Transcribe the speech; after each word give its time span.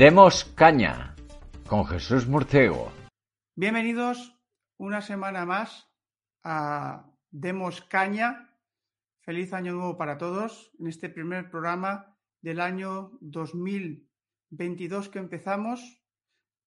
Demos 0.00 0.46
caña 0.54 1.14
con 1.66 1.84
Jesús 1.84 2.26
Murciego. 2.26 2.90
Bienvenidos 3.54 4.34
una 4.78 5.02
semana 5.02 5.44
más 5.44 5.92
a 6.42 7.12
Demos 7.30 7.82
caña. 7.82 8.56
Feliz 9.20 9.52
año 9.52 9.74
nuevo 9.74 9.98
para 9.98 10.16
todos 10.16 10.72
en 10.78 10.86
este 10.86 11.10
primer 11.10 11.50
programa 11.50 12.16
del 12.40 12.60
año 12.60 13.10
2022 13.20 15.10
que 15.10 15.18
empezamos 15.18 15.99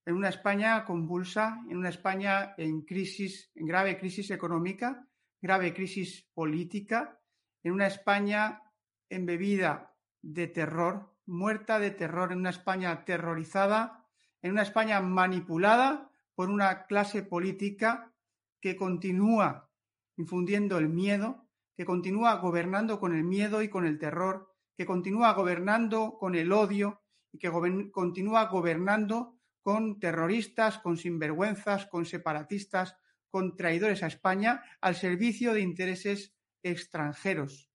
en 0.05 0.16
una 0.16 0.30
España 0.30 0.84
convulsa, 0.85 1.63
en 1.70 1.77
una 1.77 1.89
España 1.89 2.53
en 2.57 2.81
crisis, 2.81 3.52
en 3.55 3.66
grave 3.66 3.97
crisis 3.97 4.31
económica, 4.31 5.08
grave 5.41 5.73
crisis 5.73 6.27
política, 6.33 7.19
en 7.64 7.73
una 7.73 7.88
España 7.88 8.61
embebida 9.09 9.95
de 10.22 10.47
terror, 10.47 11.16
muerta 11.25 11.80
de 11.80 11.92
terror, 11.92 12.31
en 12.31 12.39
una 12.39 12.50
España 12.50 13.05
terrorizada, 13.05 14.05
en 14.42 14.52
una 14.52 14.64
España 14.64 15.00
manipulada 15.00 16.09
por 16.36 16.49
una 16.49 16.86
clase 16.86 17.23
política 17.23 18.11
que 18.59 18.75
continúa 18.75 19.70
infundiendo 20.17 20.77
el 20.77 20.89
miedo, 20.89 21.47
que 21.75 21.86
continúa 21.86 22.36
gobernando 22.36 22.99
con 22.99 23.16
el 23.16 23.23
miedo 23.23 23.61
y 23.61 23.70
con 23.70 23.86
el 23.86 23.97
terror, 23.97 24.53
que 24.75 24.86
continúa 24.86 25.33
gobernando 25.33 26.17
con 26.17 26.36
el 26.36 26.52
odio 26.52 27.02
y 27.31 27.39
que 27.39 27.52
continúa 27.92 28.45
gobernando 28.45 29.33
con 29.64 30.00
terroristas, 30.00 30.78
con 30.78 30.97
sinvergüenzas, 30.97 31.88
con 31.88 32.06
separatistas, 32.06 32.97
con 33.31 33.56
traidores 33.56 34.03
a 34.03 34.08
España 34.08 34.61
al 34.81 34.95
servicio 34.95 35.53
de 35.53 35.61
intereses 35.61 36.36
extranjeros. 36.61 37.72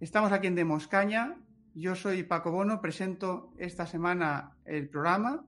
Estamos 0.00 0.32
aquí 0.32 0.48
en 0.48 0.56
Demoscaña. 0.56 1.40
Yo 1.74 1.94
soy 1.94 2.24
Paco 2.24 2.50
Bono, 2.50 2.80
presento 2.80 3.54
esta 3.56 3.86
semana 3.86 4.58
el 4.64 4.88
programa 4.88 5.46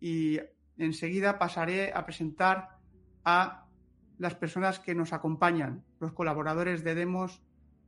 y 0.00 0.40
enseguida 0.76 1.38
pasaré 1.38 1.92
a 1.94 2.04
presentar 2.04 2.78
a 3.24 3.68
las 4.18 4.34
personas 4.34 4.80
que 4.80 4.94
nos 4.94 5.12
acompañan, 5.12 5.84
los 6.00 6.12
colaboradores 6.12 6.82
de 6.82 6.94
Demos 6.94 7.42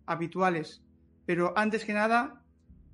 habituales. 0.06 0.82
Pero 1.24 1.52
antes 1.56 1.84
que 1.84 1.94
nada, 1.94 2.44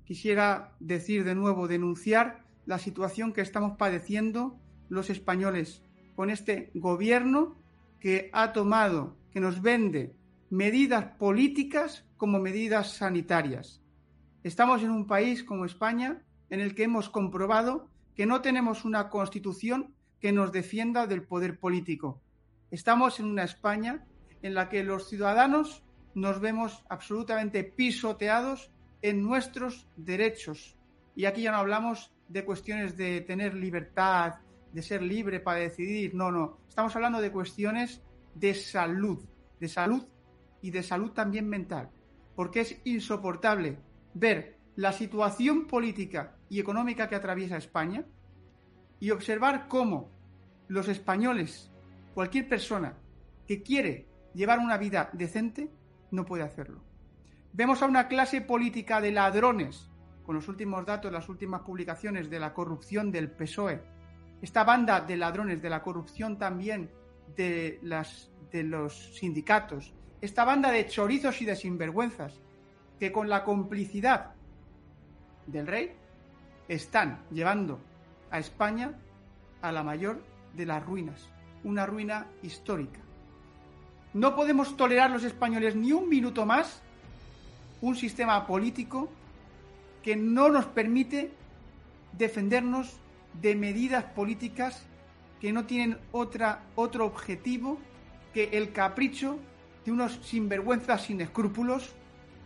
quisiera 0.05 0.75
decir 0.79 1.23
de 1.23 1.35
nuevo, 1.35 1.67
denunciar 1.67 2.42
la 2.65 2.79
situación 2.79 3.33
que 3.33 3.41
estamos 3.41 3.77
padeciendo 3.77 4.59
los 4.89 5.09
españoles 5.09 5.83
con 6.15 6.29
este 6.29 6.71
gobierno 6.73 7.55
que 7.99 8.29
ha 8.33 8.53
tomado, 8.53 9.17
que 9.31 9.39
nos 9.39 9.61
vende 9.61 10.15
medidas 10.49 11.05
políticas 11.17 12.05
como 12.17 12.39
medidas 12.39 12.93
sanitarias. 12.93 13.81
Estamos 14.43 14.83
en 14.83 14.91
un 14.91 15.07
país 15.07 15.43
como 15.43 15.65
España 15.65 16.21
en 16.49 16.59
el 16.59 16.75
que 16.75 16.83
hemos 16.83 17.09
comprobado 17.09 17.89
que 18.15 18.25
no 18.25 18.41
tenemos 18.41 18.85
una 18.85 19.09
constitución 19.09 19.95
que 20.19 20.31
nos 20.31 20.51
defienda 20.51 21.07
del 21.07 21.23
poder 21.23 21.59
político. 21.59 22.21
Estamos 22.69 23.19
en 23.19 23.25
una 23.25 23.43
España 23.43 24.05
en 24.41 24.53
la 24.53 24.69
que 24.69 24.83
los 24.83 25.09
ciudadanos 25.09 25.83
nos 26.13 26.39
vemos 26.39 26.85
absolutamente 26.89 27.63
pisoteados 27.63 28.71
en 29.01 29.23
nuestros 29.23 29.87
derechos. 29.95 30.77
Y 31.15 31.25
aquí 31.25 31.41
ya 31.41 31.51
no 31.51 31.57
hablamos 31.57 32.12
de 32.27 32.45
cuestiones 32.45 32.97
de 32.97 33.21
tener 33.21 33.53
libertad, 33.53 34.35
de 34.71 34.81
ser 34.81 35.01
libre 35.01 35.39
para 35.39 35.59
decidir. 35.59 36.13
No, 36.15 36.31
no. 36.31 36.57
Estamos 36.67 36.95
hablando 36.95 37.21
de 37.21 37.31
cuestiones 37.31 38.01
de 38.33 38.53
salud, 38.53 39.23
de 39.59 39.67
salud 39.67 40.03
y 40.61 40.71
de 40.71 40.83
salud 40.83 41.11
también 41.11 41.47
mental. 41.47 41.89
Porque 42.35 42.61
es 42.61 42.81
insoportable 42.83 43.77
ver 44.13 44.57
la 44.75 44.91
situación 44.91 45.67
política 45.67 46.35
y 46.49 46.59
económica 46.59 47.07
que 47.07 47.15
atraviesa 47.15 47.57
España 47.57 48.05
y 48.99 49.11
observar 49.11 49.67
cómo 49.67 50.09
los 50.67 50.87
españoles, 50.87 51.71
cualquier 52.13 52.47
persona 52.47 52.97
que 53.47 53.61
quiere 53.61 54.07
llevar 54.33 54.59
una 54.59 54.77
vida 54.77 55.09
decente, 55.13 55.69
no 56.09 56.25
puede 56.25 56.43
hacerlo. 56.43 56.81
Vemos 57.51 57.81
a 57.83 57.85
una 57.85 58.07
clase 58.07 58.41
política 58.41 59.01
de 59.01 59.11
ladrones 59.11 59.91
con 60.25 60.35
los 60.35 60.47
últimos 60.47 60.85
datos, 60.85 61.11
las 61.11 61.29
últimas 61.29 61.61
publicaciones 61.61 62.29
de 62.29 62.39
la 62.39 62.53
corrupción 62.53 63.11
del 63.11 63.29
PSOE, 63.29 63.81
esta 64.41 64.63
banda 64.63 65.01
de 65.01 65.17
ladrones, 65.17 65.61
de 65.61 65.69
la 65.69 65.81
corrupción 65.81 66.37
también 66.37 66.89
de, 67.35 67.79
de 68.51 68.63
los 68.63 69.15
sindicatos, 69.15 69.93
esta 70.21 70.45
banda 70.45 70.71
de 70.71 70.87
chorizos 70.87 71.41
y 71.41 71.45
de 71.45 71.55
sinvergüenzas, 71.55 72.39
que 72.99 73.11
con 73.11 73.27
la 73.27 73.43
complicidad 73.43 74.31
del 75.47 75.67
rey 75.67 75.91
están 76.67 77.23
llevando 77.31 77.79
a 78.31 78.39
España 78.39 78.93
a 79.61 79.71
la 79.71 79.83
mayor 79.83 80.21
de 80.53 80.65
las 80.65 80.85
ruinas, 80.85 81.29
una 81.63 81.85
ruina 81.85 82.27
histórica. 82.41 82.99
No 84.13 84.35
podemos 84.35 84.77
tolerar 84.77 85.11
los 85.11 85.23
españoles 85.23 85.75
ni 85.75 85.91
un 85.91 86.07
minuto 86.07 86.45
más 86.45 86.81
un 87.83 87.97
sistema 87.97 88.47
político 88.47 89.09
que 90.03 90.15
no 90.15 90.49
nos 90.49 90.65
permite 90.65 91.31
defendernos 92.17 92.99
de 93.41 93.55
medidas 93.55 94.03
políticas 94.03 94.85
que 95.39 95.51
no 95.51 95.65
tienen 95.65 95.97
otra, 96.11 96.63
otro 96.75 97.05
objetivo 97.05 97.79
que 98.33 98.49
el 98.53 98.71
capricho 98.71 99.39
de 99.85 99.91
unos 99.91 100.19
sinvergüenzas 100.23 101.03
sin 101.03 101.21
escrúpulos 101.21 101.93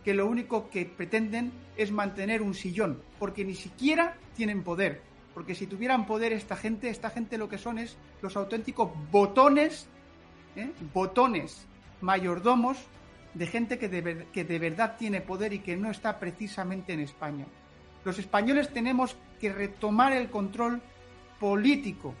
que 0.04 0.14
lo 0.14 0.26
único 0.26 0.70
que 0.70 0.86
pretenden 0.86 1.52
es 1.76 1.92
mantener 1.92 2.40
un 2.42 2.54
sillón, 2.54 3.02
porque 3.18 3.44
ni 3.44 3.54
siquiera 3.54 4.16
tienen 4.34 4.62
poder. 4.62 5.02
Porque 5.34 5.54
si 5.54 5.66
tuvieran 5.66 6.06
poder 6.06 6.32
esta 6.32 6.56
gente, 6.56 6.88
esta 6.88 7.10
gente 7.10 7.38
lo 7.38 7.48
que 7.48 7.58
son 7.58 7.78
es 7.78 7.96
los 8.22 8.36
auténticos 8.36 8.90
botones, 9.10 9.86
¿eh? 10.56 10.70
botones 10.92 11.66
mayordomos 12.00 12.78
de 13.34 13.46
gente 13.46 13.78
que 13.78 13.88
de, 13.88 14.58
verdad 14.58 14.96
tiene 14.96 15.20
poder 15.20 15.52
y 15.52 15.60
que 15.60 15.76
no 15.76 15.90
está 15.90 16.18
precisamente 16.18 16.92
en 16.92 17.00
España. 17.00 17.46
Los 18.04 18.18
españoles 18.18 18.72
tenemos 18.72 19.16
que 19.38 19.52
retomar 19.52 20.12
el 20.12 20.30
control 20.30 20.80
político 21.38 22.14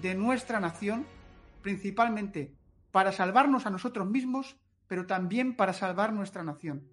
de 0.00 0.14
nuestra 0.14 0.60
nación, 0.60 1.06
principalmente 1.62 2.54
para 2.90 3.12
salvarnos 3.12 3.66
a 3.66 3.70
nosotros 3.70 4.08
mismos, 4.08 4.56
pero 4.88 5.06
también 5.06 5.56
para 5.56 5.72
salvar 5.72 6.12
nuestra 6.12 6.42
nación. 6.42 6.88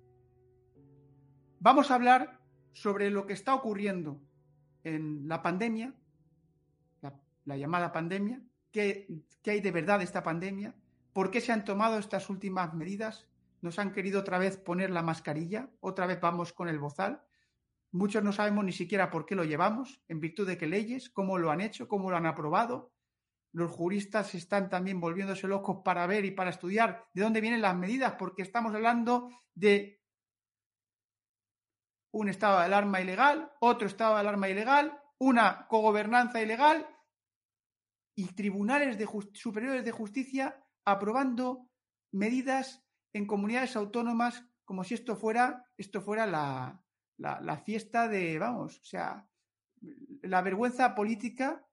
Vamos 1.60 1.92
a 1.92 1.96
hablar 1.96 2.40
sobre 2.74 3.10
lo 3.10 3.26
que 3.26 3.34
está 3.34 3.56
ocurriendo 3.56 4.22
en 4.84 5.28
la 5.28 5.42
pandemia, 5.42 5.94
la, 7.46 7.58
llamada 7.58 7.92
pandemia, 7.92 8.42
qué, 8.72 9.08
qué 9.42 9.52
hay 9.52 9.62
de 9.62 9.72
verdad 9.72 10.00
de 10.00 10.06
esta 10.06 10.24
pandemia, 10.24 10.76
por 11.14 11.30
qué 11.32 11.40
se 11.40 11.52
han 11.52 11.64
tomado 11.64 11.98
estas 11.98 12.30
últimas 12.30 12.74
medidas 12.74 13.28
nos 13.64 13.80
han 13.80 13.94
querido 13.94 14.20
otra 14.20 14.38
vez 14.38 14.58
poner 14.58 14.90
la 14.90 15.04
mascarilla, 15.04 15.72
otra 15.80 16.06
vez 16.06 16.20
vamos 16.20 16.52
con 16.52 16.68
el 16.68 16.80
bozal. 16.80 17.24
Muchos 17.92 18.22
no 18.22 18.34
sabemos 18.34 18.66
ni 18.66 18.74
siquiera 18.74 19.10
por 19.10 19.26
qué 19.26 19.36
lo 19.36 19.46
llevamos, 19.46 20.04
en 20.10 20.20
virtud 20.20 20.46
de 20.46 20.58
qué 20.58 20.68
leyes, 20.68 21.10
cómo 21.10 21.38
lo 21.38 21.50
han 21.50 21.62
hecho, 21.62 21.88
cómo 21.88 22.12
lo 22.12 22.18
han 22.18 22.26
aprobado. 22.26 22.92
Los 23.54 23.72
juristas 23.72 24.36
están 24.36 24.70
también 24.70 25.00
volviéndose 25.00 25.48
locos 25.48 25.78
para 25.86 26.06
ver 26.08 26.26
y 26.26 26.32
para 26.32 26.50
estudiar 26.50 27.08
de 27.14 27.22
dónde 27.22 27.40
vienen 27.40 27.62
las 27.62 27.78
medidas, 27.78 28.16
porque 28.20 28.42
estamos 28.42 28.76
hablando 28.76 29.30
de 29.56 30.02
un 32.12 32.28
estado 32.28 32.60
de 32.60 32.66
alarma 32.66 33.00
ilegal, 33.00 33.50
otro 33.62 33.88
estado 33.88 34.16
de 34.16 34.20
alarma 34.20 34.50
ilegal, 34.50 35.02
una 35.20 35.68
cogobernanza 35.68 36.42
ilegal 36.42 36.86
y 38.14 38.28
tribunales 38.34 38.98
superiores 39.34 39.86
de 39.86 39.92
justicia 39.92 40.62
aprobando 40.84 41.70
medidas 42.12 42.83
en 43.14 43.26
comunidades 43.26 43.76
autónomas 43.76 44.44
como 44.66 44.84
si 44.84 44.94
esto 44.94 45.16
fuera, 45.16 45.66
esto 45.78 46.02
fuera 46.02 46.26
la, 46.26 46.82
la, 47.18 47.58
fiesta 47.58 48.08
de, 48.08 48.40
vamos, 48.40 48.80
o 48.80 48.84
sea, 48.84 49.28
la 50.22 50.42
vergüenza 50.42 50.96
política 50.96 51.66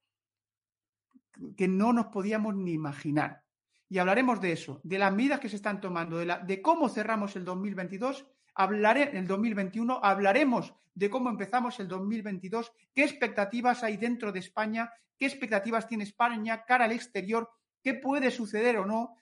que 1.56 1.68
no 1.68 1.92
nos 1.92 2.06
podíamos 2.06 2.54
ni 2.56 2.72
imaginar. 2.72 3.44
Y 3.88 3.98
hablaremos 3.98 4.40
de 4.40 4.52
eso, 4.52 4.80
de 4.84 4.98
las 4.98 5.12
medidas 5.12 5.40
que 5.40 5.48
se 5.48 5.56
están 5.56 5.80
tomando, 5.80 6.18
de, 6.18 6.26
la, 6.26 6.38
de 6.38 6.62
cómo 6.62 6.88
cerramos 6.88 7.34
el 7.36 7.44
2022, 7.44 8.26
hablaré 8.54 9.16
el 9.16 9.26
2021, 9.26 10.00
hablaremos 10.02 10.74
de 10.94 11.10
cómo 11.10 11.30
empezamos 11.30 11.80
el 11.80 11.88
2022, 11.88 12.72
qué 12.94 13.04
expectativas 13.04 13.82
hay 13.82 13.96
dentro 13.96 14.32
de 14.32 14.40
España, 14.40 14.92
qué 15.16 15.26
expectativas 15.26 15.88
tiene 15.88 16.04
España 16.04 16.64
cara 16.64 16.84
al 16.84 16.92
exterior, 16.92 17.50
qué 17.82 17.94
puede 17.94 18.30
suceder 18.30 18.76
o 18.78 18.86
no. 18.86 19.16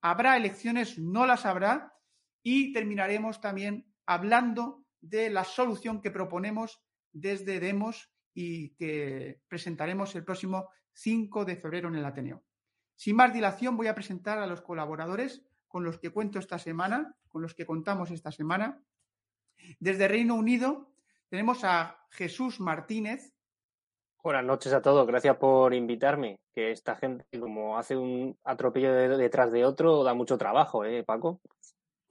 Habrá 0.00 0.36
elecciones, 0.36 0.98
no 0.98 1.26
las 1.26 1.46
habrá. 1.46 1.94
Y 2.42 2.72
terminaremos 2.72 3.40
también 3.40 3.92
hablando 4.06 4.84
de 5.00 5.30
la 5.30 5.44
solución 5.44 6.00
que 6.00 6.10
proponemos 6.10 6.80
desde 7.12 7.60
Demos 7.60 8.10
y 8.34 8.74
que 8.76 9.40
presentaremos 9.48 10.14
el 10.14 10.24
próximo 10.24 10.68
5 10.92 11.44
de 11.44 11.56
febrero 11.56 11.88
en 11.88 11.96
el 11.96 12.04
Ateneo. 12.04 12.44
Sin 12.94 13.16
más 13.16 13.32
dilación, 13.32 13.76
voy 13.76 13.88
a 13.88 13.94
presentar 13.94 14.38
a 14.38 14.46
los 14.46 14.62
colaboradores 14.62 15.42
con 15.68 15.84
los 15.84 15.98
que 15.98 16.10
cuento 16.10 16.38
esta 16.38 16.58
semana, 16.58 17.14
con 17.28 17.42
los 17.42 17.54
que 17.54 17.66
contamos 17.66 18.10
esta 18.10 18.32
semana. 18.32 18.82
Desde 19.78 20.08
Reino 20.08 20.34
Unido 20.34 20.94
tenemos 21.28 21.64
a 21.64 21.98
Jesús 22.10 22.60
Martínez. 22.60 23.34
Buenas 24.26 24.44
noches 24.44 24.72
a 24.72 24.82
todos, 24.82 25.06
gracias 25.06 25.36
por 25.36 25.72
invitarme. 25.72 26.40
Que 26.52 26.72
esta 26.72 26.96
gente, 26.96 27.24
como 27.38 27.78
hace 27.78 27.96
un 27.96 28.36
atropello 28.42 28.92
detrás 29.16 29.52
de 29.52 29.64
otro, 29.64 30.02
da 30.02 30.14
mucho 30.14 30.36
trabajo, 30.36 30.84
¿eh, 30.84 31.04
Paco? 31.04 31.40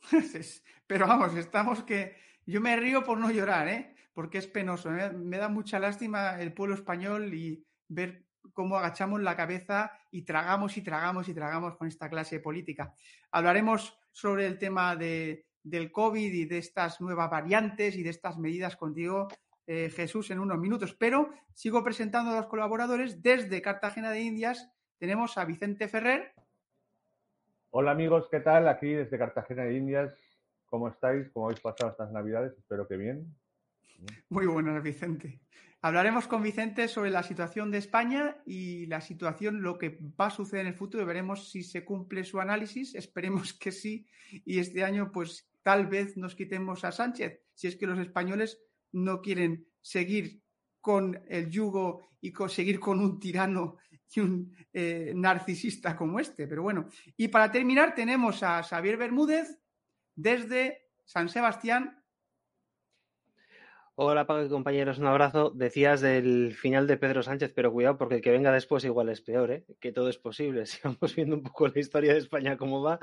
Pero 0.88 1.08
vamos, 1.08 1.36
estamos 1.36 1.84
que. 1.84 2.16
Yo 2.46 2.62
me 2.62 2.78
río 2.78 3.04
por 3.04 3.18
no 3.18 3.30
llorar, 3.32 3.68
¿eh? 3.68 3.94
Porque 4.14 4.38
es 4.38 4.48
penoso. 4.48 4.96
¿eh? 4.96 5.12
Me 5.12 5.38
da 5.38 5.50
mucha 5.50 5.78
lástima 5.78 6.40
el 6.40 6.54
pueblo 6.54 6.76
español 6.76 7.34
y 7.34 7.66
ver 7.90 8.24
cómo 8.54 8.78
agachamos 8.78 9.22
la 9.22 9.36
cabeza 9.36 9.92
y 10.10 10.22
tragamos 10.22 10.78
y 10.78 10.84
tragamos 10.84 11.28
y 11.28 11.34
tragamos 11.34 11.76
con 11.76 11.90
esta 11.90 12.10
clase 12.10 12.40
política. 12.40 12.96
Hablaremos 13.32 14.00
sobre 14.14 14.46
el 14.46 14.58
tema 14.58 14.96
de, 14.96 15.48
del 15.66 15.92
COVID 15.92 16.32
y 16.32 16.46
de 16.46 16.60
estas 16.60 17.02
nuevas 17.02 17.30
variantes 17.30 17.98
y 17.98 18.04
de 18.04 18.12
estas 18.12 18.38
medidas 18.38 18.78
contigo, 18.78 19.28
eh, 19.68 19.90
Jesús, 19.90 20.32
en 20.32 20.40
unos 20.40 20.60
minutos. 20.60 20.94
Pero 20.94 21.30
sigo 21.54 21.84
presentando 21.84 22.32
a 22.32 22.36
los 22.36 22.48
colaboradores. 22.48 23.22
Desde 23.22 23.62
Cartagena 23.62 24.12
de 24.12 24.22
Indias 24.22 24.72
tenemos 24.98 25.38
a 25.38 25.46
Vicente 25.46 25.88
Ferrer. 25.88 26.34
Hola 27.72 27.92
amigos, 27.92 28.28
¿qué 28.32 28.40
tal? 28.40 28.68
Aquí 28.68 28.94
desde 28.94 29.18
Cartagena 29.18 29.64
de 29.64 29.76
Indias. 29.76 30.14
¿Cómo 30.66 30.88
estáis? 30.88 31.30
¿Cómo 31.30 31.48
habéis 31.48 31.60
pasado 31.60 31.92
estas 31.92 32.12
navidades? 32.12 32.58
Espero 32.58 32.88
que 32.88 32.98
bien. 32.98 33.36
Muy 34.30 34.46
buenas, 34.46 34.82
Vicente. 34.82 35.42
Hablaremos 35.82 36.28
con 36.28 36.42
Vicente 36.42 36.88
sobre 36.88 37.12
la 37.12 37.22
situación 37.22 37.70
de 37.70 37.78
España 37.78 38.38
y 38.46 38.88
la 38.88 39.02
situación, 39.02 39.62
lo 39.62 39.78
que 39.78 40.00
va 40.20 40.28
a 40.28 40.32
suceder 40.32 40.66
en 40.66 40.72
el 40.72 40.78
futuro. 40.78 41.06
Veremos 41.06 41.52
si 41.52 41.64
se 41.64 41.86
cumple 41.86 42.24
su 42.24 42.40
análisis. 42.40 42.96
Esperemos 42.96 43.54
que 43.54 43.72
sí. 43.72 44.08
Y 44.46 44.60
este 44.60 44.84
año, 44.84 45.12
pues 45.12 45.48
tal 45.62 45.88
vez 45.88 46.18
nos 46.18 46.36
quitemos 46.36 46.84
a 46.86 46.92
Sánchez, 46.92 47.42
si 47.54 47.68
es 47.68 47.76
que 47.76 47.88
los 47.88 48.00
españoles 48.00 48.65
no 48.95 49.21
quieren 49.21 49.68
seguir 49.81 50.42
con 50.81 51.21
el 51.27 51.50
yugo 51.50 52.09
y 52.21 52.33
seguir 52.50 52.80
con 52.80 53.00
un 53.00 53.19
tirano 53.19 53.77
y 54.13 54.19
un 54.19 54.56
eh, 54.71 55.13
narcisista 55.15 55.95
como 55.95 56.19
este. 56.19 56.47
Pero 56.47 56.63
bueno, 56.63 56.88
y 57.18 57.27
para 57.27 57.51
terminar 57.51 57.94
tenemos 57.94 58.42
a 58.44 58.63
Xavier 58.63 58.97
Bermúdez 58.97 59.59
desde 60.15 60.89
San 61.03 61.30
Sebastián, 61.30 62.03
Hola, 63.97 64.27
Paco 64.27 64.44
y 64.44 64.50
compañeros, 64.50 65.00
un 65.00 65.07
abrazo. 65.07 65.51
Decías 65.56 66.01
del 66.01 66.53
final 66.53 66.86
de 66.86 66.97
Pedro 66.97 67.24
Sánchez, 67.24 67.53
pero 67.56 67.71
cuidado 67.71 67.97
porque 67.97 68.15
el 68.15 68.21
que 68.21 68.31
venga 68.31 68.51
después 68.51 68.83
igual 68.83 69.07
es 69.07 69.21
peor, 69.21 69.51
¿eh? 69.51 69.65
que 69.80 69.94
todo 69.94 70.09
es 70.09 70.18
posible. 70.18 70.65
Si 70.75 70.80
vamos 70.83 71.15
viendo 71.15 71.38
un 71.38 71.44
poco 71.44 71.69
la 71.69 71.80
historia 71.80 72.12
de 72.12 72.19
España 72.19 72.57
cómo 72.57 72.81
va, 72.81 73.00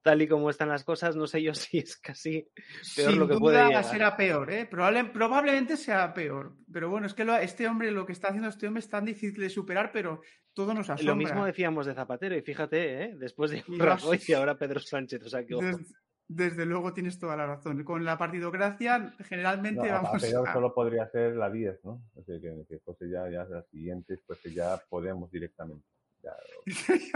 tal 0.00 0.22
y 0.22 0.28
como 0.28 0.48
están 0.48 0.68
las 0.68 0.84
cosas, 0.84 1.16
no 1.16 1.26
sé 1.26 1.42
yo 1.42 1.54
si 1.54 1.78
es 1.78 1.96
casi 1.96 2.48
peor 2.94 3.14
lo 3.14 3.26
que 3.26 3.34
duda 3.34 3.40
puede 3.40 3.66
llegar. 3.66 3.84
será 3.84 4.16
peor, 4.16 4.52
¿eh? 4.52 4.64
probablemente 4.66 5.76
sea 5.76 6.14
peor. 6.14 6.54
Pero 6.72 6.88
bueno, 6.88 7.08
es 7.08 7.14
que 7.14 7.26
este 7.42 7.66
hombre, 7.66 7.90
lo 7.90 8.06
que 8.06 8.12
está 8.12 8.28
haciendo 8.28 8.48
este 8.48 8.68
hombre 8.68 8.78
es 8.78 8.88
tan 8.88 9.04
difícil 9.04 9.40
de 9.40 9.50
superar, 9.50 9.90
pero 9.92 10.20
todo 10.54 10.72
nos 10.72 10.88
asombra. 10.88 11.14
Lo 11.14 11.16
mismo 11.16 11.44
decíamos 11.44 11.84
de 11.86 11.94
Zapatero 11.94 12.36
y 12.36 12.42
fíjate, 12.42 13.02
¿eh? 13.02 13.14
después 13.16 13.50
de 13.50 13.64
Rajoy 13.66 14.20
y 14.28 14.32
ahora 14.34 14.56
Pedro 14.56 14.78
Sánchez, 14.78 15.20
o 15.24 15.28
sea 15.28 15.44
que 15.44 15.54
ojo. 15.56 15.64
Desde 15.66 15.94
luego 16.28 16.92
tienes 16.92 17.18
toda 17.18 17.36
la 17.36 17.46
razón. 17.46 17.82
Con 17.84 18.04
la 18.04 18.18
partidocracia 18.18 19.14
generalmente 19.20 19.90
vamos 19.90 20.14
a... 20.14 20.18
Peor 20.18 20.52
solo 20.52 20.74
podría 20.74 21.08
ser 21.10 21.36
la 21.36 21.50
10, 21.50 21.84
¿no? 21.84 22.02
O 22.14 22.22
sea, 22.22 22.38
que, 22.40 22.64
que 22.68 22.78
fuese 22.80 23.08
ya, 23.08 23.28
ya 23.30 23.44
las 23.44 23.66
siguientes, 23.68 24.20
pues 24.26 24.38
que 24.40 24.52
ya 24.52 24.80
podemos 24.88 25.30
directamente. 25.30 25.84
Ya, 26.22 26.32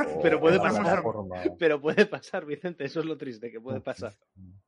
o, 0.06 0.20
pero 0.22 0.40
puede 0.40 0.58
pasar. 0.58 1.02
Forma... 1.02 1.36
Pero 1.58 1.80
puede 1.80 2.06
pasar, 2.06 2.46
Vicente, 2.46 2.84
eso 2.84 3.00
es 3.00 3.06
lo 3.06 3.18
triste, 3.18 3.50
que 3.50 3.60
puede 3.60 3.80
pasar. 3.90 4.14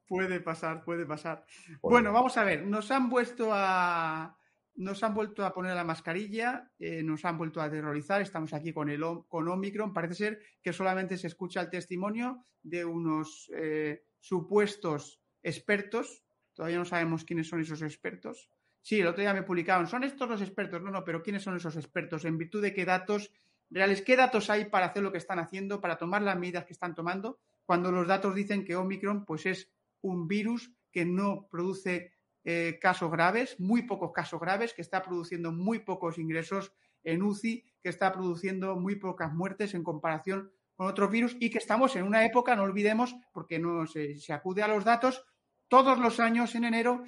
Puede 0.07 0.41
pasar, 0.41 0.85
puede 0.85 1.07
pasar. 1.07 1.45
Bueno, 1.81 2.13
vamos 2.13 2.37
a 2.37 2.45
ver, 2.45 2.67
nos 2.67 2.91
han 2.91 3.09
vuelto 3.09 3.51
a 3.53 4.37
nos 4.77 5.05
han 5.05 5.15
vuelto 5.15 5.45
a 5.45 5.55
poner 5.55 5.75
la 5.75 5.85
mascarilla, 5.85 6.73
eh, 6.81 7.03
nos 7.03 7.25
han 7.25 7.39
vuelto 7.39 7.61
a 7.61 7.65
aterrorizar, 7.67 8.21
estamos 8.21 8.53
aquí 8.53 8.73
con, 8.73 8.91
el, 8.91 9.05
con 9.29 9.49
Omicron, 9.49 9.93
parece 9.93 10.15
ser 10.15 10.41
que 10.61 10.73
solamente 10.73 11.17
se 11.17 11.29
escucha 11.29 11.61
el 11.61 11.71
testimonio 11.71 12.45
de 12.61 12.85
unos 12.85 13.49
eh, 13.55 14.03
supuestos 14.25 15.21
expertos, 15.43 16.25
todavía 16.55 16.79
no 16.79 16.87
sabemos 16.87 17.25
quiénes 17.25 17.47
son 17.47 17.61
esos 17.61 17.83
expertos. 17.83 18.49
Sí, 18.81 18.99
el 18.99 19.07
otro 19.07 19.21
día 19.21 19.35
me 19.35 19.43
publicaban, 19.43 19.87
son 19.87 20.03
estos 20.03 20.27
los 20.31 20.41
expertos, 20.41 20.81
no, 20.81 20.91
no, 20.91 21.05
pero 21.05 21.23
¿quiénes 21.23 21.43
son 21.43 21.57
esos 21.57 21.77
expertos? 21.77 22.25
¿En 22.25 22.39
virtud 22.39 22.63
de 22.63 22.73
qué 22.73 22.87
datos 22.87 23.31
reales, 23.69 24.01
qué 24.01 24.17
datos 24.17 24.49
hay 24.49 24.65
para 24.65 24.87
hacer 24.87 25.03
lo 25.03 25.13
que 25.13 25.19
están 25.19 25.39
haciendo, 25.41 25.83
para 25.83 25.99
tomar 25.99 26.23
las 26.23 26.39
medidas 26.39 26.65
que 26.65 26.73
están 26.73 26.95
tomando, 26.95 27.39
cuando 27.67 27.93
los 27.93 28.07
datos 28.07 28.35
dicen 28.35 28.65
que 28.65 28.77
Omicron 28.77 29.27
pues 29.27 29.45
es 29.45 29.71
un 30.01 30.27
virus 30.27 30.73
que 30.91 31.05
no 31.05 31.47
produce 31.51 32.15
eh, 32.45 32.79
casos 32.81 33.11
graves, 33.11 33.61
muy 33.61 33.83
pocos 33.83 34.13
casos 34.13 34.41
graves, 34.41 34.73
que 34.73 34.81
está 34.81 35.03
produciendo 35.03 35.53
muy 35.53 35.81
pocos 35.81 36.17
ingresos 36.17 36.73
en 37.03 37.23
UCI, 37.23 37.63
que 37.83 37.91
está 37.91 38.11
produciendo 38.11 38.77
muy 38.77 38.97
pocas 38.97 39.35
muertes 39.35 39.75
en 39.75 39.85
comparación 39.85 40.51
con 40.77 40.87
otros 40.87 41.11
virus 41.11 41.37
y 41.39 41.51
que 41.51 41.59
estamos 41.59 41.95
en 41.97 42.05
una 42.05 42.25
época, 42.25 42.57
no 42.57 42.63
olvidemos, 42.63 43.15
porque 43.33 43.59
no 43.59 43.87
se, 43.87 44.17
acude 44.33 44.63
a 44.63 44.69
los 44.69 44.85
datos, 44.85 45.25
todos 45.69 45.99
los 45.99 46.21
años 46.21 46.55
en 46.55 46.65
enero, 46.65 47.05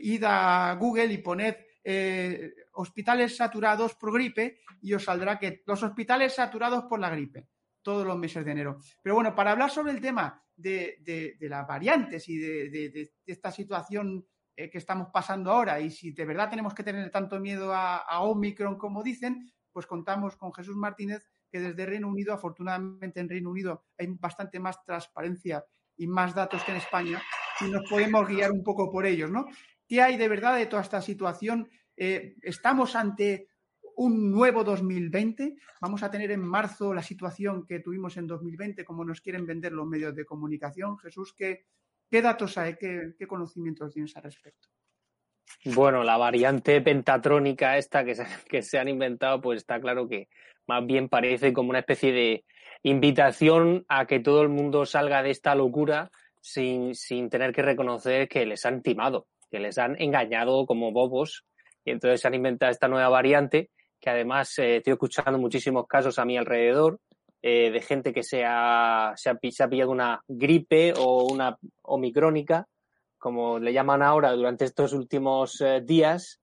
id 0.00 0.24
a 0.24 0.74
Google 0.74 1.12
y 1.12 1.18
poned 1.18 1.54
eh, 1.84 2.52
hospitales 2.72 3.36
saturados 3.36 3.94
por 3.94 4.12
gripe 4.12 4.60
y 4.80 4.94
os 4.94 5.04
saldrá 5.04 5.38
que 5.38 5.62
los 5.66 5.82
hospitales 5.82 6.34
saturados 6.34 6.84
por 6.84 7.00
la 7.00 7.10
gripe, 7.10 7.48
todos 7.82 8.06
los 8.06 8.18
meses 8.18 8.44
de 8.44 8.52
enero. 8.52 8.78
Pero 9.02 9.14
bueno, 9.14 9.34
para 9.34 9.52
hablar 9.52 9.70
sobre 9.70 9.92
el 9.92 10.00
tema 10.00 10.42
de, 10.56 11.36
las 11.40 11.66
variantes 11.66 12.28
y 12.28 12.38
de, 12.38 13.10
esta 13.26 13.50
situación 13.50 14.26
eh, 14.54 14.68
que 14.70 14.78
estamos 14.78 15.08
pasando 15.12 15.50
ahora 15.50 15.80
y 15.80 15.90
si 15.90 16.12
de 16.12 16.24
verdad 16.24 16.50
tenemos 16.50 16.74
que 16.74 16.84
tener 16.84 17.10
tanto 17.10 17.40
miedo 17.40 17.72
a 17.74 18.20
Omicron 18.22 18.76
como 18.76 19.02
dicen, 19.02 19.50
pues 19.72 19.86
contamos 19.86 20.36
con 20.36 20.52
Jesús 20.52 20.76
Martínez, 20.76 21.31
que 21.52 21.60
desde 21.60 21.84
Reino 21.84 22.08
Unido, 22.08 22.32
afortunadamente 22.32 23.20
en 23.20 23.28
Reino 23.28 23.50
Unido 23.50 23.84
hay 23.98 24.06
bastante 24.18 24.58
más 24.58 24.82
transparencia 24.82 25.62
y 25.98 26.06
más 26.06 26.34
datos 26.34 26.64
que 26.64 26.70
en 26.70 26.78
España 26.78 27.22
y 27.60 27.70
nos 27.70 27.88
podemos 27.88 28.26
guiar 28.26 28.50
un 28.50 28.64
poco 28.64 28.90
por 28.90 29.04
ellos, 29.04 29.30
¿no? 29.30 29.46
¿Qué 29.86 30.00
hay 30.00 30.16
de 30.16 30.28
verdad 30.28 30.56
de 30.56 30.64
toda 30.64 30.80
esta 30.80 31.02
situación? 31.02 31.68
Eh, 31.94 32.36
¿Estamos 32.40 32.96
ante 32.96 33.48
un 33.96 34.30
nuevo 34.30 34.64
2020? 34.64 35.56
¿Vamos 35.82 36.02
a 36.02 36.10
tener 36.10 36.30
en 36.30 36.40
marzo 36.40 36.94
la 36.94 37.02
situación 37.02 37.66
que 37.66 37.80
tuvimos 37.80 38.16
en 38.16 38.26
2020, 38.26 38.82
como 38.86 39.04
nos 39.04 39.20
quieren 39.20 39.44
vender 39.44 39.72
los 39.72 39.86
medios 39.86 40.16
de 40.16 40.24
comunicación? 40.24 40.96
Jesús, 40.98 41.34
¿qué, 41.36 41.66
datos 42.10 42.56
hay? 42.56 42.76
¿Qué, 42.76 43.12
¿Qué 43.18 43.26
conocimientos 43.26 43.92
tienes 43.92 44.16
al 44.16 44.22
respecto? 44.22 44.68
Bueno, 45.66 46.02
la 46.02 46.16
variante 46.16 46.80
pentatrónica 46.80 47.76
esta 47.76 48.02
que 48.04 48.62
se 48.62 48.78
han 48.78 48.88
inventado, 48.88 49.42
pues 49.42 49.58
está 49.58 49.78
claro 49.78 50.08
que 50.08 50.28
más 50.66 50.86
bien 50.86 51.08
parece 51.08 51.52
como 51.52 51.70
una 51.70 51.80
especie 51.80 52.12
de 52.12 52.44
invitación 52.82 53.84
a 53.88 54.06
que 54.06 54.20
todo 54.20 54.42
el 54.42 54.48
mundo 54.48 54.86
salga 54.86 55.22
de 55.22 55.30
esta 55.30 55.54
locura 55.54 56.10
sin, 56.40 56.94
sin 56.94 57.30
tener 57.30 57.52
que 57.52 57.62
reconocer 57.62 58.28
que 58.28 58.44
les 58.44 58.66
han 58.66 58.82
timado, 58.82 59.26
que 59.50 59.60
les 59.60 59.78
han 59.78 60.00
engañado 60.00 60.66
como 60.66 60.92
bobos. 60.92 61.44
Y 61.84 61.90
entonces 61.90 62.20
se 62.20 62.28
han 62.28 62.34
inventado 62.34 62.70
esta 62.70 62.88
nueva 62.88 63.08
variante, 63.08 63.70
que 64.00 64.10
además 64.10 64.58
eh, 64.58 64.76
estoy 64.76 64.94
escuchando 64.94 65.38
muchísimos 65.38 65.86
casos 65.86 66.18
a 66.18 66.24
mi 66.24 66.36
alrededor 66.36 67.00
eh, 67.40 67.70
de 67.70 67.80
gente 67.80 68.12
que 68.12 68.22
se 68.22 68.44
ha, 68.44 69.14
se, 69.16 69.30
ha, 69.30 69.38
se 69.50 69.62
ha 69.62 69.68
pillado 69.68 69.90
una 69.90 70.22
gripe 70.28 70.92
o 70.96 71.24
una 71.24 71.56
omicrónica, 71.82 72.66
como 73.18 73.58
le 73.58 73.72
llaman 73.72 74.02
ahora 74.02 74.32
durante 74.32 74.64
estos 74.64 74.92
últimos 74.92 75.60
eh, 75.60 75.80
días, 75.84 76.40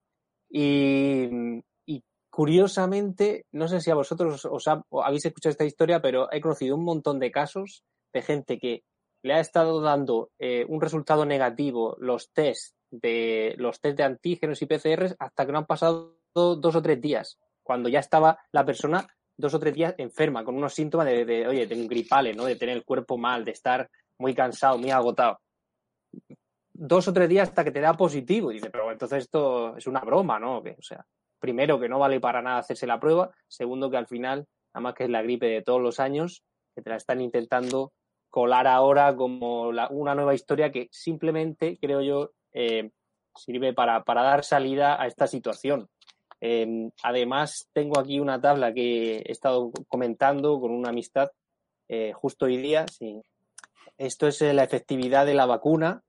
y, 0.50 1.28
curiosamente, 2.30 3.44
no 3.52 3.68
sé 3.68 3.80
si 3.80 3.90
a 3.90 3.96
vosotros 3.96 4.44
os, 4.44 4.68
habéis 4.68 5.26
escuchado 5.26 5.50
esta 5.50 5.64
historia, 5.64 6.00
pero 6.00 6.32
he 6.32 6.40
conocido 6.40 6.76
un 6.76 6.84
montón 6.84 7.18
de 7.18 7.30
casos 7.30 7.84
de 8.12 8.22
gente 8.22 8.58
que 8.58 8.84
le 9.22 9.34
ha 9.34 9.40
estado 9.40 9.80
dando 9.80 10.30
eh, 10.38 10.64
un 10.68 10.80
resultado 10.80 11.26
negativo 11.26 11.96
los 11.98 12.30
test 12.32 12.74
de 12.90 13.54
los 13.58 13.80
test 13.80 13.96
de 13.98 14.04
antígenos 14.04 14.62
y 14.62 14.66
PCRs 14.66 15.16
hasta 15.18 15.44
que 15.44 15.52
no 15.52 15.58
han 15.58 15.66
pasado 15.66 16.16
dos 16.32 16.74
o 16.76 16.82
tres 16.82 17.00
días, 17.00 17.38
cuando 17.62 17.88
ya 17.88 17.98
estaba 17.98 18.38
la 18.52 18.64
persona 18.64 19.06
dos 19.36 19.54
o 19.54 19.58
tres 19.58 19.74
días 19.74 19.94
enferma, 19.98 20.44
con 20.44 20.56
unos 20.56 20.74
síntomas 20.74 21.06
de, 21.06 21.24
de 21.24 21.48
oye, 21.48 21.66
de 21.66 21.86
gripales, 21.86 22.36
¿no? 22.36 22.44
De 22.44 22.56
tener 22.56 22.76
el 22.76 22.84
cuerpo 22.84 23.16
mal, 23.16 23.44
de 23.44 23.52
estar 23.52 23.90
muy 24.18 24.34
cansado, 24.34 24.78
muy 24.78 24.90
agotado. 24.90 25.40
Dos 26.72 27.08
o 27.08 27.12
tres 27.12 27.28
días 27.28 27.48
hasta 27.48 27.64
que 27.64 27.72
te 27.72 27.80
da 27.80 27.96
positivo. 27.96 28.50
Y 28.50 28.54
dice, 28.54 28.70
pero 28.70 28.90
entonces 28.92 29.24
esto 29.24 29.76
es 29.76 29.86
una 29.86 30.00
broma, 30.00 30.38
¿no? 30.38 30.58
o 30.58 30.82
sea, 30.82 31.04
primero 31.40 31.80
que 31.80 31.88
no 31.88 31.98
vale 31.98 32.20
para 32.20 32.42
nada 32.42 32.58
hacerse 32.58 32.86
la 32.86 33.00
prueba, 33.00 33.30
segundo 33.48 33.90
que 33.90 33.96
al 33.96 34.06
final, 34.06 34.46
nada 34.72 34.82
más 34.82 34.94
que 34.94 35.04
es 35.04 35.10
la 35.10 35.22
gripe 35.22 35.46
de 35.46 35.62
todos 35.62 35.80
los 35.80 35.98
años, 35.98 36.44
que 36.74 36.82
te 36.82 36.90
la 36.90 36.96
están 36.96 37.20
intentando 37.20 37.92
colar 38.28 38.66
ahora 38.68 39.16
como 39.16 39.68
una 39.68 40.14
nueva 40.14 40.34
historia 40.34 40.70
que 40.70 40.88
simplemente, 40.92 41.78
creo 41.80 42.00
yo, 42.00 42.30
eh, 42.52 42.90
sirve 43.34 43.72
para, 43.72 44.04
dar 44.06 44.44
salida 44.44 45.00
a 45.00 45.06
esta 45.06 45.26
situación. 45.26 45.88
Eh, 46.40 46.90
además, 47.02 47.68
tengo 47.72 47.98
aquí 47.98 48.20
una 48.20 48.40
tabla 48.40 48.72
que 48.72 49.18
he 49.18 49.32
estado 49.32 49.72
comentando 49.88 50.60
con 50.60 50.70
una 50.70 50.90
amistad 50.90 51.30
eh, 51.88 52.12
justo 52.12 52.46
hoy 52.46 52.56
día. 52.58 52.86
Esto 53.98 54.28
es 54.28 54.40
la 54.40 54.62
efectividad 54.62 55.26
de 55.26 55.34
la 55.34 55.46
vacuna. 55.46 56.02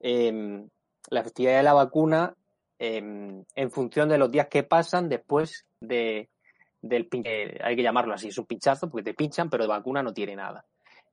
la 0.00 1.20
efectividad 1.20 1.56
de 1.58 1.62
la 1.62 1.72
vacuna 1.72 2.34
en 2.80 3.70
función 3.70 4.08
de 4.08 4.16
los 4.16 4.30
días 4.30 4.48
que 4.48 4.62
pasan 4.62 5.08
después 5.08 5.66
de, 5.80 6.30
del 6.82 7.08
hay 7.62 7.76
que 7.76 7.82
llamarlo 7.82 8.14
así, 8.14 8.28
es 8.28 8.38
un 8.38 8.46
pinchazo 8.46 8.88
porque 8.88 9.04
te 9.04 9.14
pinchan, 9.14 9.50
pero 9.50 9.64
de 9.64 9.68
vacuna 9.68 10.02
no 10.02 10.12
tiene 10.12 10.36
nada. 10.36 10.64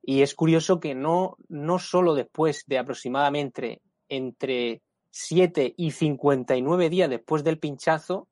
Y 0.02 0.22
es 0.22 0.34
curioso 0.34 0.80
que 0.80 0.94
no, 0.94 1.36
no 1.48 1.78
solo 1.78 2.14
después 2.14 2.64
de 2.66 2.78
aproximadamente 2.78 3.82
entre 4.08 4.80
7 5.10 5.74
y 5.76 5.90
59 5.90 6.88
días 6.88 7.10
después 7.10 7.44
del 7.44 7.58
pinchazo, 7.58 8.28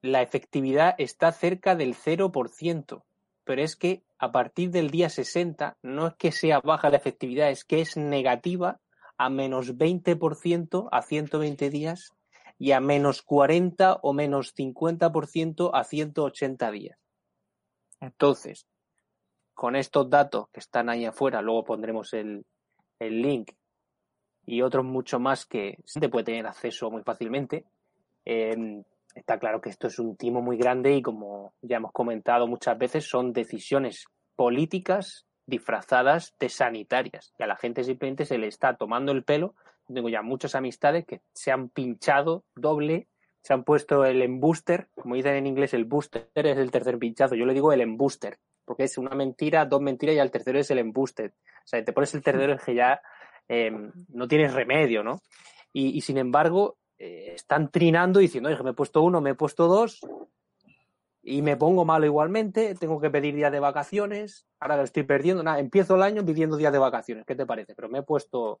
la 0.00 0.22
efectividad 0.22 0.94
está 0.98 1.32
cerca 1.32 1.74
del 1.74 1.96
0%. 1.96 3.02
Pero 3.44 3.62
es 3.62 3.76
que 3.76 4.04
a 4.18 4.30
partir 4.30 4.70
del 4.70 4.90
día 4.90 5.08
60 5.08 5.78
no 5.82 6.08
es 6.08 6.14
que 6.14 6.30
sea 6.30 6.60
baja 6.60 6.90
la 6.90 6.98
efectividad, 6.98 7.50
es 7.50 7.64
que 7.64 7.80
es 7.80 7.96
negativa 7.96 8.78
a 9.18 9.28
menos 9.28 9.76
20% 9.76 10.88
a 10.90 11.02
120 11.02 11.70
días 11.70 12.12
y 12.58 12.72
a 12.72 12.80
menos 12.80 13.22
40 13.22 13.98
o 14.02 14.12
menos 14.12 14.54
50% 14.54 15.70
a 15.74 15.84
180 15.84 16.70
días. 16.70 16.98
Entonces, 18.00 18.66
con 19.54 19.76
estos 19.76 20.08
datos 20.08 20.48
que 20.52 20.60
están 20.60 20.88
ahí 20.88 21.04
afuera, 21.04 21.42
luego 21.42 21.64
pondremos 21.64 22.12
el, 22.14 22.44
el 22.98 23.22
link 23.22 23.52
y 24.46 24.62
otros 24.62 24.84
mucho 24.84 25.20
más 25.20 25.46
que 25.46 25.78
se 25.84 26.08
puede 26.08 26.24
tener 26.24 26.46
acceso 26.46 26.90
muy 26.90 27.02
fácilmente. 27.02 27.66
Eh, 28.24 28.82
está 29.14 29.38
claro 29.38 29.60
que 29.60 29.70
esto 29.70 29.88
es 29.88 29.98
un 29.98 30.16
timo 30.16 30.40
muy 30.40 30.56
grande 30.56 30.94
y 30.94 31.02
como 31.02 31.54
ya 31.60 31.76
hemos 31.76 31.92
comentado 31.92 32.46
muchas 32.46 32.78
veces, 32.78 33.04
son 33.08 33.32
decisiones 33.32 34.04
políticas 34.36 35.27
disfrazadas 35.48 36.36
de 36.38 36.48
sanitarias. 36.48 37.34
Y 37.38 37.42
a 37.42 37.46
la 37.46 37.56
gente 37.56 37.82
simplemente 37.82 38.24
se 38.24 38.38
le 38.38 38.46
está 38.46 38.76
tomando 38.76 39.10
el 39.10 39.24
pelo 39.24 39.54
tengo 39.94 40.08
ya 40.08 40.22
muchas 40.22 40.54
amistades 40.54 41.06
que 41.06 41.22
se 41.32 41.50
han 41.50 41.68
pinchado 41.68 42.44
doble, 42.54 43.08
se 43.42 43.54
han 43.54 43.64
puesto 43.64 44.04
el 44.04 44.22
embuster, 44.22 44.88
como 44.94 45.14
dicen 45.14 45.34
en 45.34 45.46
inglés, 45.46 45.74
el 45.74 45.84
booster 45.84 46.28
es 46.34 46.58
el 46.58 46.70
tercer 46.70 46.98
pinchazo, 46.98 47.34
yo 47.34 47.46
le 47.46 47.54
digo 47.54 47.72
el 47.72 47.80
embuster, 47.80 48.38
porque 48.64 48.84
es 48.84 48.98
una 48.98 49.14
mentira, 49.14 49.64
dos 49.64 49.80
mentiras 49.80 50.16
y 50.16 50.18
al 50.18 50.30
tercero 50.30 50.58
es 50.58 50.70
el 50.70 50.78
embuster. 50.78 51.32
O 51.64 51.66
sea, 51.66 51.82
te 51.82 51.92
pones 51.92 52.14
el 52.14 52.22
tercero 52.22 52.54
es 52.54 52.62
que 52.62 52.74
ya 52.74 53.00
eh, 53.48 53.70
no 54.08 54.28
tienes 54.28 54.52
remedio, 54.52 55.02
¿no? 55.02 55.20
Y, 55.72 55.96
y 55.96 56.00
sin 56.02 56.18
embargo, 56.18 56.76
eh, 56.98 57.32
están 57.34 57.70
trinando 57.70 58.20
diciendo, 58.20 58.50
oye, 58.50 58.62
me 58.62 58.70
he 58.70 58.74
puesto 58.74 59.02
uno, 59.02 59.20
me 59.20 59.30
he 59.30 59.34
puesto 59.34 59.68
dos, 59.68 60.00
y 61.28 61.42
me 61.42 61.56
pongo 61.56 61.84
malo 61.84 62.06
igualmente, 62.06 62.74
tengo 62.74 63.00
que 63.00 63.10
pedir 63.10 63.34
días 63.34 63.52
de 63.52 63.60
vacaciones, 63.60 64.46
ahora 64.60 64.78
lo 64.78 64.82
estoy 64.84 65.02
perdiendo, 65.02 65.42
nada, 65.42 65.58
empiezo 65.58 65.96
el 65.96 66.02
año 66.02 66.24
pidiendo 66.24 66.56
días 66.56 66.72
de 66.72 66.78
vacaciones, 66.78 67.26
¿qué 67.26 67.34
te 67.34 67.44
parece? 67.44 67.74
Pero 67.74 67.88
me 67.88 67.98
he 67.98 68.02
puesto 68.02 68.60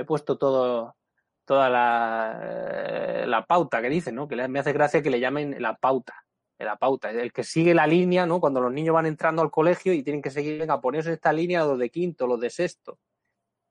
he 0.00 0.04
puesto 0.04 0.38
todo, 0.38 0.96
toda 1.44 1.68
la, 1.68 2.40
eh, 2.42 3.24
la 3.26 3.44
pauta 3.44 3.82
que 3.82 3.88
dicen, 3.88 4.14
¿no? 4.14 4.28
Que 4.28 4.48
me 4.48 4.58
hace 4.58 4.72
gracia 4.72 5.02
que 5.02 5.10
le 5.10 5.20
llamen 5.20 5.60
la 5.60 5.76
pauta, 5.76 6.14
la 6.58 6.76
pauta, 6.76 7.10
el 7.10 7.32
que 7.32 7.44
sigue 7.44 7.74
la 7.74 7.86
línea, 7.86 8.26
¿no? 8.26 8.40
Cuando 8.40 8.60
los 8.60 8.72
niños 8.72 8.94
van 8.94 9.06
entrando 9.06 9.42
al 9.42 9.50
colegio 9.50 9.92
y 9.92 10.02
tienen 10.02 10.22
que 10.22 10.30
seguir, 10.30 10.58
venga, 10.58 10.80
ponerse 10.80 11.12
esta 11.12 11.32
línea 11.32 11.64
los 11.64 11.78
de 11.78 11.90
quinto, 11.90 12.26
los 12.26 12.40
de 12.40 12.50
sexto. 12.50 12.98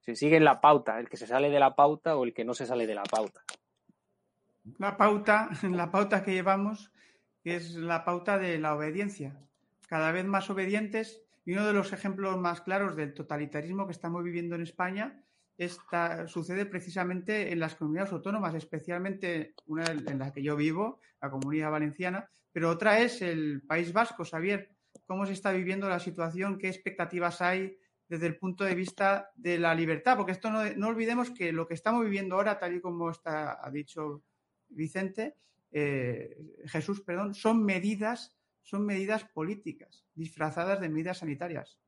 Si 0.01 0.15
siguen 0.15 0.43
la 0.43 0.61
pauta, 0.61 0.99
el 0.99 1.09
que 1.09 1.17
se 1.17 1.27
sale 1.27 1.49
de 1.49 1.59
la 1.59 1.75
pauta 1.75 2.15
o 2.17 2.23
el 2.23 2.33
que 2.33 2.45
no 2.45 2.53
se 2.53 2.65
sale 2.65 2.87
de 2.87 2.95
la 2.95 3.03
pauta. 3.03 3.41
La 4.77 4.97
pauta, 4.97 5.49
la 5.63 5.91
pauta 5.91 6.23
que 6.23 6.33
llevamos 6.33 6.91
es 7.55 7.75
la 7.75 8.03
pauta 8.03 8.37
de 8.37 8.59
la 8.59 8.75
obediencia. 8.75 9.39
Cada 9.87 10.11
vez 10.11 10.25
más 10.25 10.49
obedientes 10.49 11.21
y 11.45 11.53
uno 11.53 11.65
de 11.65 11.73
los 11.73 11.93
ejemplos 11.93 12.37
más 12.37 12.61
claros 12.61 12.95
del 12.95 13.13
totalitarismo 13.13 13.85
que 13.85 13.93
estamos 13.93 14.23
viviendo 14.23 14.55
en 14.55 14.63
España 14.63 15.23
esta, 15.57 16.27
sucede 16.27 16.65
precisamente 16.65 17.51
en 17.51 17.59
las 17.59 17.75
comunidades 17.75 18.13
autónomas, 18.13 18.53
especialmente 18.53 19.55
una 19.65 19.85
en 19.85 20.19
la 20.19 20.31
que 20.31 20.43
yo 20.43 20.55
vivo, 20.55 20.99
la 21.21 21.31
comunidad 21.31 21.71
valenciana, 21.71 22.29
pero 22.51 22.69
otra 22.69 22.99
es 22.99 23.21
el 23.21 23.63
País 23.63 23.91
Vasco. 23.91 24.23
Xavier, 24.23 24.69
¿cómo 25.07 25.25
se 25.25 25.33
está 25.33 25.51
viviendo 25.51 25.89
la 25.89 25.99
situación? 25.99 26.59
¿Qué 26.59 26.67
expectativas 26.67 27.41
hay 27.41 27.77
desde 28.07 28.27
el 28.27 28.37
punto 28.37 28.63
de 28.63 28.75
vista 28.75 29.31
de 29.35 29.57
la 29.57 29.73
libertad? 29.73 30.15
Porque 30.15 30.31
esto 30.31 30.51
no, 30.51 30.63
no 30.75 30.87
olvidemos 30.87 31.31
que 31.31 31.51
lo 31.51 31.67
que 31.67 31.73
estamos 31.73 32.03
viviendo 32.03 32.35
ahora, 32.35 32.59
tal 32.59 32.75
y 32.75 32.81
como 32.81 33.09
está, 33.09 33.65
ha 33.65 33.71
dicho 33.71 34.21
Vicente, 34.69 35.35
eh, 35.71 36.37
Jesús, 36.65 37.01
perdón, 37.01 37.33
son 37.33 37.63
medidas, 37.63 38.35
son 38.61 38.85
medidas 38.85 39.25
políticas 39.25 40.05
disfrazadas 40.13 40.79
de 40.79 40.89
medidas 40.89 41.19
sanitarias. 41.19 41.79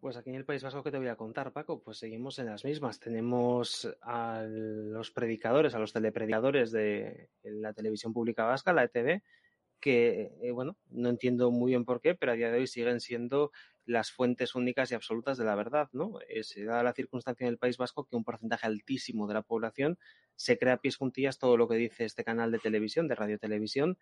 Pues 0.00 0.16
aquí 0.16 0.30
en 0.30 0.36
el 0.36 0.44
País 0.44 0.62
Vasco 0.62 0.84
que 0.84 0.92
te 0.92 0.98
voy 0.98 1.08
a 1.08 1.16
contar, 1.16 1.52
Paco, 1.52 1.82
pues 1.82 1.98
seguimos 1.98 2.38
en 2.38 2.46
las 2.46 2.64
mismas. 2.64 3.00
Tenemos 3.00 3.88
a 4.00 4.44
los 4.46 5.10
predicadores, 5.10 5.74
a 5.74 5.80
los 5.80 5.92
telepredicadores 5.92 6.70
de 6.70 7.30
la 7.42 7.72
televisión 7.72 8.12
pública 8.12 8.44
vasca, 8.44 8.72
la 8.72 8.84
ETV, 8.84 9.22
que, 9.80 10.32
eh, 10.42 10.50
bueno, 10.52 10.76
no 10.90 11.08
entiendo 11.08 11.50
muy 11.50 11.72
bien 11.72 11.84
por 11.84 12.00
qué, 12.00 12.14
pero 12.14 12.32
a 12.32 12.34
día 12.34 12.50
de 12.50 12.58
hoy 12.58 12.66
siguen 12.66 13.00
siendo 13.00 13.52
las 13.84 14.10
fuentes 14.12 14.54
únicas 14.54 14.90
y 14.92 14.94
absolutas 14.94 15.38
de 15.38 15.44
la 15.44 15.54
verdad, 15.54 15.88
¿no? 15.92 16.18
Eh, 16.28 16.44
se 16.44 16.64
da 16.64 16.82
la 16.82 16.92
circunstancia 16.92 17.46
en 17.46 17.52
el 17.52 17.58
País 17.58 17.78
Vasco 17.78 18.04
que 18.06 18.16
un 18.16 18.24
porcentaje 18.24 18.66
altísimo 18.66 19.26
de 19.26 19.34
la 19.34 19.42
población 19.42 19.98
se 20.36 20.58
crea 20.58 20.74
a 20.74 20.80
pies 20.80 20.96
juntillas 20.96 21.38
todo 21.38 21.56
lo 21.56 21.68
que 21.68 21.76
dice 21.76 22.04
este 22.04 22.24
canal 22.24 22.52
de 22.52 22.58
televisión, 22.58 23.08
de 23.08 23.14
radiotelevisión, 23.14 23.98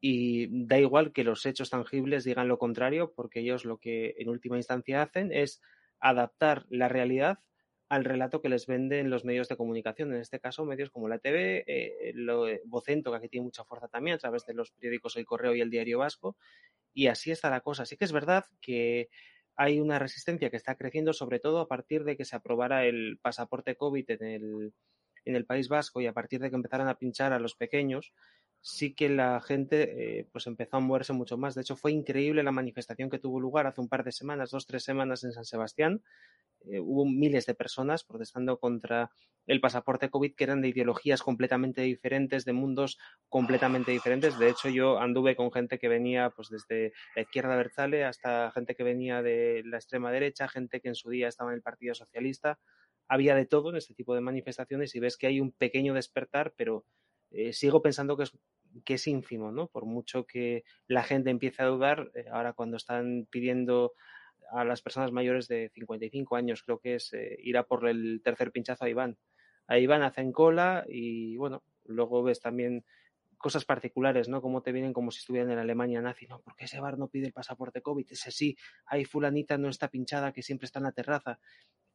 y 0.00 0.66
da 0.66 0.78
igual 0.78 1.12
que 1.12 1.24
los 1.24 1.44
hechos 1.46 1.70
tangibles 1.70 2.24
digan 2.24 2.48
lo 2.48 2.58
contrario, 2.58 3.12
porque 3.14 3.40
ellos 3.40 3.64
lo 3.64 3.78
que 3.78 4.14
en 4.18 4.28
última 4.28 4.56
instancia 4.56 5.02
hacen 5.02 5.32
es 5.32 5.60
adaptar 5.98 6.66
la 6.70 6.88
realidad 6.88 7.40
al 7.88 8.04
relato 8.04 8.42
que 8.42 8.48
les 8.48 8.66
venden 8.66 9.08
los 9.08 9.24
medios 9.24 9.48
de 9.48 9.56
comunicación, 9.56 10.12
en 10.12 10.20
este 10.20 10.40
caso 10.40 10.64
medios 10.64 10.90
como 10.90 11.08
la 11.08 11.18
TV, 11.18 11.64
eh, 11.66 12.12
lo, 12.14 12.46
eh, 12.46 12.60
Vocento, 12.66 13.10
que 13.10 13.16
aquí 13.16 13.28
tiene 13.28 13.44
mucha 13.44 13.64
fuerza 13.64 13.88
también 13.88 14.16
a 14.16 14.18
través 14.18 14.44
de 14.44 14.54
los 14.54 14.70
periódicos 14.72 15.16
El 15.16 15.24
Correo 15.24 15.54
y 15.54 15.60
El 15.60 15.70
Diario 15.70 15.98
Vasco, 15.98 16.36
y 16.92 17.06
así 17.06 17.30
está 17.30 17.48
la 17.48 17.60
cosa. 17.60 17.84
Así 17.84 17.96
que 17.96 18.04
es 18.04 18.12
verdad 18.12 18.44
que 18.60 19.08
hay 19.56 19.80
una 19.80 19.98
resistencia 19.98 20.50
que 20.50 20.56
está 20.56 20.76
creciendo, 20.76 21.12
sobre 21.12 21.40
todo 21.40 21.60
a 21.60 21.68
partir 21.68 22.04
de 22.04 22.16
que 22.16 22.24
se 22.24 22.36
aprobara 22.36 22.84
el 22.84 23.18
pasaporte 23.22 23.76
COVID 23.76 24.10
en 24.10 24.24
el, 24.24 24.72
en 25.24 25.36
el 25.36 25.46
País 25.46 25.68
Vasco 25.68 26.00
y 26.00 26.06
a 26.06 26.12
partir 26.12 26.40
de 26.40 26.50
que 26.50 26.56
empezaran 26.56 26.88
a 26.88 26.98
pinchar 26.98 27.32
a 27.32 27.38
los 27.38 27.54
pequeños, 27.54 28.12
sí 28.60 28.94
que 28.94 29.08
la 29.08 29.40
gente 29.40 30.18
eh, 30.18 30.28
pues 30.32 30.46
empezó 30.46 30.76
a 30.76 30.80
moverse 30.80 31.12
mucho 31.12 31.36
más. 31.36 31.54
De 31.54 31.62
hecho, 31.62 31.76
fue 31.76 31.92
increíble 31.92 32.42
la 32.42 32.52
manifestación 32.52 33.10
que 33.10 33.18
tuvo 33.18 33.40
lugar 33.40 33.66
hace 33.66 33.80
un 33.80 33.88
par 33.88 34.04
de 34.04 34.12
semanas, 34.12 34.50
dos, 34.50 34.66
tres 34.66 34.84
semanas 34.84 35.24
en 35.24 35.32
San 35.32 35.44
Sebastián. 35.44 36.02
Eh, 36.66 36.80
hubo 36.80 37.04
miles 37.06 37.46
de 37.46 37.54
personas 37.54 38.04
protestando 38.04 38.58
contra 38.58 39.10
el 39.46 39.60
pasaporte 39.60 40.10
COVID, 40.10 40.34
que 40.34 40.44
eran 40.44 40.60
de 40.60 40.68
ideologías 40.68 41.22
completamente 41.22 41.82
diferentes, 41.82 42.44
de 42.44 42.52
mundos 42.52 42.98
completamente 43.28 43.92
diferentes. 43.92 44.38
De 44.38 44.50
hecho, 44.50 44.68
yo 44.68 44.98
anduve 44.98 45.36
con 45.36 45.50
gente 45.50 45.78
que 45.78 45.88
venía 45.88 46.30
pues 46.30 46.48
desde 46.50 46.92
la 47.16 47.22
izquierda 47.22 47.56
Berzale 47.56 48.04
hasta 48.04 48.50
gente 48.50 48.74
que 48.74 48.82
venía 48.82 49.22
de 49.22 49.62
la 49.64 49.78
extrema 49.78 50.12
derecha, 50.12 50.48
gente 50.48 50.80
que 50.80 50.88
en 50.88 50.94
su 50.94 51.08
día 51.08 51.28
estaba 51.28 51.50
en 51.50 51.56
el 51.56 51.62
Partido 51.62 51.94
Socialista. 51.94 52.58
Había 53.06 53.34
de 53.34 53.46
todo 53.46 53.70
en 53.70 53.76
este 53.76 53.94
tipo 53.94 54.14
de 54.14 54.20
manifestaciones 54.20 54.94
y 54.94 55.00
ves 55.00 55.16
que 55.16 55.28
hay 55.28 55.40
un 55.40 55.52
pequeño 55.52 55.94
despertar, 55.94 56.52
pero 56.56 56.84
eh, 57.30 57.52
sigo 57.52 57.82
pensando 57.82 58.16
que 58.16 58.94
es, 58.94 59.06
ínfimo, 59.06 59.50
¿no? 59.50 59.68
Por 59.68 59.86
mucho 59.86 60.24
que 60.24 60.64
la 60.86 61.02
gente 61.02 61.30
empiece 61.30 61.62
a 61.62 61.66
dudar, 61.66 62.10
eh, 62.14 62.26
ahora 62.30 62.52
cuando 62.52 62.76
están 62.76 63.26
pidiendo 63.30 63.92
a 64.50 64.64
las 64.64 64.82
personas 64.82 65.12
mayores 65.12 65.48
de 65.48 65.70
55 65.74 66.36
años, 66.36 66.62
creo 66.62 66.78
que 66.78 66.94
es 66.94 67.12
eh, 67.12 67.36
ir 67.42 67.56
a 67.58 67.64
por 67.64 67.88
el 67.88 68.20
tercer 68.22 68.50
pinchazo, 68.50 68.84
ahí 68.84 68.94
van. 68.94 69.18
Ahí 69.66 69.86
van, 69.86 70.02
hacen 70.02 70.32
cola 70.32 70.86
y 70.88 71.36
bueno, 71.36 71.62
luego 71.84 72.22
ves 72.22 72.40
también 72.40 72.84
cosas 73.38 73.64
particulares, 73.64 74.28
¿no? 74.28 74.42
Como 74.42 74.62
te 74.62 74.72
vienen 74.72 74.92
como 74.92 75.10
si 75.10 75.20
estuvieran 75.20 75.50
en 75.50 75.58
Alemania 75.58 76.00
nazi, 76.00 76.26
¿no? 76.26 76.40
¿Por 76.40 76.56
qué 76.56 76.64
ese 76.64 76.80
bar 76.80 76.98
no 76.98 77.08
pide 77.08 77.26
el 77.26 77.32
pasaporte 77.32 77.82
COVID? 77.82 78.06
Ese 78.10 78.30
sí, 78.30 78.56
hay 78.86 79.04
fulanita 79.04 79.56
no 79.58 79.68
está 79.68 79.88
pinchada 79.88 80.32
que 80.32 80.42
siempre 80.42 80.66
está 80.66 80.80
en 80.80 80.84
la 80.84 80.92
terraza. 80.92 81.38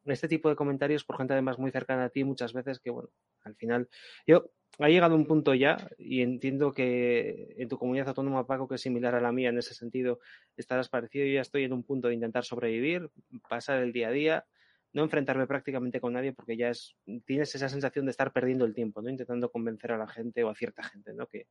Este 0.06 0.28
tipo 0.28 0.50
de 0.50 0.56
comentarios 0.56 1.04
por 1.04 1.18
gente 1.18 1.34
además 1.34 1.58
muy 1.60 1.72
cercana 1.72 2.06
a 2.06 2.10
ti 2.10 2.24
muchas 2.24 2.54
veces 2.54 2.80
que, 2.80 2.90
bueno, 2.90 3.10
al 3.44 3.56
final 3.56 3.90
yo 4.28 4.52
ha 4.80 4.90
llegado 4.90 5.16
un 5.16 5.26
punto 5.26 5.54
ya 5.54 5.78
y 5.98 6.22
entiendo 6.22 6.74
que 6.74 7.56
en 7.58 7.70
tu 7.70 7.78
comunidad 7.78 8.10
autónoma, 8.10 8.48
Paco, 8.48 8.68
que 8.68 8.76
es 8.76 8.82
similar 8.82 9.16
a 9.16 9.22
la 9.22 9.32
mía 9.32 9.50
en 9.50 9.58
ese 9.58 9.74
sentido, 9.74 10.20
estarás 10.58 10.90
parecido. 10.90 11.26
Yo 11.26 11.34
ya 11.34 11.42
estoy 11.42 11.64
en 11.64 11.74
un 11.74 11.84
punto 11.84 12.08
de 12.08 12.16
intentar 12.16 12.44
sobrevivir, 12.44 13.10
pasar 13.48 13.82
el 13.82 13.94
día 13.94 14.08
a 14.08 14.12
día, 14.12 14.46
no 14.94 15.04
enfrentarme 15.04 15.48
prácticamente 15.48 16.00
con 16.00 16.14
nadie 16.14 16.34
porque 16.34 16.58
ya 16.58 16.70
es, 16.70 16.96
tienes 17.26 17.54
esa 17.56 17.70
sensación 17.70 18.06
de 18.06 18.12
estar 18.12 18.32
perdiendo 18.32 18.66
el 18.66 18.74
tiempo, 18.74 19.02
¿no? 19.02 19.10
Intentando 19.10 19.52
convencer 19.52 19.92
a 19.92 19.98
la 19.98 20.08
gente 20.08 20.44
o 20.44 20.50
a 20.50 20.56
cierta 20.56 20.84
gente, 20.84 21.14
¿no? 21.14 21.28
Que, 21.28 21.48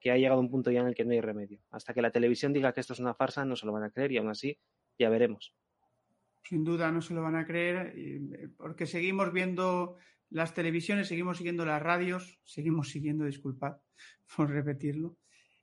que 0.00 0.10
ha 0.10 0.16
llegado 0.16 0.40
un 0.40 0.50
punto 0.50 0.70
ya 0.70 0.80
en 0.80 0.88
el 0.88 0.94
que 0.94 1.04
no 1.04 1.12
hay 1.12 1.20
remedio. 1.20 1.60
Hasta 1.70 1.94
que 1.94 2.02
la 2.02 2.10
televisión 2.10 2.52
diga 2.52 2.72
que 2.72 2.80
esto 2.80 2.94
es 2.94 3.00
una 3.00 3.14
farsa, 3.14 3.44
no 3.44 3.56
se 3.56 3.66
lo 3.66 3.72
van 3.72 3.84
a 3.84 3.90
creer 3.90 4.12
y 4.12 4.18
aún 4.18 4.28
así 4.28 4.58
ya 4.98 5.10
veremos. 5.10 5.54
Sin 6.48 6.62
duda 6.62 6.92
no 6.92 7.02
se 7.02 7.12
lo 7.12 7.22
van 7.22 7.34
a 7.34 7.44
creer 7.44 7.92
eh, 7.96 8.48
porque 8.56 8.86
seguimos 8.86 9.32
viendo 9.32 9.96
las 10.30 10.54
televisiones, 10.54 11.08
seguimos 11.08 11.38
siguiendo 11.38 11.64
las 11.64 11.82
radios, 11.82 12.38
seguimos 12.44 12.90
siguiendo, 12.90 13.24
disculpad 13.24 13.78
por 14.36 14.50
repetirlo. 14.50 15.16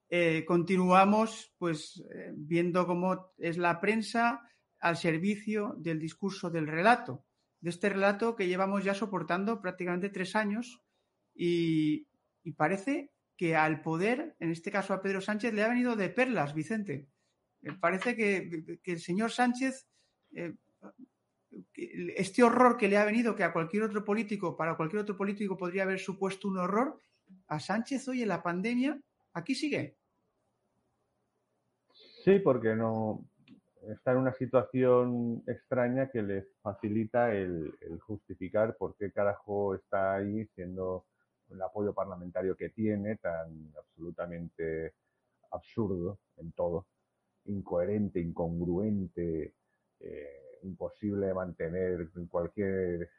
Eh, 0.09 0.43
continuamos 0.45 1.53
pues 1.57 2.03
eh, 2.13 2.31
viendo 2.35 2.85
cómo 2.85 3.33
es 3.37 3.57
la 3.57 3.79
prensa 3.79 4.41
al 4.79 4.97
servicio 4.97 5.75
del 5.77 5.99
discurso 5.99 6.49
del 6.49 6.67
relato, 6.67 7.25
de 7.61 7.69
este 7.69 7.87
relato 7.87 8.35
que 8.35 8.47
llevamos 8.47 8.83
ya 8.83 8.93
soportando 8.93 9.61
prácticamente 9.61 10.09
tres 10.09 10.35
años 10.35 10.81
y, 11.33 12.07
parece 12.57 13.11
que 13.37 13.55
al 13.55 13.81
poder, 13.81 14.35
en 14.39 14.51
este 14.51 14.69
caso 14.69 14.93
a 14.93 15.01
Pedro 15.01 15.21
Sánchez, 15.21 15.53
le 15.53 15.63
ha 15.63 15.69
venido 15.69 15.95
de 15.95 16.09
perlas, 16.09 16.53
Vicente. 16.53 17.07
Parece 17.79 18.15
que, 18.17 18.79
el 18.83 18.99
señor 18.99 19.31
Sánchez, 19.31 19.87
este 22.15 22.43
horror 22.43 22.77
que 22.77 22.87
le 22.87 22.97
ha 22.97 23.05
venido, 23.05 23.35
que 23.35 23.43
a 23.43 23.53
cualquier 23.53 23.83
otro 23.83 24.03
político, 24.03 24.57
para 24.57 24.75
cualquier 24.75 25.01
otro 25.01 25.15
político 25.15 25.57
podría 25.57 25.83
haber 25.83 25.99
supuesto 25.99 26.47
un 26.47 26.57
horror, 26.57 26.99
a 27.47 27.59
Sánchez 27.59 28.07
hoy 28.07 28.23
en 28.23 28.29
la 28.29 28.43
pandemia, 28.43 28.99
aquí 29.33 29.55
sigue. 29.55 29.97
Sí, 32.23 32.39
porque 32.39 32.75
no, 32.75 33.25
está 33.89 34.11
en 34.11 34.17
una 34.19 34.33
situación 34.33 35.43
extraña 35.47 36.09
que 36.09 36.21
le 36.21 36.47
facilita 36.61 37.33
el, 37.33 37.73
justificar 38.01 38.75
por 38.77 38.95
qué 38.95 39.11
carajo 39.11 39.75
está 39.75 40.15
ahí 40.15 40.45
siendo 40.55 41.05
el 41.49 41.61
apoyo 41.61 41.93
parlamentario 41.93 42.55
que 42.55 42.69
tiene 42.69 43.17
tan 43.17 43.73
absolutamente 43.77 44.93
absurdo 45.51 46.19
en 46.37 46.51
todo, 46.53 46.87
incoherente, 47.45 48.19
incongruente, 48.19 49.53
eh, 49.99 50.52
imposible 50.63 51.33
mantener 51.33 52.09
en 52.15 52.27
cualquier, 52.27 53.09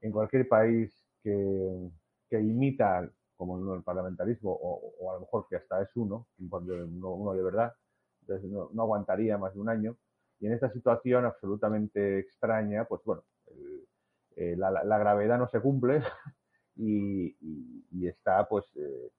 en 0.00 0.12
cualquier 0.12 0.48
país 0.48 0.92
que, 1.22 1.90
que 2.28 2.40
imita 2.40 3.10
como 3.36 3.74
el 3.74 3.82
parlamentarismo, 3.82 4.52
o, 4.52 5.10
a 5.10 5.14
lo 5.14 5.20
mejor 5.20 5.46
que 5.48 5.56
hasta 5.56 5.82
es 5.82 5.94
uno, 5.96 6.28
uno 6.38 7.34
de 7.34 7.42
verdad, 7.42 7.72
entonces 8.20 8.50
no, 8.50 8.70
aguantaría 8.82 9.38
más 9.38 9.54
de 9.54 9.60
un 9.60 9.68
año. 9.68 9.96
Y 10.40 10.46
en 10.46 10.52
esta 10.52 10.70
situación 10.70 11.24
absolutamente 11.24 12.18
extraña, 12.18 12.84
pues 12.86 13.02
bueno, 13.04 13.22
eh, 14.36 14.56
la, 14.56 14.98
gravedad 14.98 15.38
no 15.38 15.48
se 15.48 15.60
cumple 15.60 16.02
y, 16.76 17.36
está 18.06 18.46
pues 18.48 18.64
eh, 18.76 19.10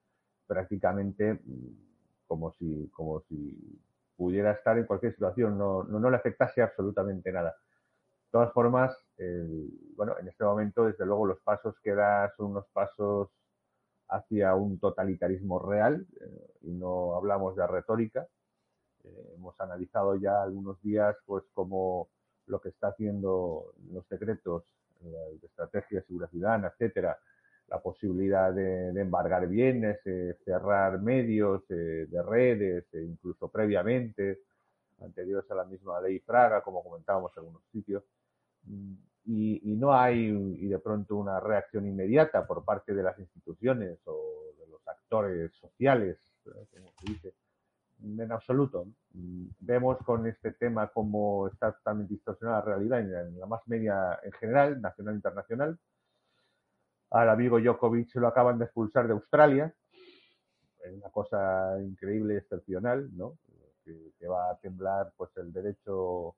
prácticamente 0.45 1.34
mm, 1.34 2.25
como 2.27 2.51
si, 2.51 2.89
como 2.89 3.22
si 3.22 3.79
pudiera 4.15 4.51
estar 4.51 4.77
en 4.77 4.86
cualquier 4.86 5.13
situación, 5.13 5.57
no, 5.57 5.84
no, 5.84 6.10
le 6.10 6.17
afectase 6.17 6.62
absolutamente 6.62 7.31
nada. 7.31 7.51
De 7.51 8.31
todas 8.31 8.53
formas, 8.53 8.98
bueno, 9.95 10.15
en 10.19 10.27
este 10.27 10.43
momento, 10.43 10.86
desde 10.86 11.05
luego, 11.05 11.25
los 11.25 11.39
pasos 11.41 11.75
que 11.81 11.93
da 11.93 12.34
son 12.36 12.51
unos 12.51 12.65
pasos 12.74 13.29
hacia 14.10 14.55
un 14.55 14.79
totalitarismo 14.79 15.60
real, 15.60 16.05
eh, 16.22 16.53
y 16.62 16.72
no 16.72 17.15
hablamos 17.15 17.55
de 17.55 17.65
retórica, 17.67 18.27
eh, 19.03 19.34
hemos 19.36 19.60
analizado 19.60 20.15
ya 20.15 20.41
algunos 20.43 20.81
días 20.81 21.15
pues 21.25 21.43
como 21.54 22.10
lo 22.47 22.60
que 22.62 22.69
está 22.69 22.89
haciendo 22.89 23.73
los 23.91 24.08
decretos 24.10 24.63
de 25.01 25.45
estrategia 25.45 25.99
de 25.99 26.06
seguridad 26.06 26.30
ciudadana, 26.30 26.67
etcétera, 26.69 27.19
la 27.67 27.82
posibilidad 27.82 28.54
de, 28.54 28.89
embargar 28.89 29.47
bienes, 29.47 29.99
eh, 30.06 30.38
cerrar 30.43 31.01
medios 31.01 31.63
eh, 31.69 32.06
de 32.10 32.23
redes, 32.23 32.86
e 32.93 33.01
incluso 33.01 33.49
previamente, 33.49 34.41
anteriores 35.01 35.49
a 35.51 35.56
la 35.56 35.65
misma 35.65 35.99
ley 35.99 36.19
Fraga, 36.19 36.62
como 36.62 36.84
comentábamos 36.84 37.32
en 37.36 37.41
algunos 37.41 37.63
sitios, 37.71 38.04
mm, 38.63 38.93
y, 39.25 39.71
y, 39.71 39.75
no 39.75 39.93
hay 39.93 40.19
y 40.19 40.67
de 40.67 40.78
pronto 40.80 41.15
una 41.15 41.39
reacción 41.39 41.88
inmediata 41.88 42.45
por 42.45 42.63
parte 42.63 42.93
de 42.93 43.01
las 43.01 43.17
instituciones 43.17 43.97
o 44.06 44.54
de 44.60 44.67
los 44.67 44.88
actores 44.88 45.51
sociales, 45.56 46.17
como 46.43 46.91
se 46.99 47.12
dice, 47.12 47.34
en 48.04 48.32
absoluto. 48.32 48.88
Vemos 49.60 49.97
con 50.06 50.28
este 50.28 50.51
tema 50.51 50.88
cómo 50.88 51.47
está 51.47 51.71
totalmente 51.71 52.13
distorsionada 52.13 52.60
la 52.60 52.65
realidad 52.65 52.99
en 52.99 53.39
la 53.39 53.45
más 53.45 53.62
media 53.67 54.19
en 54.23 54.32
general, 54.34 54.82
nacional 54.82 55.13
e 55.13 55.17
internacional. 55.17 55.80
Al 57.12 57.30
amigo 57.30 57.60
Djokovic 57.60 58.15
lo 58.15 58.28
acaban 58.28 58.58
de 58.58 58.65
expulsar 58.65 59.08
de 59.08 59.13
Australia. 59.13 59.74
Es 60.84 60.94
una 60.94 61.10
cosa 61.10 61.82
increíble 61.82 62.36
y 62.36 62.38
excepcional, 62.38 63.10
¿no? 63.15 63.38
Que, 63.84 64.28
va 64.28 64.50
a 64.50 64.58
temblar 64.58 65.13
pues 65.15 65.30
el 65.38 65.54
derecho 65.54 66.36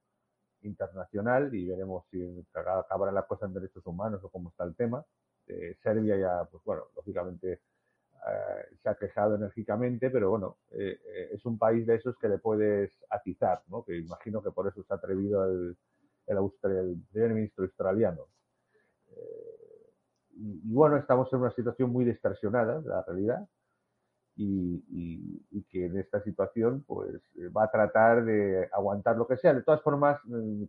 internacional 0.64 1.56
y 1.56 1.66
veremos 1.66 2.04
si 2.12 2.46
acabará 2.54 3.14
la 3.14 3.26
cosa 3.26 3.46
en 3.46 3.54
derechos 3.54 3.86
humanos 3.86 4.22
o 4.24 4.30
cómo 4.30 4.50
está 4.50 4.66
el 4.66 4.76
tema. 4.76 5.06
Eh, 5.48 5.78
Serbia 5.82 6.18
ya, 6.18 6.44
pues 6.52 6.62
bueno, 6.66 6.88
lógicamente 6.96 7.62
eh, 8.26 8.76
se 8.82 8.90
ha 8.90 8.96
quejado 8.96 9.36
enérgicamente, 9.36 10.10
pero 10.10 10.30
bueno, 10.32 10.58
eh, 10.72 11.00
eh, 11.06 11.30
es 11.34 11.46
un 11.46 11.58
país 11.58 11.86
de 11.86 11.96
esos 11.96 12.18
que 12.18 12.28
le 12.28 12.40
puedes 12.40 12.92
atizar, 13.10 13.62
¿no? 13.68 13.86
Que 13.86 13.98
imagino 13.98 14.42
que 14.42 14.52
por 14.52 14.68
eso 14.68 14.84
se 14.84 14.94
ha 14.94 14.98
atrevido 14.98 15.46
el, 15.46 15.78
el, 16.26 17.02
primer 17.12 17.34
ministro 17.34 17.64
australiano. 17.66 18.28
Y, 20.38 20.74
bueno, 20.74 20.98
estamos 20.98 21.32
en 21.34 21.40
una 21.40 21.52
situación 21.52 21.92
muy 21.92 22.06
distorsionada, 22.06 22.82
la 22.82 23.04
realidad, 23.04 23.48
y, 24.36 25.64
que 25.70 25.88
en 25.88 25.98
esta 25.98 26.22
situación 26.22 26.84
pues 26.88 27.22
va 27.56 27.66
a 27.66 27.72
tratar 27.72 28.24
de 28.24 28.70
aguantar 28.72 29.18
lo 29.18 29.28
que 29.28 29.36
sea. 29.38 29.54
De 29.54 29.64
todas 29.64 29.82
formas, 29.82 30.20
mm, 30.26 30.66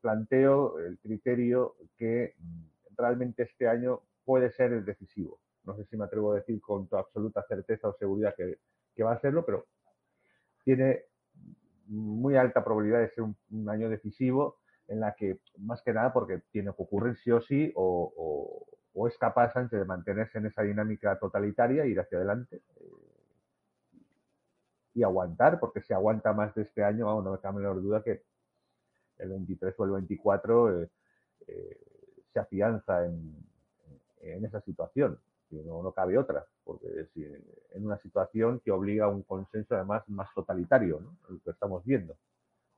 planteo 0.00 0.78
el 0.78 0.98
criterio 0.98 1.74
que 1.98 2.34
mm, 2.38 2.96
realmente 2.96 3.42
este 3.42 3.68
año 3.68 4.00
puede 4.24 4.50
ser 4.52 4.84
decisivo 4.84 5.38
no 5.66 5.76
sé 5.76 5.84
si 5.84 5.96
me 5.96 6.04
atrevo 6.04 6.32
a 6.32 6.36
decir 6.36 6.60
con 6.60 6.86
toda 6.86 7.02
absoluta 7.02 7.44
certeza 7.46 7.88
o 7.88 7.96
seguridad 7.98 8.34
que, 8.36 8.58
va 9.02 9.12
a 9.12 9.20
serlo, 9.20 9.44
pero 9.44 9.66
tiene 10.64 11.02
muy 11.86 12.36
alta 12.36 12.64
probabilidad 12.64 13.00
de 13.00 13.10
ser 13.10 13.24
un, 13.24 13.68
año 13.68 13.90
decisivo 13.90 14.58
en 14.88 15.00
la 15.00 15.14
que, 15.14 15.40
más 15.58 15.82
que 15.82 15.92
nada, 15.92 16.12
porque 16.12 16.40
tiene 16.50 16.70
que 16.70 16.82
ocurrir 16.82 17.16
sí 17.16 17.30
o 17.30 17.40
sí, 17.40 17.72
o, 17.74 18.64
es 19.04 19.18
capaz 19.18 19.52
de 19.54 19.84
mantenerse 19.84 20.38
en 20.38 20.46
esa 20.46 20.62
dinámica 20.62 21.18
totalitaria, 21.18 21.84
ir 21.84 22.00
hacia 22.00 22.18
adelante 22.18 22.62
eh, 22.76 24.00
y 24.94 25.02
aguantar, 25.02 25.60
porque 25.60 25.82
si 25.82 25.92
aguanta 25.92 26.32
más 26.32 26.54
de 26.54 26.62
este 26.62 26.82
año, 26.82 27.20
no 27.20 27.32
me 27.32 27.38
cabe 27.38 27.60
la 27.60 27.68
menor 27.68 27.82
duda 27.82 28.02
que 28.02 28.22
el 29.18 29.28
23 29.28 29.74
o 29.78 29.84
el 29.84 29.90
24 29.90 30.82
eh, 30.82 30.90
eh, 31.48 31.80
se 32.32 32.38
afianza 32.38 33.04
en, 33.04 33.44
esa 34.44 34.60
situación 34.60 35.18
no, 35.50 35.82
no 35.82 35.92
cabe 35.92 36.18
otra, 36.18 36.44
porque 36.64 37.08
en 37.72 37.86
una 37.86 37.96
situación 37.98 38.60
que 38.60 38.72
obliga 38.72 39.04
a 39.04 39.08
un 39.08 39.22
consenso 39.22 39.76
además 39.76 40.02
más 40.08 40.32
totalitario, 40.34 41.00
el 41.30 41.40
que 41.40 41.50
estamos 41.50 41.84
viendo. 41.84 42.16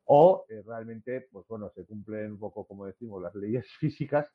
O 0.04 0.44
realmente, 0.66 1.28
pues 1.32 1.46
bueno, 1.48 1.70
se 1.74 1.84
cumplen 1.84 2.32
un 2.32 2.38
poco, 2.38 2.66
como 2.66 2.86
decimos, 2.86 3.22
las 3.22 3.34
leyes 3.34 3.66
físicas, 3.78 4.28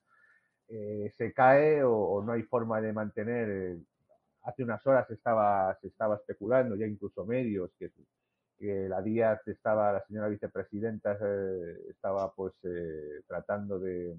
eh, 0.69 1.11
se 1.17 1.33
cae 1.33 1.83
o, 1.83 2.21
no 2.23 2.33
hay 2.33 2.43
forma 2.43 2.81
de 2.81 2.93
mantener. 2.93 3.49
Eh, 3.49 3.79
hace 4.43 4.63
unas 4.63 4.85
horas 4.85 5.09
estaba, 5.11 5.77
se 5.81 5.87
estaba 5.87 6.15
especulando, 6.15 6.75
ya 6.75 6.85
incluso 6.85 7.25
medios, 7.25 7.71
que, 7.79 7.91
la 8.59 9.01
Díaz 9.01 9.45
estaba, 9.47 9.91
la 9.91 10.05
señora 10.05 10.29
vicepresidenta 10.29 11.17
estaba 11.89 12.33
pues 12.33 12.53
tratando 13.27 13.77
de, 13.77 14.15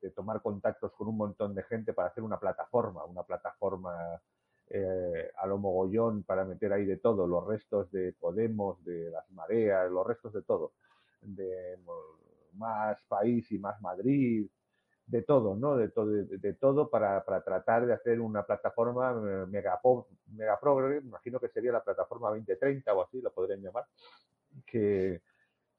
de 0.00 0.10
tomar 0.10 0.42
contactos 0.42 0.92
con 0.92 1.08
un 1.08 1.16
montón 1.16 1.54
de 1.54 1.62
gente 1.64 1.92
para 1.92 2.08
hacer 2.08 2.24
una 2.24 2.38
plataforma, 2.38 3.04
una 3.04 3.22
plataforma 3.22 4.20
eh, 4.68 5.30
a 5.36 5.46
lo 5.46 5.58
mogollón 5.58 6.24
para 6.24 6.44
meter 6.44 6.72
ahí 6.72 6.84
de 6.84 6.96
todo, 6.96 7.26
los 7.26 7.46
restos 7.46 7.90
de 7.92 8.12
Podemos, 8.12 8.82
de 8.84 9.10
las 9.10 9.30
mareas, 9.30 9.90
los 9.90 10.06
restos 10.06 10.32
de 10.32 10.42
todo, 10.42 10.72
de 11.22 11.78
más 12.54 13.00
país 13.08 13.50
y 13.52 13.58
más 13.58 13.80
Madrid, 13.80 14.46
de 15.06 15.22
todo, 15.22 15.54
¿no? 15.54 15.76
De, 15.76 15.88
todo, 15.88 16.06
de, 16.10 16.52
todo 16.54 16.90
para, 16.90 17.24
para, 17.24 17.42
tratar 17.42 17.86
de 17.86 17.94
hacer 17.94 18.20
una 18.20 18.44
plataforma 18.44 19.14
mega, 19.46 19.80
mega 20.26 20.60
progre, 20.60 20.98
imagino 20.98 21.38
que 21.38 21.48
sería 21.48 21.72
la 21.72 21.84
plataforma 21.84 22.30
2030 22.30 22.92
o 22.92 23.02
así, 23.02 23.20
lo 23.20 23.32
podrían 23.32 23.62
llamar, 23.62 23.86
que, 24.66 25.22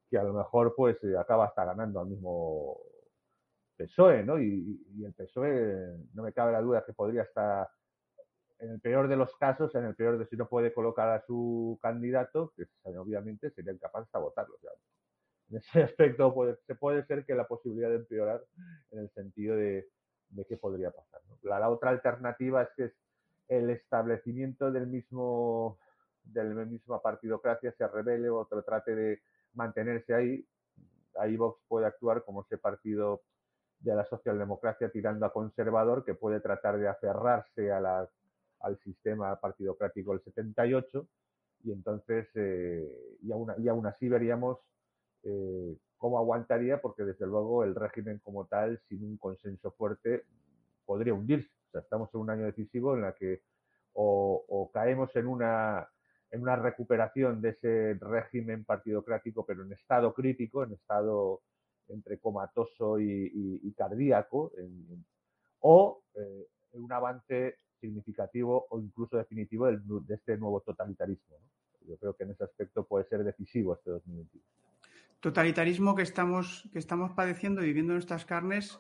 que 0.10 0.18
a 0.18 0.24
lo 0.24 0.34
mejor 0.34 0.74
pues 0.76 1.04
eh, 1.04 1.18
acaba 1.18 1.46
hasta 1.46 1.66
ganando 1.66 2.00
al 2.00 2.08
mismo 2.08 2.80
PSOE, 3.76 4.24
¿no? 4.24 4.40
Y, 4.40 4.82
y, 4.96 5.04
el 5.04 5.14
PSOE, 5.14 5.98
no 6.14 6.24
me 6.24 6.32
cabe 6.32 6.54
la 6.54 6.62
duda 6.62 6.86
que 6.86 6.94
podría 6.94 7.24
estar, 7.24 7.70
en 8.60 8.72
el 8.72 8.80
peor 8.80 9.08
de 9.08 9.18
los 9.18 9.36
casos, 9.36 9.76
en 9.76 9.86
el 9.86 9.96
peor 9.96 10.18
de 10.18 10.26
si 10.26 10.38
no 10.38 10.48
puede 10.48 10.74
colocar 10.74 11.10
a 11.10 11.26
su 11.26 11.78
candidato, 11.82 12.54
que 12.56 12.66
obviamente 12.98 13.52
sería 13.52 13.74
incapaz 13.74 14.10
de 14.12 14.20
votarlo. 14.20 14.56
O 14.56 14.60
en 15.50 15.58
ese 15.58 15.84
aspecto 15.84 16.34
se 16.66 16.76
puede 16.76 17.06
ser 17.06 17.26
que 17.26 17.36
la 17.36 17.48
posibilidad 17.48 17.90
de 17.90 17.98
empeorar 17.98 18.44
en 18.92 19.00
el 19.00 19.10
sentido 19.12 19.56
de, 19.56 19.88
qué 20.48 20.58
podría 20.58 20.92
pasar. 20.92 21.22
La, 21.44 21.70
otra 21.70 21.92
alternativa 21.92 22.64
es 22.64 22.70
que 22.76 22.94
el 23.48 23.70
establecimiento 23.70 24.72
del 24.72 24.88
mismo 24.88 25.80
de 26.24 26.44
la 26.44 26.66
misma 26.66 27.02
partidocracia 27.02 27.72
se 27.72 27.88
revele 27.88 28.30
o 28.30 28.46
trate 28.46 28.94
de 28.94 29.22
mantenerse 29.54 30.14
ahí. 30.14 30.46
Ahí 31.18 31.38
Vox 31.38 31.62
puede 31.70 31.86
actuar 31.86 32.24
como 32.26 32.42
ese 32.42 32.58
partido 32.58 33.22
de 33.80 33.96
la 33.96 34.06
socialdemocracia 34.06 34.90
tirando 34.90 35.26
a 35.26 35.32
conservador 35.32 36.04
que 36.04 36.16
puede 36.16 36.42
tratar 36.42 36.78
de 36.78 36.90
aferrarse 36.90 37.72
a 37.72 37.80
la, 37.80 38.10
al 38.60 38.78
sistema 38.80 39.40
partidocrático 39.40 40.12
del 40.12 40.22
78 40.24 41.08
y 41.64 41.72
entonces 41.72 42.28
eh, 42.36 43.18
y, 43.22 43.32
aún, 43.32 43.54
y 43.58 43.68
aún 43.68 43.86
así 43.86 44.10
veríamos 44.10 44.60
eh, 45.30 45.78
cómo 45.98 46.20
aguantaría, 46.20 46.80
porque 46.80 47.04
desde 47.04 47.28
luego 47.28 47.64
el 47.64 47.76
régimen 47.76 48.20
como 48.20 48.46
tal, 48.46 48.80
sin 48.88 49.04
un 49.04 49.18
consenso 49.18 49.72
fuerte, 49.72 50.24
podría 50.86 51.14
hundirse. 51.14 51.52
O 51.68 51.72
sea, 51.72 51.82
estamos 51.82 52.10
en 52.14 52.22
un 52.22 52.30
año 52.30 52.46
decisivo 52.46 52.96
en 52.96 53.02
la 53.02 53.14
que 53.14 53.42
o, 53.94 54.70
caemos 54.74 55.14
en 55.16 55.28
una, 55.28 55.90
en 56.32 56.42
una 56.44 56.56
recuperación 56.56 57.42
de 57.42 57.50
ese 57.50 57.98
régimen 58.00 58.64
partidocrático, 58.64 59.46
pero 59.46 59.64
en 59.64 59.74
estado 59.74 60.14
crítico, 60.14 60.64
en 60.64 60.74
estado 60.74 61.42
entre 61.90 62.20
comatoso 62.20 63.00
y, 63.00 63.74
cardíaco, 63.76 64.52
o 65.62 66.04
eh, 66.14 66.48
un 66.74 66.92
avance 66.92 67.58
significativo 67.82 68.68
o 68.70 68.80
incluso 68.80 69.18
definitivo 69.18 69.66
de 69.68 70.16
este 70.16 70.38
nuevo 70.38 70.62
totalitarismo. 70.62 71.38
Yo 71.88 71.98
creo 71.98 72.14
que 72.14 72.24
en 72.24 72.32
ese 72.32 72.44
aspecto 72.44 72.86
puede 72.86 73.06
ser 73.06 73.24
decisivo 73.24 73.74
este 73.74 73.90
2021 73.92 74.67
totalitarismo 75.20 75.96
que 75.96 76.04
estamos, 76.04 76.70
que 76.72 76.80
estamos 76.80 77.12
padeciendo 77.12 77.62
y 77.62 77.68
viviendo 77.68 77.94
en 77.94 77.98
nuestras 77.98 78.26
carnes 78.26 78.80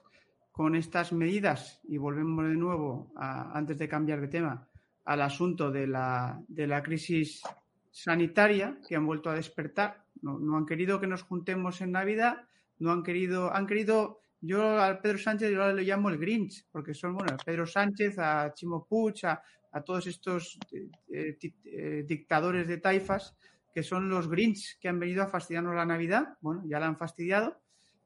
con 0.51 0.75
estas 0.75 1.13
medidas, 1.13 1.81
y 1.83 1.97
volvemos 1.97 2.45
de 2.45 2.55
nuevo, 2.55 3.11
antes 3.15 3.77
de 3.77 3.87
cambiar 3.87 4.21
de 4.21 4.27
tema, 4.27 4.67
al 5.05 5.21
asunto 5.21 5.71
de 5.71 5.85
la, 5.85 6.41
de 6.47 6.65
la 6.65 6.81
crisis 6.81 7.43
sanitaria 7.91 8.77
que 8.87 8.95
han 8.95 9.05
vuelto 9.05 9.29
a 9.29 9.35
despertar. 9.35 10.03
No, 10.21 10.57
han 10.57 10.65
querido 10.65 10.99
que 10.99 11.07
nos 11.07 11.23
juntemos 11.23 11.81
en 11.81 11.91
Navidad, 11.91 12.47
no 12.79 12.91
han 12.91 13.03
querido, 13.03 13.53
han 13.53 13.67
querido, 13.67 14.19
yo 14.41 14.79
al 14.79 14.99
Pedro 14.99 15.17
Sánchez 15.17 15.51
yo 15.51 15.71
le 15.73 15.83
llamo 15.83 16.09
el 16.09 16.17
Grinch, 16.17 16.65
porque 16.71 16.93
son, 16.93 17.15
bueno, 17.15 17.33
a 17.33 17.37
Pedro 17.37 17.65
Sánchez, 17.65 18.17
a 18.19 18.53
Chimo 18.53 18.85
Puig, 18.85 19.25
a, 19.25 19.41
todos 19.85 20.07
estos 20.07 20.57
eh, 20.71 21.37
eh, 21.65 22.03
dictadores 22.07 22.67
de 22.67 22.77
taifas, 22.77 23.35
que 23.77 23.83
son 23.83 24.09
los 24.09 24.27
Grinch 24.27 24.79
que 24.79 24.89
han 24.89 24.99
venido 24.99 25.21
a 25.21 25.27
fastidiarnos 25.27 25.75
la 25.75 25.85
Navidad. 25.85 26.35
Bueno, 26.41 26.63
ya 26.65 26.79
la 26.79 26.87
han 26.87 26.97
fastidiado. 26.97 27.61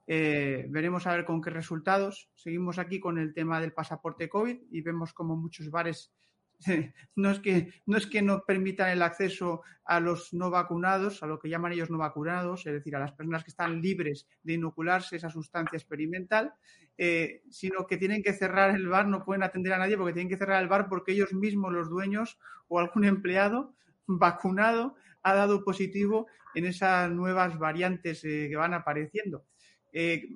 Eh, 0.05 0.65
veremos 0.67 1.07
a 1.07 1.15
ver 1.15 1.23
con 1.23 1.41
qué 1.41 1.49
resultados. 1.49 2.29
Seguimos 2.35 2.77
aquí 2.77 2.99
con 2.99 3.17
el 3.17 3.33
tema 3.33 3.61
del 3.61 3.71
pasaporte 3.71 4.27
COVID 4.27 4.63
y 4.69 4.81
vemos 4.81 5.13
como 5.13 5.37
muchos 5.37 5.69
bares 5.69 6.13
no 7.15 7.31
es 7.31 7.39
que 7.39 7.73
no 7.85 7.97
es 7.97 8.05
que 8.05 8.21
no 8.21 8.43
permitan 8.45 8.89
el 8.89 9.01
acceso 9.01 9.61
a 9.85 10.01
los 10.01 10.33
no 10.33 10.49
vacunados, 10.49 11.23
a 11.23 11.27
lo 11.27 11.39
que 11.39 11.47
llaman 11.47 11.71
ellos 11.71 11.89
no 11.89 11.99
vacunados, 11.99 12.67
es 12.67 12.73
decir, 12.73 12.93
a 12.97 12.99
las 12.99 13.13
personas 13.13 13.45
que 13.45 13.51
están 13.51 13.81
libres 13.81 14.27
de 14.43 14.55
inocularse 14.55 15.15
esa 15.15 15.29
sustancia 15.29 15.77
experimental, 15.77 16.53
eh, 16.97 17.43
sino 17.49 17.87
que 17.87 17.95
tienen 17.95 18.21
que 18.23 18.33
cerrar 18.33 18.75
el 18.75 18.89
bar, 18.89 19.07
no 19.07 19.23
pueden 19.23 19.43
atender 19.43 19.71
a 19.71 19.77
nadie 19.77 19.95
porque 19.95 20.11
tienen 20.11 20.29
que 20.29 20.37
cerrar 20.37 20.61
el 20.61 20.67
bar 20.67 20.89
porque 20.89 21.13
ellos 21.13 21.31
mismos, 21.31 21.71
los 21.71 21.89
dueños 21.89 22.37
o 22.67 22.77
algún 22.77 23.05
empleado 23.15 23.73
vacunado 24.05 24.95
ha 25.23 25.33
dado 25.33 25.63
positivo 25.63 26.27
en 26.53 26.65
esas 26.65 27.09
nuevas 27.11 27.57
variantes 27.57 28.23
eh, 28.23 28.47
que 28.49 28.55
van 28.55 28.73
apareciendo. 28.73 29.45
Eh, 29.93 30.27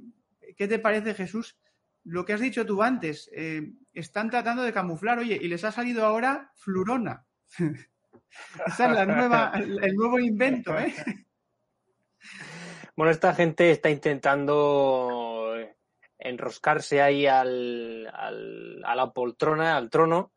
¿Qué 0.58 0.68
te 0.68 0.80
parece, 0.80 1.14
Jesús? 1.14 1.58
Lo 2.04 2.24
que 2.24 2.34
has 2.34 2.40
dicho 2.40 2.66
tú 2.66 2.84
antes, 2.84 3.30
eh, 3.34 3.74
están 3.94 4.30
tratando 4.30 4.64
de 4.64 4.74
camuflar, 4.74 5.20
oye, 5.20 5.38
y 5.42 5.48
les 5.48 5.64
ha 5.64 5.72
salido 5.72 6.06
ahora 6.06 6.52
flurona. 6.56 7.26
Esa 8.68 8.88
es 8.88 8.94
la 8.94 9.06
nueva, 9.06 9.52
el 9.56 9.96
nuevo 9.96 10.20
invento, 10.20 10.78
¿eh? 10.78 10.94
Bueno, 12.96 13.12
esta 13.12 13.34
gente 13.34 13.72
está 13.72 13.90
intentando 13.90 15.56
enroscarse 16.18 17.02
ahí 17.02 17.28
al, 17.28 18.08
a 18.08 18.96
la 18.96 19.12
poltrona, 19.14 19.78
al 19.78 19.90
trono, 19.90 20.34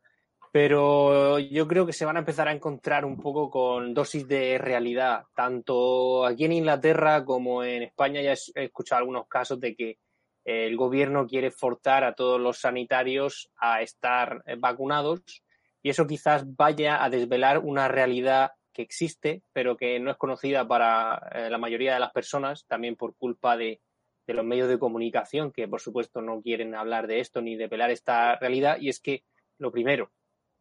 pero 0.53 1.39
yo 1.39 1.69
creo 1.69 1.87
que 1.87 1.93
se 1.93 2.05
van 2.05 2.17
a 2.17 2.21
empezar 2.21 2.49
a 2.49 2.53
encontrar 2.53 3.05
un 3.05 3.21
poco 3.21 3.51
con 3.51 3.95
dosis 3.95 4.27
de 4.27 4.59
realidad. 4.59 5.25
Tanto 5.35 6.25
aquí 6.25 6.45
en 6.45 6.53
Inglaterra 6.53 7.25
como 7.25 7.63
en 7.63 7.83
España 7.83 8.21
ya 8.23 8.33
he 8.55 8.65
escuchado 8.65 9.01
algunos 9.01 9.29
casos 9.29 9.61
de 9.61 9.75
que 9.75 9.99
el 10.45 10.77
gobierno 10.77 11.27
quiere 11.27 11.51
forzar 11.51 12.05
a 12.05 12.15
todos 12.15 12.41
los 12.41 12.59
sanitarios 12.59 13.51
a 13.59 13.83
estar 13.83 14.43
vacunados 14.59 15.43
y 15.83 15.91
eso 15.91 16.07
quizás 16.07 16.45
vaya 16.57 17.03
a 17.03 17.11
desvelar 17.11 17.59
una 17.59 17.89
realidad 17.89 18.53
que 18.73 18.83
existe, 18.83 19.43
pero 19.53 19.77
que 19.77 19.99
no 20.01 20.11
es 20.11 20.17
conocida 20.17 20.67
para 20.67 21.31
eh, 21.33 21.51
la 21.51 21.59
mayoría 21.59 21.95
de 21.95 22.01
las 22.01 22.13
personas, 22.13 22.65
también 22.67 22.97
por 22.97 23.17
culpa 23.17 23.57
de, 23.57 23.81
de 24.27 24.35
los 24.35 24.45
medios 24.45 24.69
de 24.69 24.79
comunicación, 24.79 25.53
que 25.53 25.67
por 25.67 25.81
supuesto 25.81 26.21
no 26.21 26.41
quieren 26.43 26.75
hablar 26.75 27.07
de 27.07 27.21
esto 27.21 27.41
ni 27.41 27.57
develar 27.57 27.91
esta 27.91 28.37
realidad. 28.37 28.79
Y 28.81 28.89
es 28.89 29.01
que, 29.01 29.25
lo 29.59 29.73
primero, 29.73 30.11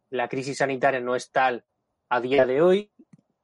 la 0.10 0.28
crisis 0.28 0.58
sanitaria 0.58 1.00
no 1.00 1.15
es 1.15 1.32
tal 1.32 1.63
a 2.10 2.22
día 2.22 2.46
de 2.46 2.62
hoy. 2.62 2.91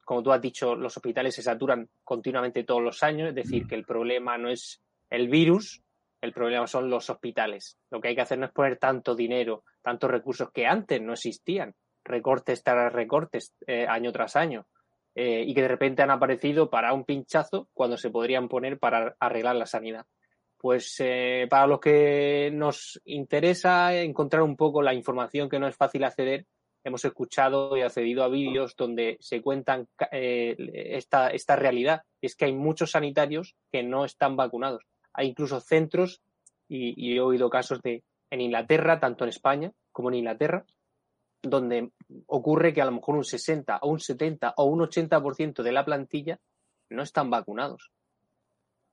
Como 0.06 0.22
tú 0.22 0.32
has 0.32 0.42
dicho, 0.42 0.76
los 0.76 0.98
hospitales 0.98 1.36
se 1.36 1.42
saturan 1.42 1.90
continuamente 2.04 2.64
todos 2.64 2.82
los 2.82 3.04
años, 3.04 3.30
es 3.30 3.36
decir, 3.36 3.68
que 3.68 3.76
el 3.76 3.86
problema 3.86 4.38
no 4.38 4.50
es 4.50 4.82
el 5.10 5.30
virus, 5.30 5.82
el 6.22 6.34
problema 6.34 6.68
son 6.68 6.90
los 6.90 7.10
hospitales. 7.10 7.78
Lo 7.90 8.02
que 8.02 8.10
hay 8.10 8.16
que 8.16 8.22
hacer 8.22 8.38
no 8.38 8.46
es 8.46 8.52
poner 8.52 8.78
tanto 8.78 9.16
dinero, 9.16 9.64
tantos 9.82 10.12
recursos 10.12 10.52
que 10.52 10.66
antes 10.66 11.02
no 11.02 11.14
existían, 11.14 11.74
recortes 12.04 12.64
tras 12.64 12.92
recortes 12.92 13.54
eh, 13.66 13.86
año 13.88 14.12
tras 14.12 14.36
año, 14.36 14.66
eh, 15.16 15.44
y 15.46 15.54
que 15.54 15.62
de 15.62 15.68
repente 15.68 16.02
han 16.02 16.12
aparecido 16.12 16.70
para 16.70 16.94
un 16.94 17.06
pinchazo 17.06 17.70
cuando 17.74 17.98
se 17.98 18.10
podrían 18.10 18.50
poner 18.50 18.80
para 18.80 19.16
arreglar 19.20 19.56
la 19.56 19.66
sanidad 19.66 20.06
pues 20.64 20.96
eh, 21.00 21.46
para 21.50 21.68
los 21.68 21.82
que 21.82 22.50
nos 22.54 23.02
interesa 23.04 23.94
encontrar 23.98 24.44
un 24.44 24.56
poco 24.56 24.82
la 24.82 24.94
información 24.94 25.50
que 25.50 25.60
no 25.60 25.68
es 25.68 25.76
fácil 25.76 26.06
acceder, 26.06 26.46
hemos 26.86 27.04
escuchado 27.04 27.76
y 27.76 27.82
accedido 27.82 28.24
a 28.24 28.30
vídeos 28.30 28.74
donde 28.78 29.18
se 29.20 29.42
cuentan 29.42 29.90
eh, 30.10 30.56
esta, 30.72 31.32
esta 31.32 31.58
realidad. 31.58 32.04
Es 32.22 32.38
que 32.38 32.46
hay 32.46 32.54
muchos 32.54 32.92
sanitarios 32.92 33.58
que 33.74 33.84
no 33.84 34.06
están 34.06 34.38
vacunados. 34.38 34.86
Hay 35.12 35.28
incluso 35.28 35.60
centros, 35.60 36.22
y, 36.70 37.14
he 37.14 37.20
oído 37.20 37.50
casos 37.50 37.82
de 37.82 38.02
en 38.30 38.40
Inglaterra, 38.40 39.02
tanto 39.02 39.26
en 39.26 39.32
España 39.32 39.74
como 39.92 40.12
en 40.12 40.16
Inglaterra, 40.16 40.64
donde 41.42 41.92
ocurre 42.26 42.74
que 42.74 42.82
a 42.82 42.86
lo 42.86 42.94
mejor 42.94 43.18
un 43.18 43.26
60 43.26 43.80
o 43.82 43.90
un 43.90 44.00
70 44.00 44.54
o 44.56 44.64
un 44.64 44.80
80% 44.80 45.62
de 45.62 45.72
la 45.74 45.84
plantilla 45.84 46.40
no 46.90 47.04
están 47.04 47.30
vacunados. 47.30 47.92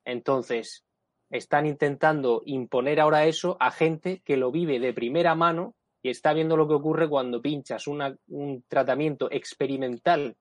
Entonces, 0.05 0.85
están 1.31 1.67
intentando 1.67 2.43
imponer 2.45 3.01
ahora 3.01 3.25
eso 3.27 3.57
a 3.61 3.71
gente 3.71 4.21
que 4.25 4.37
lo 4.37 4.51
vive 4.51 4.81
de 4.81 4.93
primera 4.93 5.35
mano 5.35 5.75
y 6.03 6.11
está 6.11 6.33
viendo 6.33 6.57
lo 6.57 6.67
que 6.67 6.75
ocurre 6.75 7.09
cuando 7.09 7.41
pinchas 7.41 7.87
un 7.87 8.65
tratamiento 8.69 9.31
experimental 9.31 10.37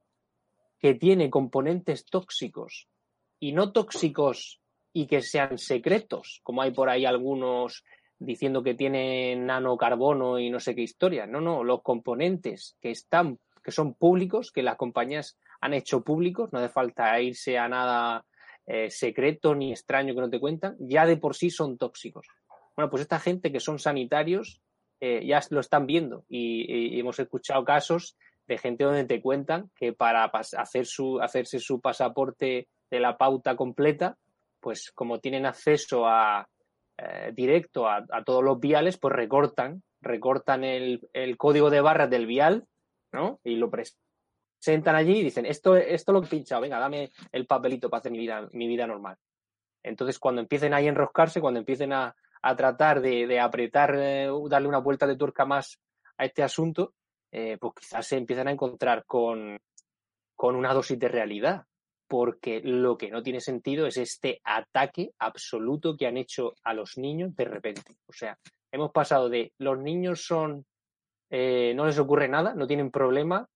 que 0.79 0.95
tiene 0.95 1.29
componentes 1.29 2.05
tóxicos 2.05 2.87
y 3.39 3.51
no 3.51 3.71
tóxicos 3.71 4.61
y 4.91 5.05
que 5.05 5.21
sean 5.21 5.57
secretos, 5.57 6.39
como 6.43 6.61
hay 6.61 6.71
por 6.71 6.89
ahí 6.89 7.05
algunos 7.05 7.83
diciendo 8.17 8.63
que 8.63 8.73
tienen 8.73 9.45
nanocarbono 9.45 10.39
y 10.39 10.49
no 10.49 10.59
sé 10.59 10.75
qué 10.75 10.81
historia. 10.81 11.25
No, 11.25 11.39
no, 11.39 11.63
los 11.63 11.81
componentes 11.81 12.75
que 12.81 12.91
están, 12.91 13.39
que 13.63 13.71
son 13.71 13.93
públicos, 13.93 14.51
que 14.51 14.63
las 14.63 14.75
compañías 14.75 15.37
han 15.61 15.73
hecho 15.73 16.03
públicos, 16.03 16.51
no 16.51 16.59
hace 16.59 16.69
falta 16.69 17.19
irse 17.21 17.57
a 17.57 17.69
nada 17.69 18.25
eh, 18.71 18.91
secreto 18.91 19.55
ni 19.55 19.71
extraño 19.71 20.13
que 20.13 20.21
no 20.21 20.29
te 20.29 20.39
cuentan, 20.39 20.75
ya 20.79 21.07
de 21.07 21.17
por 21.17 21.35
sí 21.35 21.49
son 21.49 21.79
tóxicos. 21.79 22.27
Bueno, 22.75 22.91
pues 22.91 23.01
esta 23.01 23.17
gente 23.17 23.51
que 23.51 23.59
son 23.59 23.79
sanitarios 23.79 24.61
eh, 24.99 25.25
ya 25.25 25.41
lo 25.49 25.59
están 25.59 25.87
viendo 25.87 26.23
y, 26.29 26.99
hemos 26.99 27.19
escuchado 27.19 27.65
casos 27.65 28.15
de 28.47 28.59
gente 28.59 28.83
donde 28.83 29.05
te 29.05 29.23
cuentan 29.23 29.71
que 29.75 29.91
para 29.91 30.25
hacer 30.25 30.85
su, 30.85 31.19
hacerse 31.19 31.57
su 31.59 31.81
pasaporte 31.81 32.67
de 32.91 32.99
la 32.99 33.17
pauta 33.17 33.55
completa, 33.55 34.17
pues 34.59 34.91
como 34.91 35.19
tienen 35.19 35.47
acceso 35.47 36.05
a, 36.05 36.47
eh, 36.99 37.31
directo 37.33 37.87
a, 37.89 38.05
todos 38.23 38.43
los 38.43 38.59
viales, 38.59 38.99
pues 38.99 39.15
recortan, 39.15 39.81
recortan 39.99 40.63
el, 40.63 41.01
código 41.37 41.71
de 41.71 41.81
barras 41.81 42.11
del 42.11 42.27
vial, 42.27 42.67
¿no? 43.11 43.39
Y 43.43 43.55
lo 43.55 43.71
presentan 43.71 44.08
allí 44.95 45.19
y 45.19 45.23
dicen, 45.23 45.45
esto, 45.45 45.75
esto 45.75 46.11
lo 46.11 46.23
he 46.23 46.27
pinchado, 46.27 46.61
venga, 46.61 46.79
dame 46.79 47.11
el 47.31 47.45
papelito 47.45 47.89
para 47.89 47.99
hacer 47.99 48.11
mi 48.11 48.19
vida, 48.19 48.47
mi 48.51 48.67
vida 48.67 48.87
normal. 48.87 49.17
Entonces, 49.83 50.19
cuando 50.19 50.41
empiecen 50.41 50.73
ahí 50.73 50.85
a 50.85 50.89
enroscarse, 50.89 51.41
cuando 51.41 51.59
empiecen 51.59 51.93
a, 51.93 52.15
tratar 52.55 53.01
de, 53.01 53.39
apretar, 53.39 53.95
eh, 53.97 54.29
darle 54.49 54.67
una 54.67 54.79
vuelta 54.79 55.05
de 55.07 55.17
tuerca 55.17 55.45
más 55.45 55.79
a 56.17 56.25
este 56.25 56.43
asunto, 56.43 56.93
eh, 57.31 57.57
pues 57.59 57.73
quizás 57.79 58.07
se 58.07 58.17
empiezan 58.17 58.47
a 58.47 58.51
encontrar 58.51 59.05
con, 59.05 59.59
con 60.35 60.55
una 60.55 60.73
dosis 60.73 60.97
de 60.97 61.07
realidad 61.07 61.65
porque 62.09 62.59
lo 62.63 62.97
que 62.97 63.11
no 63.11 63.21
tiene 63.21 63.39
sentido 63.39 63.85
es 63.85 63.95
este 63.97 64.41
ataque 64.43 65.11
absoluto 65.19 65.95
que 65.95 66.07
han 66.07 66.17
hecho 66.17 66.55
a 66.63 66.73
los 66.73 66.97
niños 66.97 67.35
de 67.35 67.45
repente. 67.45 67.97
O 68.07 68.13
sea, 68.13 68.37
hemos 68.71 68.91
pasado 68.91 69.29
de 69.29 69.53
los 69.59 69.77
niños 69.77 70.25
son, 70.25 70.65
eh, 71.29 71.71
no 71.75 71.85
les 71.85 71.99
ocurre 71.99 72.27
nada, 72.27 72.55
no 72.55 72.65
tienen 72.65 72.89
problema, 72.89 73.47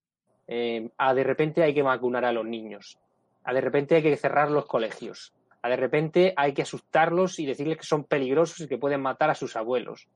eh, 0.48 0.90
a 0.98 1.14
de 1.14 1.24
repente 1.24 1.64
hay 1.64 1.74
que 1.74 1.82
vacunar 1.82 2.26
a 2.26 2.32
los 2.32 2.46
niños, 2.46 2.98
a 3.44 3.54
de 3.54 3.62
repente 3.62 3.96
hay 3.96 4.04
que 4.04 4.18
cerrar 4.18 4.52
los 4.52 4.66
colegios, 4.66 5.34
a 5.62 5.70
de 5.70 5.76
repente 5.78 6.34
hay 6.36 6.54
que 6.54 6.64
asustarlos 6.64 7.40
y 7.40 7.46
decirles 7.46 7.78
que 7.78 7.86
son 7.86 8.04
peligrosos 8.04 8.62
y 8.62 8.68
que 8.68 8.78
pueden 8.78 9.02
matar 9.02 9.30
a 9.30 9.36
sus 9.36 9.56
abuelos. 9.56 10.08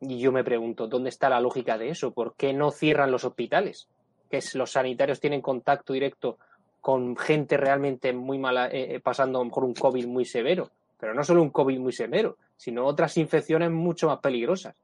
Y 0.00 0.18
yo 0.18 0.32
me 0.32 0.42
pregunto, 0.42 0.88
¿dónde 0.88 1.10
está 1.10 1.28
la 1.28 1.40
lógica 1.40 1.76
de 1.76 1.90
eso? 1.90 2.12
¿Por 2.12 2.34
qué 2.34 2.52
no 2.52 2.70
cierran 2.70 3.12
los 3.12 3.24
hospitales? 3.24 3.88
Que 4.30 4.40
los 4.54 4.72
sanitarios 4.72 5.20
tienen 5.20 5.42
contacto 5.42 5.92
directo 5.92 6.38
con 6.80 7.16
gente 7.16 7.56
realmente 7.56 8.12
muy 8.12 8.38
mala, 8.38 8.68
eh, 8.68 8.94
eh, 8.94 9.00
pasando 9.00 9.38
a 9.38 9.42
lo 9.42 9.46
mejor 9.46 9.64
un 9.64 9.74
COVID 9.74 10.06
muy 10.06 10.24
severo, 10.24 10.70
pero 10.98 11.14
no 11.14 11.22
solo 11.22 11.42
un 11.42 11.50
COVID 11.50 11.78
muy 11.78 11.92
severo, 11.92 12.36
sino 12.56 12.86
otras 12.86 13.16
infecciones 13.18 13.70
mucho 13.70 14.08
más 14.08 14.18
peligrosas. 14.18 14.74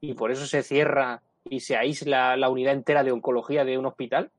Y 0.00 0.14
por 0.14 0.30
eso 0.30 0.46
se 0.46 0.62
cierra 0.62 1.22
y 1.48 1.60
se 1.60 1.76
aísla 1.76 2.36
la 2.36 2.48
unidad 2.48 2.74
entera 2.74 3.02
de 3.02 3.12
oncología 3.12 3.64
de 3.64 3.78
un 3.78 3.86
hospital. 3.86 4.30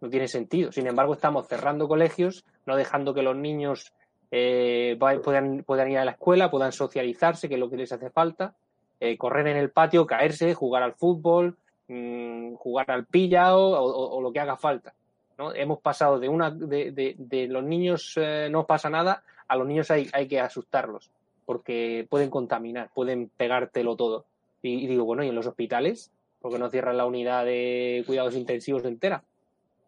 No 0.00 0.08
tiene 0.08 0.28
sentido. 0.28 0.72
Sin 0.72 0.86
embargo, 0.86 1.14
estamos 1.14 1.46
cerrando 1.46 1.88
colegios, 1.88 2.44
no 2.66 2.76
dejando 2.76 3.12
que 3.14 3.22
los 3.22 3.36
niños 3.36 3.92
eh, 4.30 4.96
puedan, 4.98 5.62
puedan, 5.64 5.90
ir 5.90 5.98
a 5.98 6.04
la 6.04 6.12
escuela, 6.12 6.50
puedan 6.50 6.72
socializarse, 6.72 7.48
que 7.48 7.54
es 7.54 7.60
lo 7.60 7.68
que 7.68 7.76
les 7.76 7.92
hace 7.92 8.10
falta, 8.10 8.54
correr 9.18 9.46
en 9.46 9.56
el 9.56 9.70
patio, 9.70 10.06
caerse, 10.06 10.54
jugar 10.54 10.82
al 10.82 10.94
fútbol, 10.94 11.56
mm, 11.88 12.54
jugar 12.54 12.90
al 12.90 13.06
pilla 13.06 13.56
o 13.56 14.20
lo 14.20 14.32
que 14.32 14.40
haga 14.40 14.56
falta. 14.56 14.94
Hemos 15.54 15.80
pasado 15.80 16.18
de 16.18 16.28
una 16.28 16.50
de, 16.50 17.46
los 17.48 17.64
niños 17.64 18.14
eh, 18.16 18.48
no 18.50 18.66
pasa 18.66 18.90
nada 18.90 19.22
a 19.48 19.56
los 19.56 19.66
niños 19.66 19.90
hay, 19.90 20.08
hay 20.12 20.28
que 20.28 20.38
asustarlos 20.38 21.10
porque 21.46 22.06
pueden 22.08 22.30
contaminar, 22.30 22.90
pueden 22.94 23.30
pegártelo 23.36 23.96
todo. 23.96 24.26
Y, 24.62 24.86
digo, 24.86 25.04
bueno, 25.04 25.22
¿y 25.22 25.28
en 25.28 25.34
los 25.34 25.46
hospitales? 25.46 26.12
¿Por 26.40 26.52
qué 26.52 26.58
no 26.58 26.70
cierran 26.70 26.96
la 26.96 27.06
unidad 27.06 27.44
de 27.44 28.02
cuidados 28.06 28.34
intensivos 28.34 28.84
entera? 28.84 29.24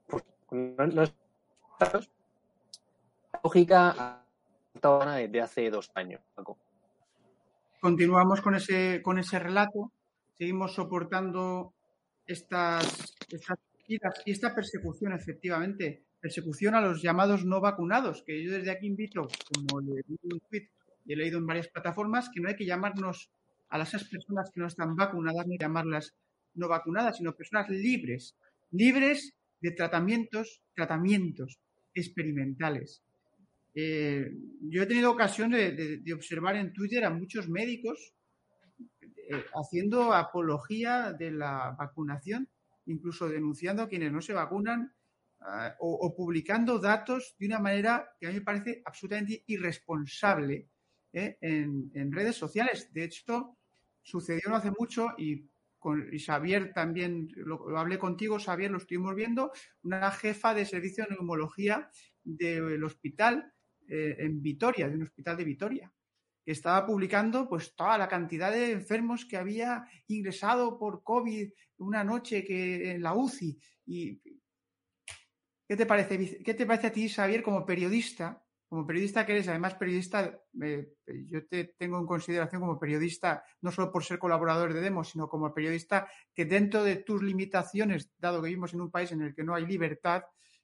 Pues 0.07 0.25
no, 0.51 1.03
es 1.03 1.13
lógica 3.43 4.25
desde 4.75 5.41
hace 5.41 5.71
dos 5.71 5.91
años, 5.95 6.21
Continuamos 7.81 8.41
con 8.41 8.55
ese, 8.55 9.03
con 9.03 9.19
ese 9.19 9.41
relato, 9.41 9.91
seguimos 10.39 10.73
soportando 10.75 11.75
estas, 12.27 13.17
estas 13.29 13.59
y 13.89 14.31
esta 14.31 14.55
persecución, 14.55 15.13
efectivamente, 15.13 16.05
persecución 16.21 16.75
a 16.75 16.81
los 16.81 17.03
llamados 17.03 17.45
no 17.45 17.61
vacunados, 17.61 18.23
que 18.23 18.43
yo 18.43 18.53
desde 18.53 18.71
aquí 18.71 18.87
invito, 18.87 19.27
como 19.53 19.81
le 19.81 20.05
he 21.09 21.17
leído 21.17 21.39
en 21.39 21.47
varias 21.47 21.69
plataformas, 21.69 22.31
que 22.33 22.41
no 22.41 22.49
hay 22.49 22.57
que 22.57 22.65
llamarnos 22.65 23.31
a 23.73 23.79
las 23.79 23.91
personas 23.91 24.51
que 24.53 24.61
no 24.61 24.67
están 24.67 24.95
vacunadas 24.95 25.47
ni 25.47 25.59
llamarlas 25.59 26.15
no 26.55 26.69
vacunadas, 26.69 27.17
sino 27.17 27.35
personas 27.35 27.69
libres, 27.69 28.37
libres 28.71 29.35
de 29.61 29.71
tratamientos, 29.73 30.61
tratamientos 30.75 31.59
experimentales. 31.95 33.03
Eh, 33.75 34.31
yo 34.69 34.83
he 34.83 34.87
tenido 34.87 35.11
ocasión 35.11 35.51
de, 35.51 36.03
observar 36.15 36.57
en 36.57 36.73
Twitter 36.73 37.05
a 37.05 37.11
muchos 37.11 37.49
médicos 37.49 38.13
eh, 39.01 39.45
haciendo 39.55 40.13
apología 40.13 41.13
de 41.13 41.31
la 41.31 41.75
vacunación 41.79 42.49
incluso 42.87 43.29
denunciando 43.29 43.83
a 43.83 43.89
quienes 43.89 44.13
no 44.13 44.21
se 44.21 44.33
vacunan 44.33 44.93
ah, 45.41 45.75
o, 45.79 46.15
publicando 46.15 46.79
datos 46.79 47.35
de 47.39 47.47
una 47.47 47.59
manera 47.59 48.15
que 48.19 48.27
a 48.27 48.31
mí 48.31 48.37
me 48.37 48.43
parece 48.43 48.83
absolutamente 48.85 49.45
irresponsable 49.47 50.69
¿eh? 51.13 51.39
en, 51.41 52.13
redes 52.13 52.37
sociales. 52.37 52.93
De 52.93 53.05
hecho, 53.05 53.57
sucedió 54.03 54.51
no 54.51 54.57
hace 54.57 54.73
mucho 54.79 55.09
y 55.17 55.49
con 55.79 56.07
Xavier 56.17 56.73
también, 56.73 57.29
lo, 57.35 57.77
hablé 57.77 57.99
contigo, 57.99 58.39
Xavier, 58.39 58.71
lo 58.71 58.79
estuvimos 58.79 59.17
viendo, 59.17 59.51
una 59.83 60.11
jefa 60.13 60.55
de 60.55 60.65
servicio 60.65 61.05
de 61.05 61.17
neumología 61.17 61.91
del 62.23 62.85
hospital 62.85 63.53
eh, 63.89 64.15
en 64.19 64.41
Vitoria, 64.41 64.89
de 64.89 64.95
un 64.95 65.03
hospital 65.03 65.37
de 65.37 65.45
Vitoria 65.45 65.93
que 66.45 66.53
estaba 66.53 66.85
publicando 66.87 67.49
pues 67.49 67.75
toda 67.75 67.97
la 67.99 68.09
cantidad 68.09 68.51
de 68.51 68.73
enfermos 68.73 69.25
que 69.25 69.37
había 69.37 69.85
ingresado 70.09 70.79
por 70.79 71.03
COVID 71.03 71.51
una 71.79 72.05
noche 72.05 72.45
que 72.45 72.93
en 72.93 73.03
la 73.03 73.15
UCI. 73.15 73.59
¿qué, 75.69 75.77
te 75.77 75.87
parece, 75.87 76.43
¿Qué 76.43 76.55
te 76.55 76.67
parece 76.67 76.89
a 76.89 76.93
ti, 76.93 77.09
Xavier, 77.09 77.43
como 77.43 77.65
periodista? 77.65 78.45
Como 78.73 78.87
periodista 78.87 79.27
que 79.27 79.33
eres, 79.33 79.49
además 79.49 79.75
periodista, 79.75 80.41
yo 80.55 81.47
te 81.47 81.75
tengo 81.77 81.99
en 81.99 82.07
consideración 82.07 82.63
como 82.63 82.79
periodista, 82.79 83.45
no 83.61 83.71
solo 83.71 83.93
por 83.93 84.03
ser 84.03 84.19
colaborador 84.19 84.73
de 84.73 84.81
Demos, 84.81 85.11
sino 85.11 85.29
como 85.29 85.53
periodista 85.53 86.09
que 86.33 86.47
dentro 86.47 86.83
de 86.83 86.97
tus 86.97 87.23
limitaciones, 87.23 88.11
dado 88.17 88.41
que 88.41 88.49
vivimos 88.49 88.73
en 88.73 88.81
un 88.81 88.91
país 88.91 89.13
en 89.13 89.21
el 89.21 89.35
que 89.35 89.45
no 89.45 89.55
hay 89.55 89.67
libertad, 89.67 90.23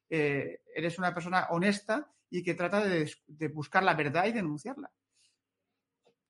eh, 0.09 0.63
eres 0.75 0.99
una 0.99 1.13
persona 1.13 1.49
honesta 1.51 2.11
y 2.31 2.43
que 2.43 2.55
trata 2.55 2.83
de 2.83 3.49
buscar 3.49 3.83
la 3.83 3.93
verdad 3.93 4.25
y 4.25 4.33
denunciarla. 4.33 4.91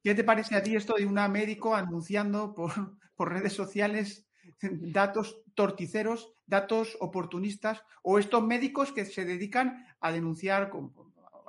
¿Qué 0.02 0.16
te 0.16 0.24
parece 0.24 0.56
a 0.56 0.62
ti 0.64 0.74
esto 0.74 0.94
de 0.94 1.06
una 1.06 1.28
médico 1.28 1.76
anunciando 1.76 2.56
por, 2.56 2.72
redes 3.30 3.52
sociales 3.52 4.26
datos 4.60 5.42
torticeros, 5.54 6.32
datos 6.44 6.96
oportunistas, 6.98 7.84
o 8.02 8.18
estos 8.18 8.42
médicos 8.42 8.90
que 8.90 9.04
se 9.04 9.24
dedican 9.24 9.86
a 10.00 10.10
denunciar, 10.10 10.70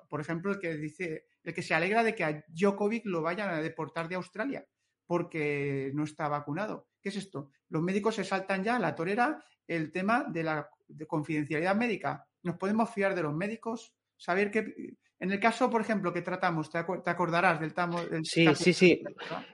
por 0.09 0.19
ejemplo, 0.19 0.51
el 0.51 0.59
que 0.59 0.75
dice, 0.75 1.27
el 1.43 1.53
que 1.53 1.61
se 1.61 1.73
alegra 1.73 2.03
de 2.03 2.15
que 2.15 2.23
a 2.23 2.43
Djokovic 2.47 3.05
lo 3.05 3.21
vayan 3.21 3.49
a 3.49 3.61
deportar 3.61 4.09
de 4.09 4.15
Australia 4.15 4.67
porque 5.05 5.91
no 5.93 6.03
está 6.03 6.27
vacunado. 6.27 6.89
¿Qué 7.01 7.09
es 7.09 7.15
esto? 7.15 7.51
Los 7.69 7.81
médicos 7.81 8.15
se 8.15 8.23
saltan 8.23 8.63
ya 8.63 8.75
a 8.75 8.79
la 8.79 8.95
torera 8.95 9.43
el 9.65 9.91
tema 9.91 10.25
de 10.27 10.43
la 10.43 10.69
confidencialidad 11.07 11.75
médica. 11.75 12.27
¿Nos 12.43 12.57
podemos 12.57 12.89
fiar 12.91 13.15
de 13.15 13.23
los 13.23 13.33
médicos? 13.33 13.95
Saber 14.17 14.51
que 14.51 14.97
en 15.21 15.31
el 15.31 15.39
caso, 15.41 15.69
por 15.69 15.81
ejemplo, 15.81 16.13
que 16.13 16.21
tratamos, 16.21 16.69
te, 16.69 16.77
acordarás 16.77 17.59
del 17.59 17.73
tamo. 17.73 17.99
sí, 18.23 18.47
sí, 18.55 18.71
sí. 18.71 19.03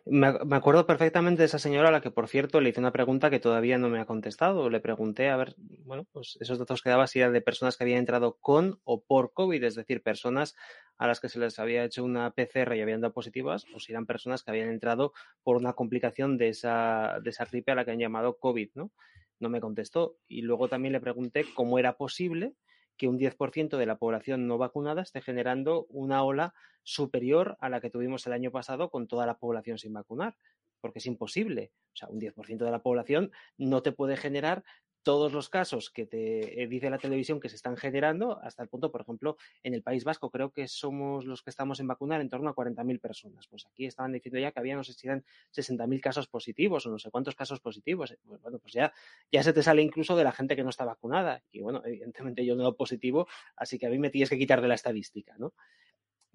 Me, 0.06 0.28
acuerdo 0.28 0.86
perfectamente 0.86 1.41
de 1.41 1.47
esa 1.47 1.58
señora 1.58 1.89
a 1.89 1.91
la 1.91 2.01
que, 2.01 2.12
por 2.12 2.28
cierto, 2.28 2.62
le 2.62 2.69
hice 2.69 2.80
una 2.80 2.91
pregunta 2.91 3.32
que 3.32 3.39
todavía 3.39 3.80
no 3.80 3.89
me 3.89 3.99
ha 3.99 4.06
contestado. 4.06 4.69
Le 4.69 4.80
pregunté, 4.80 5.30
a 5.30 5.38
ver, 5.38 5.56
bueno, 5.84 6.06
pues 6.12 6.38
esos 6.39 6.60
datos 6.60 6.84
que 6.84 6.91
daba 6.91 7.08
si 7.08 7.19
eran 7.19 7.34
de 7.34 7.41
personas 7.41 7.78
que 7.78 7.84
habían 7.84 7.97
entrado 7.97 8.38
con 8.39 8.80
o 8.84 9.04
por 9.04 9.34
COVID, 9.34 9.63
es 9.63 9.73
decir, 9.73 10.04
personas 10.04 10.56
a 10.99 11.08
las 11.08 11.19
que 11.19 11.30
se 11.30 11.39
les 11.39 11.58
había 11.58 11.84
hecho 11.84 12.04
una 12.04 12.30
PCR 12.30 12.75
y 12.75 12.82
habían 12.82 13.01
dado 13.01 13.13
positivas, 13.13 13.65
o 13.73 13.80
si 13.80 13.91
eran 13.91 14.06
personas 14.06 14.43
que 14.43 14.51
habían 14.51 14.69
entrado 14.69 15.13
por 15.41 15.58
una 15.58 15.73
complicación 15.73 16.38
de 16.38 16.49
esa, 16.49 17.17
de 17.23 17.32
esa 17.32 17.45
gripe 17.45 17.71
a 17.71 17.75
la 17.75 17.86
que 17.86 17.91
han 17.91 17.99
llamado 17.99 18.38
COVID, 18.38 18.69
¿no? 18.75 18.91
No 19.39 19.49
me 19.49 19.62
contestó. 19.62 20.17
Y 20.28 20.43
luego 20.43 20.67
también 20.67 20.93
le 20.93 21.01
pregunté 21.01 21.43
cómo 21.56 21.80
era 21.80 21.97
posible 21.97 22.54
que 22.97 23.08
un 23.08 23.17
10% 23.17 23.77
de 23.77 23.86
la 23.86 23.97
población 23.97 24.47
no 24.47 24.58
vacunada 24.58 25.01
esté 25.01 25.21
generando 25.21 25.86
una 25.89 26.23
ola 26.23 26.53
superior 26.84 27.58
a 27.60 27.69
la 27.69 27.81
que 27.81 27.89
tuvimos 27.89 28.25
el 28.27 28.34
año 28.34 28.51
pasado 28.51 28.89
con 28.89 29.08
toda 29.08 29.25
la 29.25 29.38
población 29.38 29.77
sin 29.77 29.93
vacunar, 29.93 30.38
porque 30.81 30.99
es 30.99 31.05
imposible. 31.05 31.71
O 31.93 31.97
sea, 31.97 32.10
un 32.10 32.19
10% 32.19 32.65
de 32.65 32.71
la 32.71 32.81
población 32.81 33.31
no 33.58 33.81
te 33.81 33.91
puede 33.91 34.17
generar 34.17 34.63
todos 35.05 35.31
los 35.31 35.49
casos 35.49 35.91
que 35.91 36.07
te 36.07 36.63
eh, 36.63 36.67
dice 36.67 36.89
la 36.89 36.97
televisión 36.97 37.39
que 37.39 37.47
se 37.47 37.55
están 37.55 37.77
generando, 37.77 38.39
hasta 38.41 38.63
el 38.63 38.69
punto, 38.69 38.91
por 38.91 39.01
ejemplo, 39.01 39.37
en 39.61 39.75
el 39.75 39.83
País 39.83 40.03
Vasco 40.03 40.31
creo 40.31 40.51
que 40.51 40.67
somos 40.67 41.25
los 41.25 41.43
que 41.43 41.51
estamos 41.51 41.79
en 41.79 41.87
vacunar 41.87 42.21
en 42.21 42.29
torno 42.29 42.49
a 42.49 42.55
40.000 42.55 42.99
personas. 42.99 43.47
Pues 43.47 43.67
aquí 43.67 43.85
estaban 43.85 44.11
diciendo 44.13 44.39
ya 44.39 44.51
que 44.51 44.59
había, 44.59 44.75
no 44.75 44.83
sé 44.83 44.93
si 44.93 45.05
eran 45.05 45.23
60.000 45.55 46.01
casos 46.01 46.27
positivos 46.27 46.87
o 46.87 46.89
no 46.89 46.97
sé 46.97 47.11
cuántos 47.11 47.35
casos 47.35 47.59
positivos. 47.59 48.17
Pues 48.25 48.41
bueno, 48.41 48.57
pues 48.57 48.73
ya, 48.73 48.91
ya 49.31 49.43
se 49.43 49.53
te 49.53 49.61
sale 49.61 49.83
incluso 49.83 50.15
de 50.15 50.23
la 50.23 50.31
gente 50.31 50.55
que 50.55 50.63
no 50.63 50.71
está 50.71 50.85
vacunada. 50.85 51.43
Y 51.51 51.61
bueno, 51.61 51.83
evidentemente 51.85 52.43
yo 52.43 52.55
no 52.55 52.63
lo 52.63 52.75
positivo, 52.75 53.27
así 53.55 53.77
que 53.77 53.85
a 53.85 53.91
mí 53.91 53.99
me 53.99 54.09
tienes 54.09 54.31
que 54.31 54.39
quitar 54.39 54.59
de 54.59 54.69
la 54.69 54.73
estadística, 54.73 55.35
¿no? 55.37 55.53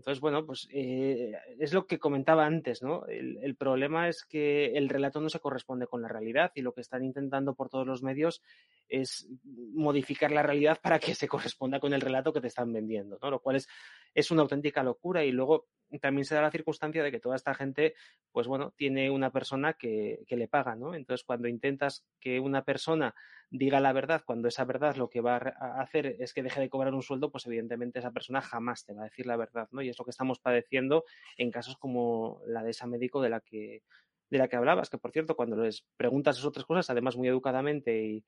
Entonces, 0.00 0.22
bueno, 0.22 0.46
pues 0.46 0.66
eh, 0.72 1.34
es 1.58 1.74
lo 1.74 1.86
que 1.86 1.98
comentaba 1.98 2.46
antes, 2.46 2.82
¿no? 2.82 3.04
El, 3.04 3.54
problema 3.54 4.08
es 4.08 4.24
que 4.24 4.72
el 4.72 4.88
relato 4.88 5.20
no 5.20 5.28
se 5.28 5.40
corresponde 5.40 5.86
con 5.86 6.00
la 6.00 6.08
realidad 6.08 6.52
y 6.54 6.62
lo 6.62 6.72
que 6.72 6.80
están 6.80 7.04
intentando 7.04 7.54
por 7.54 7.68
todos 7.68 7.86
los 7.86 8.02
medios 8.02 8.42
es 8.88 9.28
modificar 9.44 10.30
la 10.30 10.42
realidad 10.42 10.80
para 10.82 10.98
que 10.98 11.14
se 11.14 11.28
corresponda 11.28 11.80
con 11.80 11.92
el 11.92 12.00
relato 12.00 12.32
que 12.32 12.40
te 12.40 12.46
están 12.46 12.72
vendiendo, 12.72 13.18
¿no? 13.20 13.30
Lo 13.30 13.40
cual 13.40 13.56
es, 13.56 13.68
es 14.14 14.30
una 14.30 14.40
auténtica 14.40 14.82
locura 14.82 15.22
y 15.22 15.32
luego 15.32 15.68
también 16.00 16.24
se 16.24 16.34
da 16.34 16.40
la 16.40 16.50
circunstancia 16.50 17.02
de 17.02 17.10
que 17.10 17.20
toda 17.20 17.36
esta 17.36 17.52
gente, 17.52 17.94
pues 18.32 18.46
bueno, 18.46 18.72
tiene 18.78 19.10
una 19.10 19.30
persona 19.30 19.74
que, 19.74 20.20
que, 20.26 20.36
le 20.36 20.48
paga, 20.48 20.76
¿no? 20.76 20.94
Entonces, 20.94 21.26
cuando 21.26 21.46
intentas 21.46 22.06
que 22.20 22.40
una 22.40 22.64
persona 22.64 23.14
diga 23.50 23.80
la 23.80 23.92
verdad, 23.92 24.22
cuando 24.24 24.48
esa 24.48 24.64
verdad 24.64 24.94
lo 24.96 25.10
que 25.10 25.20
va 25.20 25.36
a 25.36 25.80
hacer 25.82 26.16
es 26.20 26.32
que 26.32 26.42
deje 26.42 26.60
de 26.60 26.70
cobrar 26.70 26.94
un 26.94 27.02
sueldo, 27.02 27.30
pues 27.30 27.46
evidentemente 27.46 27.98
esa 27.98 28.12
persona 28.12 28.40
jamás 28.40 28.84
te 28.84 28.94
va 28.94 29.02
a 29.02 29.04
decir 29.04 29.26
la 29.26 29.36
verdad, 29.36 29.68
¿no? 29.72 29.82
Es 29.90 29.98
lo 29.98 30.04
que 30.04 30.10
estamos 30.10 30.38
padeciendo 30.38 31.04
en 31.36 31.50
casos 31.50 31.76
como 31.76 32.40
la 32.46 32.62
de 32.62 32.70
esa 32.70 32.86
médico 32.86 33.20
de 33.20 33.30
la 33.30 33.40
que 33.40 33.82
de 34.30 34.38
la 34.38 34.48
que 34.48 34.56
hablabas, 34.56 34.90
que 34.90 34.98
por 34.98 35.10
cierto, 35.10 35.34
cuando 35.34 35.56
les 35.56 35.84
preguntas 35.96 36.36
esas 36.36 36.46
otras 36.46 36.64
cosas, 36.64 36.88
además 36.88 37.16
muy 37.16 37.26
educadamente 37.26 38.04
y, 38.04 38.24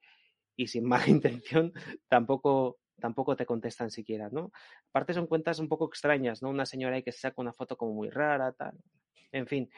y 0.55 0.67
sin 0.67 0.83
mala 0.87 1.07
intención, 1.07 1.73
tampoco 2.09 2.79
tampoco 2.99 3.35
te 3.35 3.45
contestan 3.45 3.89
siquiera, 3.89 4.29
¿no? 4.29 4.51
Aparte 4.89 5.13
son 5.13 5.27
cuentas 5.27 5.59
un 5.59 5.67
poco 5.67 5.85
extrañas, 5.87 6.41
¿no? 6.41 6.49
Una 6.49 6.65
señora 6.65 6.95
ahí 6.95 7.03
que 7.03 7.11
se 7.11 7.19
saca 7.19 7.41
una 7.41 7.53
foto 7.53 7.75
como 7.75 7.93
muy 7.93 8.09
rara, 8.09 8.53
tal, 8.53 8.77
en 9.31 9.47
fin. 9.47 9.69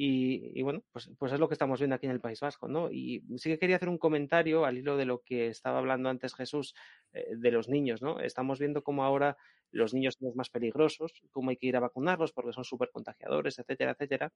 Y, 0.00 0.62
bueno, 0.62 0.84
pues, 0.92 1.10
pues 1.18 1.32
es 1.32 1.40
lo 1.40 1.48
que 1.48 1.54
estamos 1.54 1.80
viendo 1.80 1.96
aquí 1.96 2.06
en 2.06 2.12
el 2.12 2.20
País 2.20 2.38
Vasco, 2.38 2.68
¿no? 2.68 2.88
Y 2.88 3.24
sí 3.36 3.50
que 3.50 3.58
quería 3.58 3.74
hacer 3.76 3.88
un 3.88 3.98
comentario 3.98 4.64
al 4.64 4.78
hilo 4.78 4.96
de 4.96 5.06
lo 5.06 5.22
que 5.22 5.48
estaba 5.48 5.78
hablando 5.78 6.08
antes 6.08 6.36
Jesús 6.36 6.74
eh, 7.12 7.26
de 7.36 7.50
los 7.50 7.68
niños, 7.68 8.00
¿no? 8.00 8.20
Estamos 8.20 8.60
viendo 8.60 8.84
cómo 8.84 9.02
ahora 9.02 9.36
los 9.72 9.94
niños 9.94 10.14
son 10.18 10.28
los 10.28 10.36
más 10.36 10.50
peligrosos, 10.50 11.12
cómo 11.30 11.50
hay 11.50 11.56
que 11.56 11.66
ir 11.66 11.76
a 11.76 11.80
vacunarlos 11.80 12.32
porque 12.32 12.52
son 12.52 12.64
súper 12.64 12.90
contagiadores, 12.92 13.58
etcétera, 13.58 13.92
etcétera. 13.92 14.32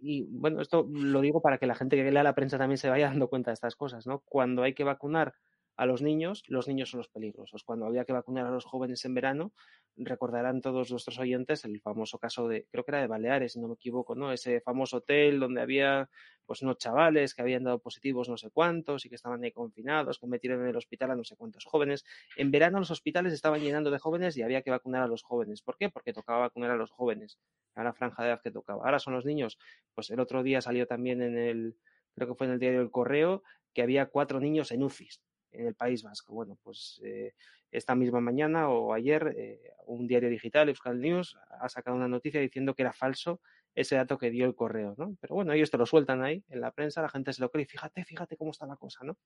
Y 0.00 0.24
bueno, 0.30 0.60
esto 0.60 0.86
lo 0.90 1.20
digo 1.20 1.40
para 1.40 1.58
que 1.58 1.66
la 1.66 1.74
gente 1.74 1.96
que 1.96 2.10
lea 2.10 2.22
la 2.22 2.34
prensa 2.34 2.58
también 2.58 2.78
se 2.78 2.90
vaya 2.90 3.06
dando 3.08 3.28
cuenta 3.28 3.50
de 3.50 3.54
estas 3.54 3.76
cosas, 3.76 4.06
¿no? 4.06 4.20
Cuando 4.26 4.62
hay 4.62 4.74
que 4.74 4.84
vacunar 4.84 5.34
a 5.76 5.86
los 5.86 6.02
niños, 6.02 6.44
los 6.46 6.68
niños 6.68 6.90
son 6.90 6.98
los 6.98 7.08
peligrosos. 7.08 7.64
Cuando 7.64 7.86
había 7.86 8.04
que 8.04 8.12
vacunar 8.12 8.46
a 8.46 8.50
los 8.50 8.64
jóvenes 8.64 9.04
en 9.04 9.14
verano, 9.14 9.52
recordarán 9.96 10.60
todos 10.60 10.90
nuestros 10.90 11.18
oyentes 11.18 11.64
el 11.64 11.80
famoso 11.80 12.18
caso 12.18 12.48
de, 12.48 12.66
creo 12.70 12.84
que 12.84 12.90
era 12.92 13.00
de 13.00 13.06
Baleares, 13.06 13.52
si 13.52 13.60
no 13.60 13.68
me 13.68 13.74
equivoco, 13.74 14.14
¿no? 14.14 14.32
Ese 14.32 14.60
famoso 14.60 14.98
hotel 14.98 15.40
donde 15.40 15.60
había 15.60 16.08
pues 16.46 16.62
unos 16.62 16.78
chavales 16.78 17.34
que 17.34 17.42
habían 17.42 17.64
dado 17.64 17.78
positivos 17.78 18.28
no 18.28 18.36
sé 18.36 18.50
cuántos 18.50 19.06
y 19.06 19.08
que 19.08 19.14
estaban 19.14 19.42
ahí 19.42 19.52
confinados, 19.52 20.18
que 20.18 20.26
metieron 20.26 20.60
en 20.62 20.68
el 20.68 20.76
hospital 20.76 21.12
a 21.12 21.16
no 21.16 21.24
sé 21.24 21.36
cuántos 21.36 21.64
jóvenes. 21.64 22.04
En 22.36 22.50
verano 22.50 22.78
los 22.78 22.90
hospitales 22.90 23.32
estaban 23.32 23.60
llenando 23.60 23.90
de 23.90 23.98
jóvenes 23.98 24.36
y 24.36 24.42
había 24.42 24.62
que 24.62 24.70
vacunar 24.70 25.02
a 25.02 25.06
los 25.06 25.22
jóvenes. 25.22 25.62
¿Por 25.62 25.76
qué? 25.76 25.88
Porque 25.88 26.12
tocaba 26.12 26.40
vacunar 26.40 26.70
a 26.70 26.76
los 26.76 26.90
jóvenes, 26.90 27.38
a 27.74 27.82
la 27.82 27.94
franja 27.94 28.22
de 28.22 28.28
edad 28.28 28.40
que 28.42 28.50
tocaba. 28.50 28.84
Ahora 28.84 28.98
son 28.98 29.14
los 29.14 29.24
niños. 29.24 29.58
Pues 29.94 30.10
el 30.10 30.20
otro 30.20 30.42
día 30.42 30.60
salió 30.60 30.86
también 30.86 31.22
en 31.22 31.38
el, 31.38 31.76
creo 32.14 32.28
que 32.28 32.34
fue 32.34 32.46
en 32.46 32.54
el 32.54 32.58
diario 32.58 32.80
El 32.80 32.90
Correo, 32.90 33.42
que 33.72 33.82
había 33.82 34.06
cuatro 34.06 34.38
niños 34.38 34.70
en 34.70 34.82
UCIs 34.82 35.22
en 35.54 35.66
el 35.66 35.74
País 35.74 36.02
Vasco. 36.02 36.34
Bueno, 36.34 36.58
pues 36.62 37.00
eh, 37.04 37.34
esta 37.70 37.94
misma 37.94 38.20
mañana 38.20 38.68
o 38.68 38.92
ayer 38.92 39.34
eh, 39.36 39.60
un 39.86 40.06
diario 40.06 40.28
digital, 40.30 40.68
Euskal 40.68 41.00
News, 41.00 41.36
ha 41.60 41.68
sacado 41.68 41.96
una 41.96 42.08
noticia 42.08 42.40
diciendo 42.40 42.74
que 42.74 42.82
era 42.82 42.92
falso 42.92 43.40
ese 43.74 43.96
dato 43.96 44.18
que 44.18 44.30
dio 44.30 44.46
el 44.46 44.54
correo, 44.54 44.94
¿no? 44.96 45.16
Pero 45.20 45.34
bueno, 45.34 45.52
ellos 45.52 45.70
te 45.70 45.78
lo 45.78 45.86
sueltan 45.86 46.22
ahí 46.22 46.44
en 46.48 46.60
la 46.60 46.70
prensa, 46.70 47.02
la 47.02 47.08
gente 47.08 47.32
se 47.32 47.42
lo 47.42 47.50
cree 47.50 47.64
y 47.64 47.66
fíjate, 47.66 48.04
fíjate 48.04 48.36
cómo 48.36 48.52
está 48.52 48.66
la 48.66 48.76
cosa, 48.76 49.04
¿no? 49.04 49.18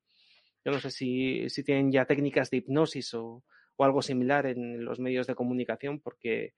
Yo 0.64 0.72
no 0.72 0.80
sé 0.80 0.90
si, 0.90 1.48
si 1.50 1.62
tienen 1.62 1.92
ya 1.92 2.06
técnicas 2.06 2.50
de 2.50 2.58
hipnosis 2.58 3.14
o, 3.14 3.44
o 3.76 3.84
algo 3.84 4.02
similar 4.02 4.46
en 4.46 4.84
los 4.84 4.98
medios 4.98 5.26
de 5.26 5.34
comunicación, 5.34 6.00
porque 6.00 6.54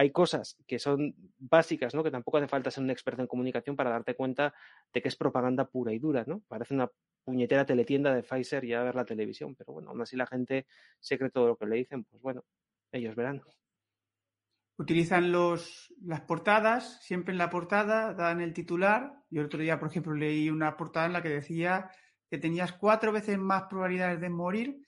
hay 0.00 0.12
cosas 0.12 0.56
que 0.66 0.78
son 0.78 1.14
básicas, 1.38 1.94
¿no? 1.94 2.02
Que 2.02 2.10
tampoco 2.10 2.38
hace 2.38 2.48
falta 2.48 2.70
ser 2.70 2.82
un 2.82 2.88
experto 2.88 3.20
en 3.20 3.28
comunicación 3.28 3.76
para 3.76 3.90
darte 3.90 4.14
cuenta 4.14 4.54
de 4.94 5.02
que 5.02 5.08
es 5.08 5.16
propaganda 5.16 5.66
pura 5.66 5.92
y 5.92 5.98
dura, 5.98 6.24
¿no? 6.26 6.40
Parece 6.48 6.72
una 6.72 6.90
puñetera 7.22 7.66
teletienda 7.66 8.14
de 8.14 8.22
Pfizer 8.22 8.64
y 8.64 8.72
a 8.72 8.82
ver 8.82 8.94
la 8.94 9.04
televisión, 9.04 9.54
pero 9.56 9.74
bueno, 9.74 9.90
aún 9.90 10.00
así 10.00 10.16
la 10.16 10.26
gente 10.26 10.66
se 11.00 11.18
cree 11.18 11.28
todo 11.28 11.48
lo 11.48 11.56
que 11.58 11.66
le 11.66 11.76
dicen, 11.76 12.04
pues 12.04 12.22
bueno, 12.22 12.44
ellos 12.92 13.14
verán. 13.14 13.42
Utilizan 14.78 15.32
los, 15.32 15.92
las 16.00 16.22
portadas, 16.22 17.04
siempre 17.04 17.32
en 17.32 17.38
la 17.38 17.50
portada 17.50 18.14
dan 18.14 18.40
el 18.40 18.54
titular. 18.54 19.12
Yo 19.28 19.42
el 19.42 19.48
otro 19.48 19.60
día, 19.60 19.78
por 19.78 19.90
ejemplo, 19.90 20.14
leí 20.14 20.48
una 20.48 20.78
portada 20.78 21.04
en 21.04 21.12
la 21.12 21.20
que 21.20 21.28
decía 21.28 21.90
que 22.30 22.38
tenías 22.38 22.72
cuatro 22.72 23.12
veces 23.12 23.36
más 23.36 23.64
probabilidades 23.64 24.18
de 24.18 24.30
morir 24.30 24.80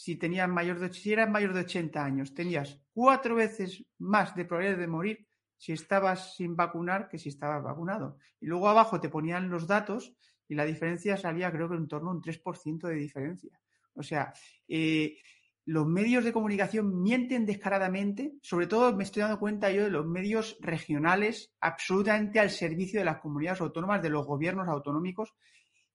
si 0.00 0.16
tenías 0.16 0.48
mayor 0.48 0.78
de, 0.78 0.90
si 0.94 1.12
eras 1.12 1.28
mayor 1.28 1.52
de 1.52 1.60
80 1.60 2.02
años. 2.02 2.32
Tenías 2.32 2.80
cuatro 2.94 3.34
veces 3.34 3.84
más 3.98 4.34
de 4.34 4.46
probabilidades 4.46 4.80
de 4.80 4.86
morir 4.86 5.28
si 5.58 5.72
estabas 5.72 6.36
sin 6.36 6.56
vacunar 6.56 7.06
que 7.06 7.18
si 7.18 7.28
estabas 7.28 7.62
vacunado. 7.62 8.16
Y 8.40 8.46
luego 8.46 8.70
abajo 8.70 8.98
te 8.98 9.10
ponían 9.10 9.50
los 9.50 9.66
datos 9.66 10.14
y 10.48 10.54
la 10.54 10.64
diferencia 10.64 11.18
salía 11.18 11.52
creo 11.52 11.68
que 11.68 11.76
en 11.76 11.86
torno 11.86 12.08
a 12.08 12.14
un 12.14 12.22
3% 12.22 12.88
de 12.88 12.94
diferencia. 12.94 13.60
O 13.92 14.02
sea, 14.02 14.32
eh, 14.66 15.18
los 15.66 15.86
medios 15.86 16.24
de 16.24 16.32
comunicación 16.32 17.02
mienten 17.02 17.44
descaradamente, 17.44 18.32
sobre 18.40 18.68
todo 18.68 18.96
me 18.96 19.04
estoy 19.04 19.20
dando 19.20 19.38
cuenta 19.38 19.70
yo 19.70 19.84
de 19.84 19.90
los 19.90 20.06
medios 20.06 20.56
regionales 20.60 21.52
absolutamente 21.60 22.40
al 22.40 22.48
servicio 22.48 23.00
de 23.00 23.04
las 23.04 23.18
comunidades 23.18 23.60
autónomas, 23.60 24.00
de 24.00 24.08
los 24.08 24.26
gobiernos 24.26 24.66
autonómicos, 24.66 25.34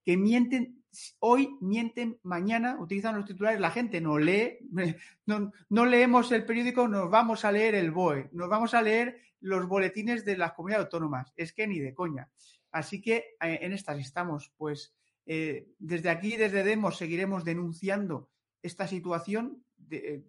que 0.04 0.15
mienten 0.15 0.85
hoy, 1.20 1.58
mienten 1.62 2.20
mañana, 2.24 2.78
utilizan 2.80 3.16
los 3.16 3.26
titulares, 3.26 3.60
la 3.60 3.72
gente 3.72 4.02
no 4.02 4.18
lee, 4.18 4.60
no, 5.26 5.52
no 5.70 5.86
leemos 5.86 6.32
el 6.32 6.46
periódico, 6.46 6.88
nos 6.88 7.10
vamos 7.10 7.46
a 7.46 7.52
leer 7.52 7.76
el 7.76 7.92
BOE, 7.92 8.30
nos 8.32 8.50
vamos 8.50 8.74
a 8.74 8.82
leer 8.82 9.22
los 9.42 9.68
boletines 9.68 10.26
de 10.26 10.38
las 10.38 10.54
comunidades 10.54 10.86
autónomas, 10.86 11.32
es 11.36 11.54
que 11.54 11.68
ni 11.68 11.80
de 11.80 11.94
coña. 11.94 12.30
Así 12.72 13.02
que 13.02 13.38
eh, 13.42 13.60
en 13.62 13.72
estas 13.72 14.00
estamos. 14.00 14.52
Pues 14.58 14.94
eh, 15.26 15.70
desde 15.80 16.10
aquí, 16.10 16.36
desde 16.36 16.64
Demos, 16.64 16.98
seguiremos 16.98 17.46
denunciando 17.46 18.30
esta 18.62 18.88
situación. 18.88 19.64
Eh, 19.90 20.24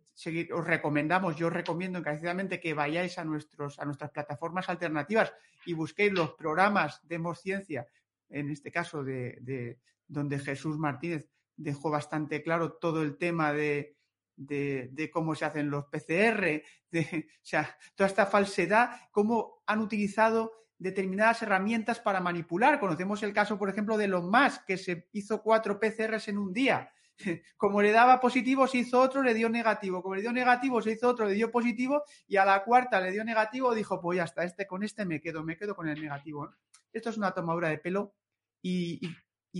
os 0.52 0.66
recomendamos, 0.66 1.36
yo 1.36 1.48
os 1.48 1.52
recomiendo 1.52 1.98
encarecidamente 1.98 2.60
que 2.60 2.72
vayáis 2.72 3.18
a, 3.18 3.24
nuestros, 3.24 3.78
a 3.78 3.84
nuestras 3.84 4.10
plataformas 4.10 4.68
alternativas 4.68 5.32
y 5.64 5.72
busquéis 5.72 6.12
los 6.12 6.34
programas 6.34 7.00
Demos 7.02 7.40
Ciencia, 7.40 7.86
en 8.28 8.50
este 8.50 8.70
caso 8.70 9.02
de, 9.02 9.78
donde 10.08 10.38
Jesús 10.38 10.78
Martínez 10.78 11.28
dejó 11.56 11.90
bastante 11.90 12.42
claro 12.42 12.74
todo 12.74 13.02
el 13.02 13.16
tema 13.16 13.52
de, 13.52 13.96
de, 14.36 15.10
cómo 15.12 15.34
se 15.34 15.44
hacen 15.44 15.70
los 15.70 15.86
PCR, 15.86 16.62
de, 16.90 17.28
o 17.42 17.44
sea, 17.44 17.76
toda 17.94 18.08
esta 18.08 18.26
falsedad, 18.26 18.90
cómo 19.10 19.62
han 19.66 19.80
utilizado 19.80 20.52
determinadas 20.78 21.42
herramientas 21.42 22.00
para 22.00 22.20
manipular. 22.20 22.78
Conocemos 22.78 23.22
el 23.22 23.32
caso, 23.32 23.58
por 23.58 23.70
ejemplo, 23.70 23.96
de 23.96 24.04
Elon 24.04 24.30
Musk, 24.30 24.64
que 24.66 24.76
se 24.76 25.08
hizo 25.12 25.42
cuatro 25.42 25.80
PCRs 25.80 26.28
en 26.28 26.38
un 26.38 26.52
día. 26.52 26.90
Como 27.56 27.80
le 27.80 27.92
daba 27.92 28.20
positivo, 28.20 28.66
se 28.66 28.78
hizo 28.78 29.00
otro, 29.00 29.22
le 29.22 29.32
dio 29.32 29.48
negativo. 29.48 30.02
Como 30.02 30.14
le 30.14 30.20
dio 30.20 30.32
negativo, 30.32 30.82
se 30.82 30.92
hizo 30.92 31.08
otro, 31.08 31.26
le 31.26 31.32
dio 31.32 31.50
positivo. 31.50 32.04
Y 32.26 32.36
a 32.36 32.44
la 32.44 32.62
cuarta 32.62 33.00
le 33.00 33.10
dio 33.10 33.24
negativo, 33.24 33.74
dijo, 33.74 34.00
pues 34.00 34.18
ya 34.18 34.24
está, 34.24 34.44
este, 34.44 34.66
con 34.66 34.82
este 34.82 35.06
me 35.06 35.20
quedo, 35.20 35.42
me 35.42 35.56
quedo 35.56 35.74
con 35.74 35.88
el 35.88 36.00
negativo. 36.00 36.50
Esto 36.92 37.10
es 37.10 37.16
una 37.16 37.32
tomadura 37.32 37.68
de 37.68 37.78
pelo 37.78 38.14
y 38.62 39.00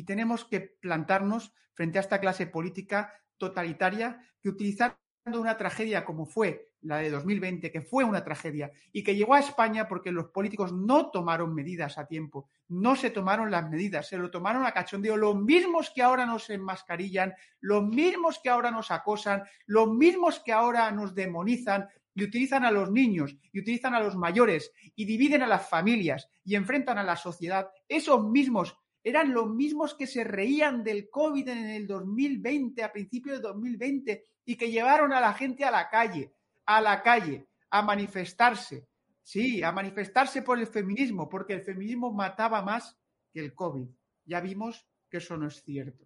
tenemos 0.04 0.44
que 0.44 0.60
plantarnos 0.60 1.52
frente 1.72 1.98
a 1.98 2.00
esta 2.00 2.20
clase 2.20 2.46
política 2.46 3.12
totalitaria 3.38 4.20
que 4.40 4.48
utilizar 4.48 4.98
una 5.34 5.56
tragedia 5.56 6.04
como 6.04 6.24
fue 6.24 6.70
la 6.82 6.98
de 6.98 7.10
2020, 7.10 7.72
que 7.72 7.80
fue 7.80 8.04
una 8.04 8.22
tragedia 8.22 8.70
y 8.92 9.02
que 9.02 9.16
llegó 9.16 9.34
a 9.34 9.40
España 9.40 9.88
porque 9.88 10.12
los 10.12 10.26
políticos 10.26 10.72
no 10.72 11.10
tomaron 11.10 11.52
medidas 11.52 11.98
a 11.98 12.06
tiempo, 12.06 12.48
no 12.68 12.94
se 12.94 13.10
tomaron 13.10 13.50
las 13.50 13.68
medidas, 13.68 14.08
se 14.08 14.18
lo 14.18 14.30
tomaron 14.30 14.64
a 14.64 14.72
cachondeo, 14.72 15.16
los 15.16 15.36
mismos 15.36 15.90
que 15.92 16.02
ahora 16.02 16.26
nos 16.26 16.48
enmascarillan, 16.48 17.34
los 17.60 17.84
mismos 17.84 18.38
que 18.40 18.50
ahora 18.50 18.70
nos 18.70 18.92
acosan, 18.92 19.42
los 19.66 19.88
mismos 19.92 20.38
que 20.38 20.52
ahora 20.52 20.90
nos 20.92 21.14
demonizan 21.14 21.88
y 22.14 22.22
utilizan 22.22 22.64
a 22.64 22.70
los 22.70 22.90
niños 22.90 23.36
y 23.52 23.60
utilizan 23.60 23.94
a 23.94 24.00
los 24.00 24.16
mayores 24.16 24.72
y 24.94 25.04
dividen 25.04 25.42
a 25.42 25.46
las 25.48 25.68
familias 25.68 26.28
y 26.44 26.54
enfrentan 26.54 26.98
a 26.98 27.02
la 27.02 27.16
sociedad, 27.16 27.68
esos 27.88 28.24
mismos 28.24 28.78
eran 29.06 29.32
los 29.32 29.48
mismos 29.48 29.94
que 29.94 30.08
se 30.08 30.24
reían 30.24 30.82
del 30.82 31.08
COVID 31.08 31.48
en 31.48 31.66
el 31.70 31.86
2020, 31.86 32.82
a 32.82 32.90
principios 32.90 33.36
de 33.36 33.42
2020, 33.42 34.24
y 34.44 34.56
que 34.56 34.68
llevaron 34.68 35.12
a 35.12 35.20
la 35.20 35.32
gente 35.32 35.64
a 35.64 35.70
la 35.70 35.88
calle, 35.88 36.34
a 36.64 36.80
la 36.80 37.04
calle, 37.04 37.46
a 37.70 37.82
manifestarse. 37.82 38.88
Sí, 39.22 39.62
a 39.62 39.70
manifestarse 39.70 40.42
por 40.42 40.58
el 40.58 40.66
feminismo, 40.66 41.28
porque 41.28 41.52
el 41.52 41.62
feminismo 41.62 42.12
mataba 42.12 42.62
más 42.62 42.98
que 43.32 43.38
el 43.38 43.54
COVID. 43.54 43.86
Ya 44.24 44.40
vimos 44.40 44.88
que 45.08 45.18
eso 45.18 45.36
no 45.36 45.46
es 45.46 45.62
cierto. 45.62 46.04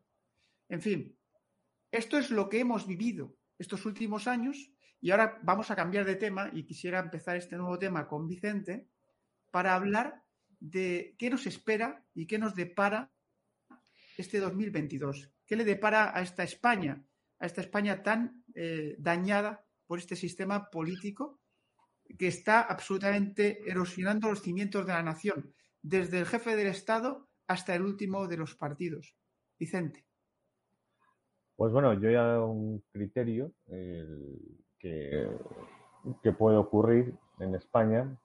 En 0.69 0.83
fin, 0.83 1.17
esto 1.91 2.19
es 2.19 2.31
lo 2.31 2.51
que 2.51 2.61
hemos 2.61 2.87
vivido 2.87 3.35
estos 3.59 3.87
últimos 3.87 4.29
años 4.29 4.75
y 5.01 5.11
ahora 5.11 5.39
vamos 5.43 5.71
a 5.71 5.77
cambiar 5.77 6.05
de 6.05 6.17
tema 6.17 6.51
y 6.53 6.65
quisiera 6.65 6.99
empezar 6.99 7.39
este 7.39 7.57
nuevo 7.57 7.79
tema 7.79 8.07
con 8.07 8.29
Vicente 8.29 8.91
para 9.51 9.75
hablar 9.75 10.23
de 10.61 11.15
qué 11.19 11.31
nos 11.31 11.47
espera 11.47 12.05
y 12.15 12.27
qué 12.27 12.39
nos 12.39 12.55
depara 12.55 13.11
este 14.17 14.39
2022. 14.39 15.33
¿Qué 15.47 15.57
le 15.57 15.65
depara 15.65 16.17
a 16.17 16.23
esta 16.23 16.45
España, 16.45 17.03
a 17.39 17.47
esta 17.47 17.63
España 17.63 18.03
tan 18.03 18.45
eh, 18.55 18.95
dañada 18.99 19.65
por 19.87 19.99
este 19.99 20.15
sistema 20.15 20.71
político 20.71 21.41
que 22.19 22.29
está 22.29 22.61
absolutamente 22.61 23.69
erosionando 23.69 24.29
los 24.29 24.43
cimientos 24.43 24.87
de 24.87 24.93
la 24.93 25.03
nación, 25.03 25.55
desde 25.83 26.19
el 26.19 26.27
jefe 26.27 26.55
del 26.57 26.69
Estado 26.69 27.29
hasta 27.47 27.75
el 27.75 27.83
último 27.83 28.29
de 28.29 28.37
los 28.37 28.55
partidos. 28.55 29.17
Vicente. 29.59 30.05
Pues 31.57 31.73
bueno, 31.73 31.93
yo 31.95 32.09
he 32.09 32.15
dado 32.15 32.47
un 32.47 32.83
criterio 32.93 33.53
que 34.79 36.33
puede 36.39 36.57
ocurrir 36.57 37.15
en 37.39 37.55
España, 37.55 38.19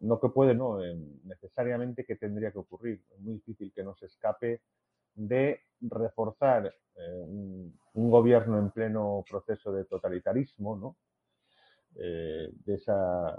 no 0.00 0.18
que 0.20 0.28
puede, 0.28 0.54
no, 0.54 0.78
necesariamente 1.24 2.04
que 2.04 2.16
tendría 2.16 2.52
que 2.52 2.58
ocurrir. 2.58 3.02
Es 3.10 3.20
muy 3.20 3.34
difícil 3.34 3.72
que 3.72 3.82
nos 3.82 4.02
escape 4.02 4.62
de 5.14 5.60
reforzar 5.80 6.66
eh, 6.96 7.24
un, 7.26 7.78
gobierno 8.10 8.58
en 8.58 8.70
pleno 8.70 9.24
proceso 9.28 9.72
de 9.72 9.84
totalitarismo, 9.84 10.76
¿no? 10.76 10.96
Eh, 11.96 12.50
de 12.64 12.74
esa 12.74 13.38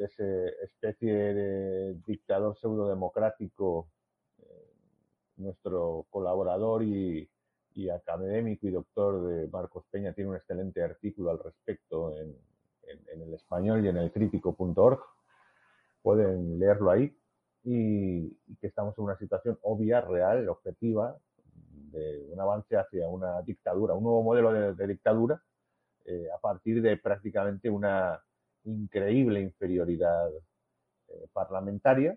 de 0.00 0.06
esa 0.06 0.64
especie 0.64 1.12
de 1.12 1.94
dictador 2.06 2.56
pseudo-democrático, 2.56 3.88
eh, 4.38 4.72
nuestro 5.36 6.06
colaborador 6.08 6.82
y, 6.82 7.28
académico 7.94 8.66
y 8.66 8.70
doctor 8.72 9.26
de 9.26 9.48
Marcos 9.48 9.84
Peña 9.90 10.12
tiene 10.12 10.30
un 10.30 10.36
excelente 10.36 10.82
artículo 10.82 11.30
al 11.30 11.38
respecto 11.38 12.14
en, 12.14 12.36
el 13.08 13.32
español 13.32 13.82
y 13.82 13.88
en 13.88 13.96
el 13.96 14.12
crítico.org. 14.12 15.00
Pueden 16.02 16.58
leerlo 16.58 16.90
ahí. 16.90 17.16
Y, 17.62 18.30
que 18.60 18.66
estamos 18.66 18.96
en 18.96 19.04
una 19.04 19.18
situación 19.18 19.58
obvia, 19.62 20.00
real, 20.00 20.48
objetiva, 20.48 21.16
de 21.92 22.26
un 22.30 22.40
avance 22.40 22.76
hacia 22.76 23.06
una 23.08 23.42
dictadura, 23.42 23.94
un 23.94 24.04
nuevo 24.04 24.22
modelo 24.22 24.74
de, 24.74 24.86
dictadura, 24.86 25.42
eh, 26.04 26.28
a 26.34 26.38
partir 26.38 26.80
de 26.80 26.96
prácticamente 26.96 27.68
una 27.68 28.22
increíble 28.64 29.40
inferioridad 29.40 30.30
eh, 31.08 31.26
parlamentaria, 31.32 32.16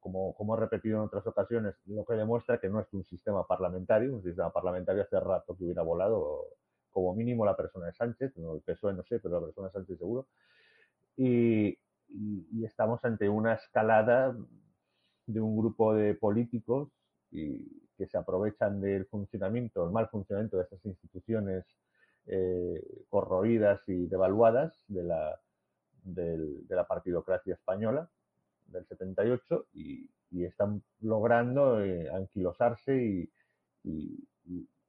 como, 0.00 0.34
como 0.34 0.56
he 0.56 0.60
repetido 0.60 0.98
en 0.98 1.04
otras 1.04 1.26
ocasiones, 1.26 1.74
lo 1.86 2.04
que 2.04 2.14
demuestra 2.14 2.58
que 2.58 2.68
no 2.68 2.80
es 2.80 2.86
un 2.92 3.04
sistema 3.04 3.46
parlamentario, 3.46 4.14
un 4.14 4.22
sistema 4.22 4.52
parlamentario 4.52 5.02
hace 5.02 5.18
rato 5.18 5.56
que 5.56 5.64
hubiera 5.64 5.82
volado 5.82 6.44
como 6.90 7.14
mínimo 7.14 7.44
la 7.44 7.56
persona 7.56 7.86
de 7.86 7.92
Sánchez, 7.92 8.36
no, 8.36 8.54
el 8.54 8.62
PSOE 8.62 8.94
no 8.94 9.02
sé, 9.02 9.18
pero 9.18 9.40
la 9.40 9.46
persona 9.46 9.66
de 9.66 9.72
Sánchez 9.72 9.98
seguro, 9.98 10.28
y, 11.16 11.76
estamos 12.64 13.04
ante 13.04 13.28
una 13.28 13.54
escalada 13.54 14.36
de 15.26 15.40
un 15.40 15.56
grupo 15.56 15.94
de 15.94 16.14
políticos 16.14 16.88
y, 17.30 17.86
que 17.96 18.06
se 18.06 18.18
aprovechan 18.18 18.80
del 18.80 19.06
funcionamiento, 19.06 19.84
el 19.84 19.90
mal 19.90 20.08
funcionamiento 20.08 20.58
de 20.58 20.64
estas 20.64 20.84
instituciones 20.84 21.64
eh, 22.26 22.82
corroídas 23.08 23.80
y 23.86 24.06
devaluadas 24.06 24.84
de 24.88 25.02
la, 25.02 25.40
de 26.02 26.64
la 26.68 26.86
partidocracia 26.86 27.54
española 27.54 28.08
del 28.66 28.86
78 28.86 29.66
y, 29.74 30.10
están 30.44 30.82
logrando 31.00 31.82
eh, 31.82 32.10
anquilosarse 32.10 32.94
y, 32.94 33.30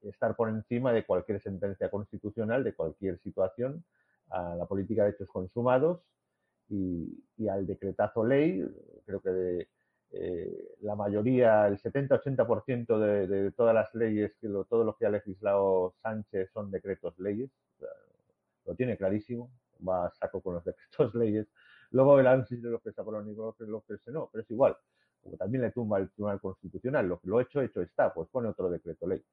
estar 0.02 0.36
por 0.36 0.50
encima 0.50 0.92
de 0.92 1.06
cualquier 1.06 1.42
sentencia 1.42 1.90
constitucional, 1.90 2.64
de 2.64 2.74
cualquier 2.74 3.20
situación, 3.20 3.84
a 4.30 4.56
la 4.56 4.66
política 4.66 5.04
de 5.04 5.12
hechos 5.12 5.30
consumados 5.30 6.02
y, 6.70 7.48
al 7.48 7.66
decretazo 7.66 8.26
ley. 8.26 8.64
Creo 9.06 9.22
que 9.22 9.30
de, 9.30 9.68
eh, 10.12 10.76
la 10.82 10.96
mayoría, 10.96 11.68
el 11.68 11.78
70-80% 11.78 13.00
de, 13.00 13.28
de, 13.28 13.52
todas 13.52 13.74
las 13.74 13.94
leyes, 13.94 14.34
que 14.42 14.48
todo 14.70 14.84
lo 14.84 14.96
que 14.96 15.06
ha 15.06 15.10
legislado 15.10 15.94
Sánchez 16.02 16.52
son 16.52 16.72
decretos 16.72 17.18
leyes. 17.20 17.50
lo 18.66 18.76
tiene 18.76 18.98
clarísimo 18.98 19.50
va 19.88 20.08
a 20.08 20.12
saco 20.12 20.42
con 20.42 20.56
los 20.56 20.64
decretos 20.66 21.14
leyes. 21.16 21.48
Luego 21.92 22.20
el 22.20 22.28
análisis 22.28 22.62
de 22.62 22.70
los 22.70 22.82
que 22.82 22.92
se 22.92 23.02
aprueban 23.02 23.30
y 23.30 23.36
los 23.36 23.56
que 23.56 24.12
no, 24.12 24.30
pero 24.32 24.44
es 24.44 24.52
igual. 24.52 24.78
Como 25.22 25.38
también 25.38 25.64
le 25.64 25.72
tumba 25.72 26.00
el 26.00 26.10
Tribunal 26.10 26.40
Constitucional, 26.40 27.08
lo 27.08 27.20
que 27.20 27.28
lo 27.28 27.42
hecho, 27.42 27.62
hecho 27.62 27.82
está, 27.82 28.14
pues 28.14 28.30
pone 28.30 28.50
otro 28.50 28.70
decreto 28.70 29.08
ley. 29.08 29.24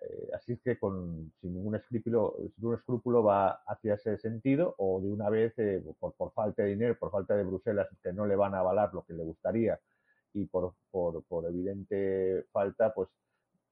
Eh, 0.00 0.30
así 0.34 0.58
que 0.58 0.78
con, 0.78 1.32
sin 1.40 1.54
ningún 1.54 1.76
escrúpulo, 1.76 2.36
sin 2.54 2.66
un 2.66 2.74
escrúpulo 2.74 3.22
va 3.22 3.62
hacia 3.66 3.94
ese 3.94 4.18
sentido 4.18 4.74
o 4.78 5.00
de 5.00 5.10
una 5.10 5.30
vez 5.30 5.54
eh, 5.58 5.82
por, 5.98 6.14
por, 6.14 6.32
falta 6.32 6.62
de 6.62 6.70
dinero, 6.70 6.98
por 6.98 7.10
falta 7.10 7.34
de 7.34 7.44
Bruselas 7.44 7.88
que 8.02 8.12
no 8.12 8.26
le 8.26 8.36
van 8.36 8.54
a 8.54 8.58
avalar 8.60 8.92
lo 8.92 9.04
que 9.04 9.14
le 9.14 9.24
gustaría 9.24 9.80
y 10.34 10.44
por, 10.46 10.74
por, 10.90 11.24
por 11.24 11.46
evidente 11.46 12.44
falta 12.52 12.92
pues 12.92 13.08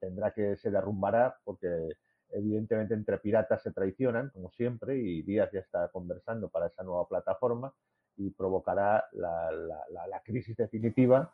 tendrá 0.01 0.33
que 0.33 0.57
se 0.57 0.71
derrumbará 0.71 1.37
porque 1.45 1.91
Evidentemente 2.35 2.95
entre 2.95 3.19
piratas 3.19 3.63
se 3.63 3.71
traicionan, 3.71 4.31
como 4.31 4.51
siempre, 4.51 4.99
y 4.99 5.23
Díaz 5.23 5.51
ya 5.53 5.61
está 5.61 5.89
conversando 5.89 6.49
para 6.49 6.67
esa 6.67 6.83
nueva 6.83 7.07
plataforma 7.07 7.73
y 8.17 8.31
provocará 8.31 9.05
la, 9.13 10.21
crisis 10.25 10.57
definitiva 10.57 11.33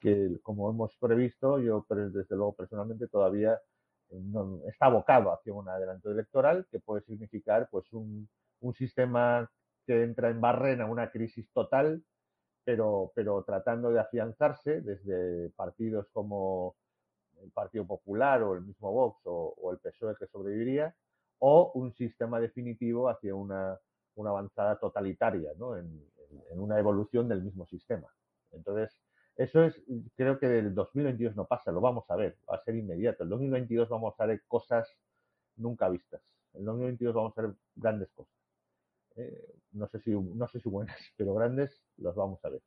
que, 0.00 0.40
como 0.42 0.68
hemos 0.68 0.96
previsto, 0.96 1.60
yo 1.60 1.86
desde 1.88 2.34
luego 2.34 2.54
personalmente 2.54 3.06
todavía 3.06 3.60
no, 4.10 4.60
está 4.66 4.86
abocado 4.86 5.32
hacia 5.32 5.52
un 5.52 5.68
adelanto 5.68 6.10
electoral 6.10 6.66
que 6.70 6.80
puede 6.80 7.02
significar 7.02 7.68
pues 7.70 7.92
un, 7.92 8.28
un 8.60 8.74
sistema 8.74 9.50
que 9.86 10.02
entra 10.02 10.30
en 10.30 10.40
barrena, 10.40 10.86
una 10.86 11.10
crisis 11.10 11.50
total, 11.52 12.02
pero, 12.64 13.12
pero 13.14 13.42
tratando 13.44 13.90
de 13.90 14.00
afianzarse 14.00 14.80
desde 14.80 15.50
partidos 15.50 16.08
como 16.12 16.76
el 17.42 17.50
Partido 17.50 17.86
Popular 17.86 18.42
o 18.42 18.54
el 18.54 18.62
mismo 18.62 18.92
Vox 18.92 19.20
o, 19.24 19.72
el 19.72 19.78
PSOE 19.78 20.14
que 20.16 20.26
sobreviviría, 20.26 20.94
o 21.38 21.72
un 21.74 21.92
sistema 21.94 22.38
definitivo 22.38 23.08
hacia 23.08 23.34
una, 23.34 23.78
avanzada 24.16 24.78
totalitaria, 24.78 25.52
¿no? 25.56 25.76
en, 25.76 26.06
una 26.52 26.78
evolución 26.78 27.26
del 27.26 27.42
mismo 27.42 27.66
sistema. 27.66 28.06
Entonces, 28.52 29.00
eso 29.42 29.64
es, 29.64 29.80
creo 30.16 30.38
que 30.38 30.48
del 30.48 30.74
2022 30.74 31.36
no 31.36 31.46
pasa, 31.46 31.72
lo 31.72 31.80
vamos 31.80 32.04
a 32.10 32.16
ver, 32.16 32.36
va 32.50 32.56
a 32.56 32.60
ser 32.60 32.76
inmediato. 32.76 33.22
El 33.22 33.30
2022 33.30 33.88
vamos 33.88 34.14
a 34.18 34.26
ver 34.26 34.42
cosas 34.46 34.88
nunca 35.56 35.88
vistas. 35.88 36.22
El 36.54 36.64
2022 36.64 37.14
vamos 37.14 37.38
a 37.38 37.42
ver 37.42 37.54
grandes 37.74 38.10
cosas. 38.12 38.34
Eh, 39.16 39.54
no, 39.72 39.88
sé 39.88 40.00
si, 40.00 40.10
no 40.12 40.48
sé 40.48 40.60
si 40.60 40.68
buenas, 40.68 40.96
pero 41.16 41.34
grandes 41.34 41.82
los 41.96 42.14
vamos 42.14 42.44
a 42.44 42.50
ver 42.50 42.62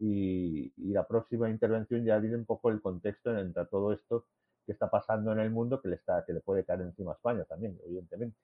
y, 0.00 0.92
la 0.92 1.06
próxima 1.06 1.50
intervención 1.50 2.04
ya 2.04 2.18
diré 2.18 2.34
un 2.34 2.46
poco 2.46 2.70
el 2.70 2.80
contexto 2.80 3.36
entre 3.38 3.66
todo 3.66 3.92
esto 3.92 4.26
que 4.64 4.72
está 4.72 4.90
pasando 4.90 5.30
en 5.32 5.38
el 5.38 5.50
mundo 5.50 5.80
que 5.80 5.88
le 5.88 5.96
está 5.96 6.24
que 6.24 6.32
le 6.32 6.40
puede 6.40 6.64
caer 6.64 6.80
encima 6.80 7.12
a 7.12 7.14
España 7.14 7.44
también 7.44 7.78
evidentemente 7.84 8.36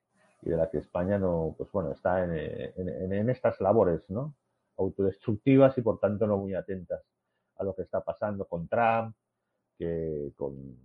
y 0.43 0.51
de 0.51 0.57
la 0.57 0.71
que 0.71 0.79
España 0.79 1.19
no 1.19 1.55
pues 1.57 1.71
bueno 1.73 1.93
está 1.93 2.25
en, 2.25 3.13
en, 3.13 3.31
estas 3.31 3.61
labores 3.61 4.09
no 4.11 4.35
autodestructivas 4.77 5.77
y 5.79 5.83
por 5.83 5.99
tanto 5.99 6.27
no 6.27 6.37
muy 6.37 6.55
atentas 6.55 7.03
a 7.57 7.65
lo 7.65 7.75
que 7.75 7.83
está 7.83 8.03
pasando 8.03 8.47
con 8.47 8.69
Trump 8.69 9.15
que 9.79 10.33
con 10.37 10.77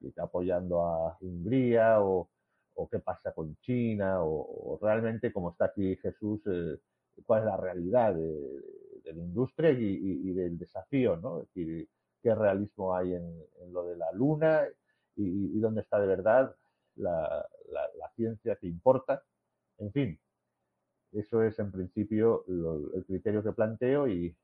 está 0.00 0.24
apoyando 0.24 0.82
a 0.84 1.16
Hungría 1.20 2.00
o, 2.00 2.30
o 2.74 2.88
qué 2.88 3.00
pasa 3.00 3.32
con 3.32 3.56
China 3.56 4.22
o, 4.22 4.78
realmente 4.80 5.32
como 5.32 5.50
está 5.50 5.66
aquí 5.66 5.96
Jesús 5.96 6.40
eh, 6.46 6.78
cuál 7.26 7.40
es 7.40 7.46
la 7.46 7.56
realidad 7.56 8.14
de, 8.14 8.62
de 9.08 9.14
la 9.14 9.22
industria 9.22 9.70
y, 9.70 10.32
del 10.32 10.58
desafío, 10.58 11.16
¿no? 11.16 11.40
Es 11.40 11.48
decir, 11.48 11.88
qué 12.22 12.34
realismo 12.34 12.94
hay 12.94 13.14
en, 13.14 13.44
lo 13.72 13.86
de 13.86 13.96
la 13.96 14.12
luna 14.12 14.64
y, 15.16 15.58
dónde 15.58 15.80
está 15.80 15.98
de 16.00 16.06
verdad 16.06 16.54
la, 16.96 17.46
ciencia 18.14 18.56
que 18.56 18.66
importa. 18.66 19.22
En 19.78 19.92
fin, 19.92 20.18
eso 21.12 21.42
es 21.42 21.58
en 21.58 21.70
principio 21.70 22.44
el 22.94 23.04
criterio 23.06 23.42
que 23.42 23.52
planteo 23.52 24.08
y 24.08 24.34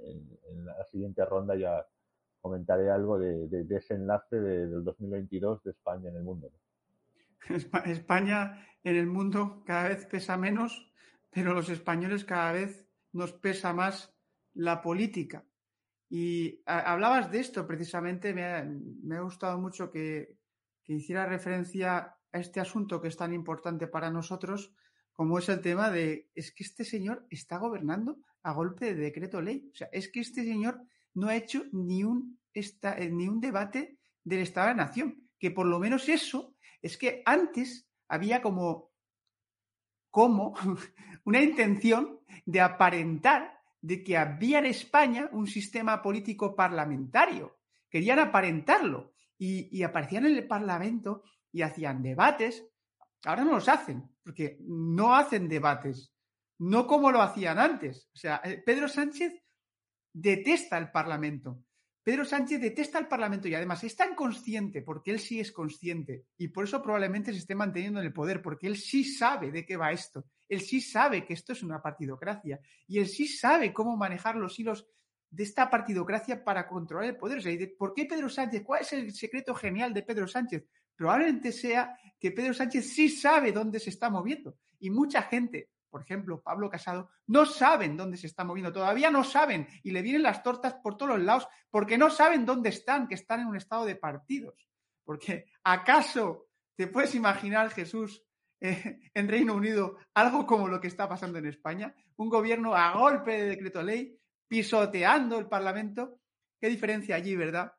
en, 0.00 0.64
la 0.64 0.84
siguiente 0.84 1.24
ronda 1.24 1.54
ya 1.56 1.86
comentaré 2.40 2.90
algo 2.90 3.18
de, 3.18 3.66
ese 3.70 3.94
enlace 3.94 4.36
del 4.36 4.84
2022 4.84 5.62
de 5.64 5.70
España 5.70 6.10
en 6.10 6.16
el 6.16 6.22
mundo. 6.22 6.50
España 7.84 8.66
en 8.82 8.96
el 8.96 9.06
mundo 9.06 9.62
cada 9.64 9.88
vez 9.88 10.06
pesa 10.06 10.36
menos, 10.36 10.92
pero 11.30 11.54
los 11.54 11.68
españoles 11.68 12.24
cada 12.24 12.52
vez 12.52 12.86
nos 13.12 13.32
pesa 13.32 13.72
más 13.72 14.14
la 14.54 14.80
política. 14.80 15.44
Y 16.08 16.62
hablabas 16.66 17.30
de 17.30 17.40
esto 17.40 17.66
precisamente, 17.66 18.32
me 18.32 18.44
ha, 19.16 19.20
gustado 19.20 19.58
mucho 19.58 19.90
que, 19.90 20.36
hiciera 20.84 21.26
referencia 21.26 22.16
a 22.32 22.38
este 22.38 22.60
asunto 22.60 23.00
que 23.00 23.08
es 23.08 23.16
tan 23.16 23.32
importante 23.32 23.88
para 23.88 24.10
nosotros, 24.10 24.72
como 25.12 25.38
es 25.38 25.48
el 25.48 25.60
tema 25.60 25.90
de, 25.90 26.30
es 26.34 26.52
que 26.52 26.62
este 26.62 26.84
señor 26.84 27.26
está 27.28 27.58
gobernando 27.58 28.18
a 28.46 28.52
golpe 28.52 28.94
de 28.94 29.02
decreto 29.02 29.42
ley. 29.42 29.68
O 29.72 29.74
sea, 29.74 29.88
es 29.92 30.08
que 30.08 30.20
este 30.20 30.44
señor 30.44 30.80
no 31.14 31.28
ha 31.28 31.34
hecho 31.34 31.64
ni 31.72 32.04
un, 32.04 32.38
ni 33.10 33.28
un 33.28 33.40
debate 33.40 33.98
del 34.22 34.40
Estado 34.40 34.68
de 34.68 34.74
la 34.74 34.84
Nación. 34.84 35.28
Que 35.36 35.50
por 35.50 35.66
lo 35.66 35.80
menos 35.80 36.08
eso, 36.08 36.54
es 36.80 36.96
que 36.96 37.22
antes 37.26 37.88
había 38.06 38.40
como, 38.40 38.92
como 40.10 40.54
una 41.24 41.42
intención 41.42 42.20
de 42.44 42.60
aparentar 42.60 43.58
de 43.80 44.04
que 44.04 44.16
había 44.16 44.60
en 44.60 44.66
España 44.66 45.28
un 45.32 45.48
sistema 45.48 46.00
político 46.00 46.54
parlamentario. 46.54 47.58
Querían 47.90 48.20
aparentarlo 48.20 49.14
y, 49.38 49.82
aparecían 49.82 50.26
en 50.26 50.36
el 50.36 50.46
Parlamento 50.46 51.24
y 51.50 51.62
hacían 51.62 52.00
debates. 52.00 52.64
Ahora 53.24 53.42
no 53.42 53.54
los 53.54 53.68
hacen, 53.68 54.08
porque 54.22 54.56
no 54.60 55.16
hacen 55.16 55.48
debates, 55.48 56.12
no 56.58 56.86
como 56.86 57.10
lo 57.10 57.22
hacían 57.22 57.58
antes. 57.58 58.08
O 58.14 58.16
sea, 58.16 58.40
eh, 58.44 58.62
Pedro 58.64 58.88
Sánchez 58.88 59.42
detesta 60.12 60.78
el 60.78 60.90
Parlamento, 60.90 61.66
Pedro 62.06 62.24
Sánchez 62.24 62.60
detesta 62.60 62.98
al 62.98 63.08
Parlamento 63.08 63.48
y 63.48 63.54
además 63.56 63.82
es 63.82 63.96
tan 63.96 64.14
consciente, 64.14 64.80
porque 64.80 65.10
él 65.10 65.18
sí 65.18 65.40
es 65.40 65.50
consciente, 65.50 66.26
y 66.38 66.46
por 66.46 66.62
eso 66.62 66.80
probablemente 66.80 67.32
se 67.32 67.40
esté 67.40 67.56
manteniendo 67.56 67.98
en 67.98 68.06
el 68.06 68.12
poder, 68.12 68.40
porque 68.40 68.68
él 68.68 68.76
sí 68.76 69.02
sabe 69.02 69.50
de 69.50 69.66
qué 69.66 69.76
va 69.76 69.90
esto, 69.90 70.24
él 70.48 70.60
sí 70.60 70.80
sabe 70.80 71.26
que 71.26 71.34
esto 71.34 71.52
es 71.52 71.64
una 71.64 71.82
partidocracia, 71.82 72.60
y 72.86 73.00
él 73.00 73.08
sí 73.08 73.26
sabe 73.26 73.72
cómo 73.72 73.96
manejar 73.96 74.36
los 74.36 74.56
hilos 74.56 74.86
de 75.30 75.42
esta 75.42 75.68
partidocracia 75.68 76.44
para 76.44 76.68
controlar 76.68 77.08
el 77.08 77.16
poder. 77.16 77.38
O 77.38 77.40
sea, 77.40 77.52
¿por 77.76 77.92
qué 77.92 78.04
Pedro 78.04 78.28
Sánchez? 78.28 78.62
¿Cuál 78.64 78.82
es 78.82 78.92
el 78.92 79.12
secreto 79.12 79.52
genial 79.52 79.92
de 79.92 80.04
Pedro 80.04 80.28
Sánchez? 80.28 80.64
Probablemente 80.94 81.50
sea 81.50 81.98
que 82.20 82.30
Pedro 82.30 82.54
Sánchez 82.54 82.88
sí 82.88 83.08
sabe 83.08 83.50
dónde 83.50 83.80
se 83.80 83.90
está 83.90 84.10
moviendo. 84.10 84.56
Y 84.78 84.90
mucha 84.90 85.22
gente, 85.22 85.70
por 85.90 86.02
ejemplo, 86.02 86.42
Pablo 86.42 86.68
Casado, 86.68 87.10
no 87.26 87.46
saben 87.46 87.96
dónde 87.96 88.16
se 88.16 88.26
está 88.26 88.44
moviendo. 88.44 88.72
Todavía 88.72 89.10
no 89.10 89.24
saben. 89.24 89.66
Y 89.82 89.90
le 89.90 90.02
vienen 90.02 90.22
las 90.22 90.42
tortas 90.42 90.74
por 90.74 90.96
todos 90.96 91.20
lados 91.20 91.48
porque 91.70 91.98
no 91.98 92.10
saben 92.10 92.44
dónde 92.44 92.70
están, 92.70 93.08
que 93.08 93.14
están 93.14 93.40
en 93.40 93.46
un 93.46 93.56
estado 93.56 93.84
de 93.84 93.96
partidos. 93.96 94.68
Porque 95.04 95.46
¿acaso 95.64 96.48
te 96.74 96.88
puedes 96.88 97.14
imaginar, 97.14 97.70
Jesús, 97.70 98.22
eh, 98.60 99.00
en 99.14 99.28
Reino 99.28 99.54
Unido 99.54 99.98
algo 100.14 100.46
como 100.46 100.68
lo 100.68 100.80
que 100.80 100.88
está 100.88 101.08
pasando 101.08 101.38
en 101.38 101.46
España? 101.46 101.94
Un 102.16 102.28
gobierno 102.28 102.74
a 102.74 102.92
golpe 102.92 103.32
de 103.32 103.48
decreto 103.48 103.82
ley 103.82 104.18
pisoteando 104.48 105.38
el 105.38 105.46
Parlamento. 105.46 106.20
¿Qué 106.60 106.68
diferencia 106.68 107.16
allí, 107.16 107.36
verdad? 107.36 107.72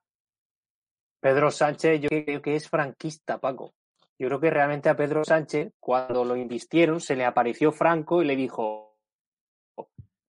Pedro 1.19 1.49
Sánchez, 1.49 2.01
yo 2.01 2.09
creo 2.09 2.41
que 2.41 2.55
es 2.55 2.69
franquista, 2.69 3.39
Paco. 3.39 3.73
Yo 4.19 4.27
creo 4.27 4.39
que 4.39 4.49
realmente 4.49 4.89
a 4.89 4.95
Pedro 4.95 5.23
Sánchez, 5.23 5.73
cuando 5.79 6.25
lo 6.25 6.35
invistieron, 6.35 6.99
se 6.99 7.15
le 7.15 7.25
apareció 7.25 7.71
Franco 7.71 8.21
y 8.21 8.25
le 8.25 8.35
dijo, 8.35 8.97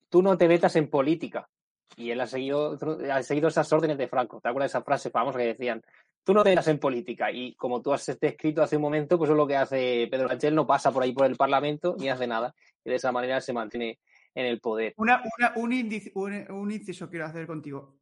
tú 0.08 0.22
no 0.22 0.36
te 0.36 0.48
metas 0.48 0.76
en 0.76 0.88
política. 0.88 1.48
Y 1.96 2.10
él 2.10 2.20
ha 2.20 2.26
seguido, 2.26 2.78
ha 3.10 3.22
seguido 3.22 3.48
esas 3.48 3.72
órdenes 3.72 3.98
de 3.98 4.08
Franco. 4.08 4.40
¿Te 4.40 4.48
acuerdas 4.48 4.72
de 4.72 4.78
esa 4.78 4.84
frase 4.84 5.10
famosa 5.10 5.38
que 5.38 5.46
decían, 5.46 5.82
tú 6.22 6.34
no 6.34 6.44
te 6.44 6.50
metas 6.50 6.68
en 6.68 6.78
política? 6.78 7.32
Y 7.32 7.54
como 7.54 7.80
tú 7.80 7.92
has 7.92 8.06
descrito 8.20 8.62
hace 8.62 8.76
un 8.76 8.82
momento, 8.82 9.18
pues 9.18 9.30
es 9.30 9.36
lo 9.36 9.46
que 9.46 9.56
hace 9.56 10.06
Pedro 10.10 10.28
Sánchez, 10.28 10.52
no 10.52 10.66
pasa 10.66 10.92
por 10.92 11.02
ahí 11.02 11.12
por 11.12 11.26
el 11.26 11.36
Parlamento 11.36 11.96
ni 11.98 12.08
hace 12.08 12.26
nada. 12.26 12.54
Y 12.84 12.90
de 12.90 12.96
esa 12.96 13.10
manera 13.10 13.40
se 13.40 13.52
mantiene 13.52 13.98
en 14.34 14.46
el 14.46 14.60
poder. 14.60 14.94
Una, 14.96 15.22
un, 15.56 15.72
inciso 15.72 17.08
quiero 17.08 17.24
hacer 17.24 17.46
contigo. 17.46 17.98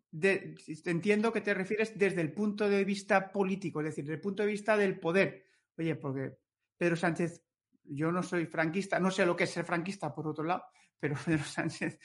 entiendo 0.84 1.32
que 1.32 1.40
te 1.40 1.54
refieres 1.54 1.96
desde 1.96 2.20
el 2.20 2.32
punto 2.32 2.68
de 2.68 2.84
vista 2.84 3.32
político, 3.32 3.80
es 3.80 3.86
decir, 3.86 4.04
desde 4.04 4.16
el 4.16 4.20
punto 4.20 4.42
de 4.42 4.50
vista 4.50 4.76
del 4.76 4.98
poder. 4.98 5.46
Oye, 5.78 5.96
porque 5.96 6.36
Pedro 6.76 6.96
Sánchez, 6.96 7.42
yo 7.84 8.10
no 8.10 8.22
soy 8.22 8.46
franquista, 8.46 8.98
no 8.98 9.10
sé 9.10 9.26
lo 9.26 9.36
que 9.36 9.44
es 9.44 9.50
ser 9.50 9.64
franquista 9.64 10.14
por 10.14 10.26
otro 10.26 10.44
lado, 10.44 10.64
pero 10.98 11.14
Pedro 11.24 11.44
Sánchez 11.44 11.98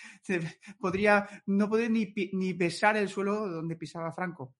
podría, 0.79 1.27
no 1.47 1.69
puede 1.69 1.89
ni, 1.89 2.13
ni 2.33 2.53
besar 2.53 2.97
el 2.97 3.09
suelo 3.09 3.47
donde 3.47 3.75
pisaba 3.75 4.11
Franco. 4.11 4.55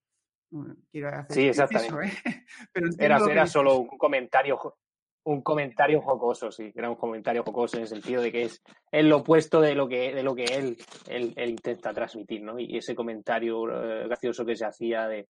sí, 1.30 1.47
exactamente. 1.47 2.07
¿eh? 2.26 2.45
Pero 2.74 2.89
era, 2.97 3.20
era 3.30 3.47
solo 3.47 3.80
un 3.80 3.97
comentario 3.97 4.59
un 5.24 5.41
comentario 5.41 6.01
jocoso, 6.01 6.51
sí, 6.51 6.72
era 6.76 6.89
un 6.89 6.95
comentario 6.95 7.43
jocoso 7.43 7.78
en 7.78 7.84
el 7.84 7.88
sentido 7.88 8.22
de 8.22 8.32
que 8.32 8.43
es, 8.43 8.62
es 8.91 9.05
lo 9.05 9.18
opuesto 9.18 9.62
de 9.62 9.76
lo 9.76 9.88
que, 9.88 10.14
de 10.14 10.24
lo 10.24 10.34
que 10.34 10.45
él, 10.45 10.78
él, 11.07 11.49
intenta 11.49 11.93
transmitir, 11.93 12.41
¿no? 12.41 12.57
Y 12.57 12.78
ese 12.78 12.95
comentario 12.95 13.70
eh, 13.70 14.07
gracioso 14.07 14.45
que 14.45 14.55
se 14.55 14.66
hacía 14.66 15.07
de, 15.07 15.28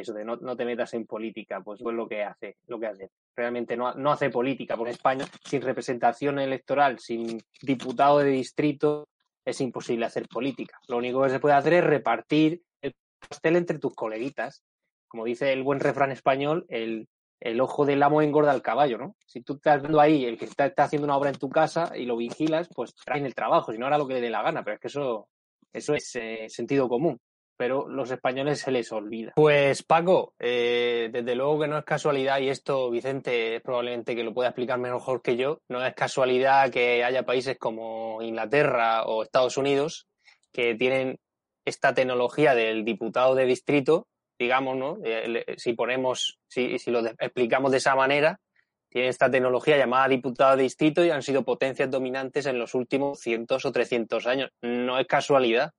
eso, 0.00 0.12
de 0.12 0.24
no, 0.24 0.36
no, 0.36 0.56
te 0.56 0.64
metas 0.64 0.94
en 0.94 1.06
política, 1.06 1.60
pues 1.60 1.80
es 1.80 1.86
lo 1.86 2.08
que 2.08 2.22
hace, 2.22 2.56
lo 2.66 2.80
que 2.80 2.86
hace. 2.86 3.10
Realmente 3.36 3.76
no, 3.76 3.94
no 3.94 4.12
hace 4.12 4.30
política, 4.30 4.76
porque 4.76 4.92
España, 4.92 5.26
sin 5.44 5.62
representación 5.62 6.38
electoral, 6.38 6.98
sin 6.98 7.42
diputado 7.60 8.20
de 8.20 8.30
distrito, 8.30 9.08
es 9.44 9.60
imposible 9.60 10.06
hacer 10.06 10.28
política. 10.28 10.78
Lo 10.88 10.96
único 10.96 11.22
que 11.22 11.30
se 11.30 11.40
puede 11.40 11.54
hacer 11.54 11.74
es 11.74 11.84
repartir 11.84 12.62
el 12.80 12.94
pastel 13.28 13.56
entre 13.56 13.78
tus 13.78 13.94
coleguitas. 13.94 14.62
Como 15.08 15.24
dice 15.24 15.52
el 15.52 15.62
buen 15.62 15.80
refrán 15.80 16.10
español, 16.10 16.64
el, 16.68 17.06
el 17.42 17.60
ojo 17.60 17.84
del 17.84 18.02
amo 18.02 18.22
engorda 18.22 18.52
al 18.52 18.62
caballo, 18.62 18.98
¿no? 18.98 19.16
Si 19.26 19.42
tú 19.42 19.54
estás 19.54 19.82
viendo 19.82 20.00
ahí 20.00 20.24
el 20.24 20.38
que 20.38 20.44
está, 20.44 20.72
haciendo 20.76 21.06
una 21.06 21.16
obra 21.16 21.30
en 21.30 21.38
tu 21.38 21.50
casa 21.50 21.92
y 21.96 22.06
lo 22.06 22.16
vigilas, 22.16 22.68
pues 22.74 22.94
traen 22.94 23.26
el 23.26 23.34
trabajo, 23.34 23.72
si 23.72 23.78
no 23.78 23.86
hará 23.86 23.98
lo 23.98 24.06
que 24.06 24.14
le 24.14 24.20
dé 24.20 24.30
la 24.30 24.42
gana, 24.42 24.62
pero 24.62 24.76
es 24.76 24.80
que 24.80 24.88
eso, 24.88 25.28
eso 25.72 25.94
es 25.94 26.14
eh, 26.14 26.46
sentido 26.48 26.88
común. 26.88 27.20
Pero 27.62 27.86
los 27.88 28.10
españoles 28.10 28.58
se 28.58 28.72
les 28.72 28.90
olvida. 28.90 29.34
Pues 29.36 29.84
Paco, 29.84 30.34
eh, 30.40 31.10
desde 31.12 31.36
luego 31.36 31.60
que 31.60 31.68
no 31.68 31.78
es 31.78 31.84
casualidad, 31.84 32.40
y 32.40 32.48
esto 32.48 32.90
Vicente 32.90 33.60
probablemente 33.60 34.16
que 34.16 34.24
lo 34.24 34.34
pueda 34.34 34.48
explicar 34.48 34.80
mejor 34.80 35.22
que 35.22 35.36
yo, 35.36 35.60
no 35.68 35.86
es 35.86 35.94
casualidad 35.94 36.72
que 36.72 37.04
haya 37.04 37.24
países 37.24 37.56
como 37.60 38.20
Inglaterra 38.20 39.04
o 39.04 39.22
Estados 39.22 39.56
Unidos 39.58 40.08
que 40.52 40.74
tienen 40.74 41.20
esta 41.64 41.94
tecnología 41.94 42.56
del 42.56 42.84
diputado 42.84 43.36
de 43.36 43.46
distrito 43.46 44.08
digamos, 44.40 44.76
¿no? 44.76 44.98
Eh, 45.04 45.44
si 45.56 45.74
ponemos, 45.74 46.40
si, 46.48 46.76
si 46.80 46.90
lo 46.90 47.06
explicamos 47.06 47.70
de 47.70 47.78
esa 47.78 47.94
manera, 47.94 48.40
tienen 48.88 49.10
esta 49.10 49.30
tecnología 49.30 49.76
llamada 49.76 50.08
diputado 50.08 50.56
de 50.56 50.64
distrito 50.64 51.04
y 51.04 51.10
han 51.10 51.22
sido 51.22 51.44
potencias 51.44 51.88
dominantes 51.88 52.46
en 52.46 52.58
los 52.58 52.74
últimos 52.74 53.20
cientos 53.20 53.64
o 53.64 53.70
trescientos 53.70 54.26
años. 54.26 54.50
No 54.62 54.98
es 54.98 55.06
casualidad. 55.06 55.70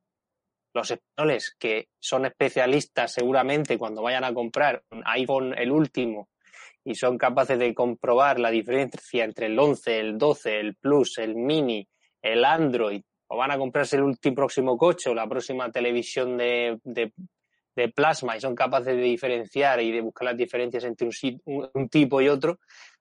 Los 0.74 0.92
españoles 0.92 1.56
que 1.58 1.90
son 2.00 2.26
especialistas 2.26 3.14
seguramente 3.14 3.78
cuando 3.78 4.02
vayan 4.02 4.24
a 4.24 4.34
comprar 4.34 4.84
un 4.92 5.04
iPhone 5.06 5.54
el 5.58 5.72
último 5.72 6.30
y 6.84 6.96
son 6.96 7.18
capaces 7.18 7.58
de 7.60 7.74
comprobar 7.74 8.40
la 8.40 8.50
diferencia 8.50 9.24
entre 9.24 9.46
el 9.46 9.58
11, 9.58 10.00
el 10.00 10.18
12, 10.18 10.60
el 10.60 10.76
Plus, 10.76 11.18
el 11.20 11.36
Mini, 11.36 11.88
el 12.22 12.44
Android, 12.44 13.02
o 13.28 13.38
van 13.38 13.52
a 13.52 13.58
comprarse 13.58 13.96
el 13.96 14.04
último 14.04 14.36
próximo 14.36 14.78
coche 14.78 15.10
o 15.10 15.14
la 15.14 15.28
próxima 15.28 15.72
televisión 15.72 16.38
de, 16.38 16.80
de 17.76 17.90
plasma 17.90 18.38
y 18.38 18.42
son 18.42 18.56
capaces 18.56 18.96
de 18.96 19.02
diferenciar 19.02 19.82
y 19.82 19.92
de 19.92 20.02
buscar 20.02 20.26
las 20.26 20.38
diferencias 20.38 20.84
entre 20.84 21.10
un, 21.46 21.90
tipo 21.90 22.22
y 22.22 22.30
otro, 22.30 22.60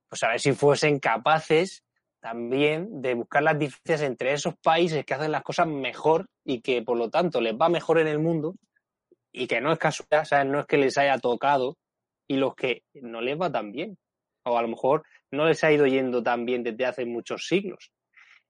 pues 0.08 0.22
a 0.22 0.28
ver 0.28 0.40
si 0.40 0.52
fuesen 0.52 0.98
capaces 0.98 1.84
también 2.22 3.02
de 3.02 3.14
buscar 3.14 3.42
las 3.42 3.58
diferencias 3.58 4.02
entre 4.02 4.32
esos 4.32 4.54
países 4.62 5.04
que 5.04 5.14
hacen 5.14 5.32
las 5.32 5.42
cosas 5.42 5.66
mejor 5.66 6.28
y 6.44 6.60
que 6.60 6.80
por 6.80 6.96
lo 6.96 7.10
tanto 7.10 7.40
les 7.40 7.54
va 7.54 7.68
mejor 7.68 7.98
en 7.98 8.06
el 8.06 8.20
mundo 8.20 8.54
y 9.32 9.48
que 9.48 9.60
no 9.60 9.72
es 9.72 9.78
casualidad, 9.78 10.44
no 10.44 10.60
es 10.60 10.66
que 10.66 10.78
les 10.78 10.96
haya 10.98 11.18
tocado 11.18 11.76
y 12.28 12.36
los 12.36 12.54
que 12.54 12.84
no 12.94 13.20
les 13.20 13.38
va 13.40 13.50
tan 13.50 13.72
bien 13.72 13.98
o 14.44 14.56
a 14.56 14.62
lo 14.62 14.68
mejor 14.68 15.02
no 15.32 15.46
les 15.46 15.64
ha 15.64 15.72
ido 15.72 15.84
yendo 15.86 16.22
tan 16.22 16.44
bien 16.44 16.62
desde 16.62 16.86
hace 16.86 17.04
muchos 17.04 17.46
siglos. 17.48 17.90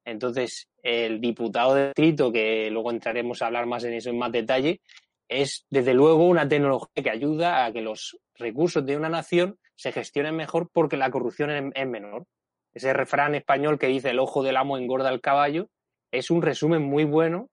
Entonces, 0.05 0.68
el 0.83 1.20
diputado 1.20 1.75
de 1.75 1.87
distrito, 1.87 2.31
que 2.31 2.70
luego 2.70 2.91
entraremos 2.91 3.41
a 3.41 3.47
hablar 3.47 3.66
más 3.66 3.85
en 3.85 3.95
eso 3.95 4.11
en 4.11 4.18
más 4.18 4.33
detalle, 4.33 4.81
es 5.29 5.64
desde 5.70 5.95
luego 5.95 6.27
una 6.27 6.47
tecnología 6.47 7.03
que 7.03 7.11
ayuda 7.11 7.64
a 7.64 7.73
que 7.73 7.81
los 7.81 8.18
recursos 8.35 8.85
de 8.85 8.97
una 8.97 9.09
nación 9.09 9.59
se 9.77 9.93
gestionen 9.93 10.37
mejor 10.37 10.68
porque 10.73 10.97
la 10.97 11.11
corrupción 11.11 11.73
es, 11.75 11.87
menor. 11.87 12.27
Ese 12.73 12.93
refrán 12.93 13.35
español 13.35 13.79
que 13.79 13.87
dice 13.87 14.11
el 14.11 14.18
ojo 14.18 14.43
del 14.43 14.57
amo 14.57 14.79
engorda 14.79 15.09
al 15.09 15.20
caballo 15.20 15.68
es 16.11 16.31
un 16.31 16.43
resumen 16.43 16.83
muy 16.83 17.05
bueno 17.05 17.51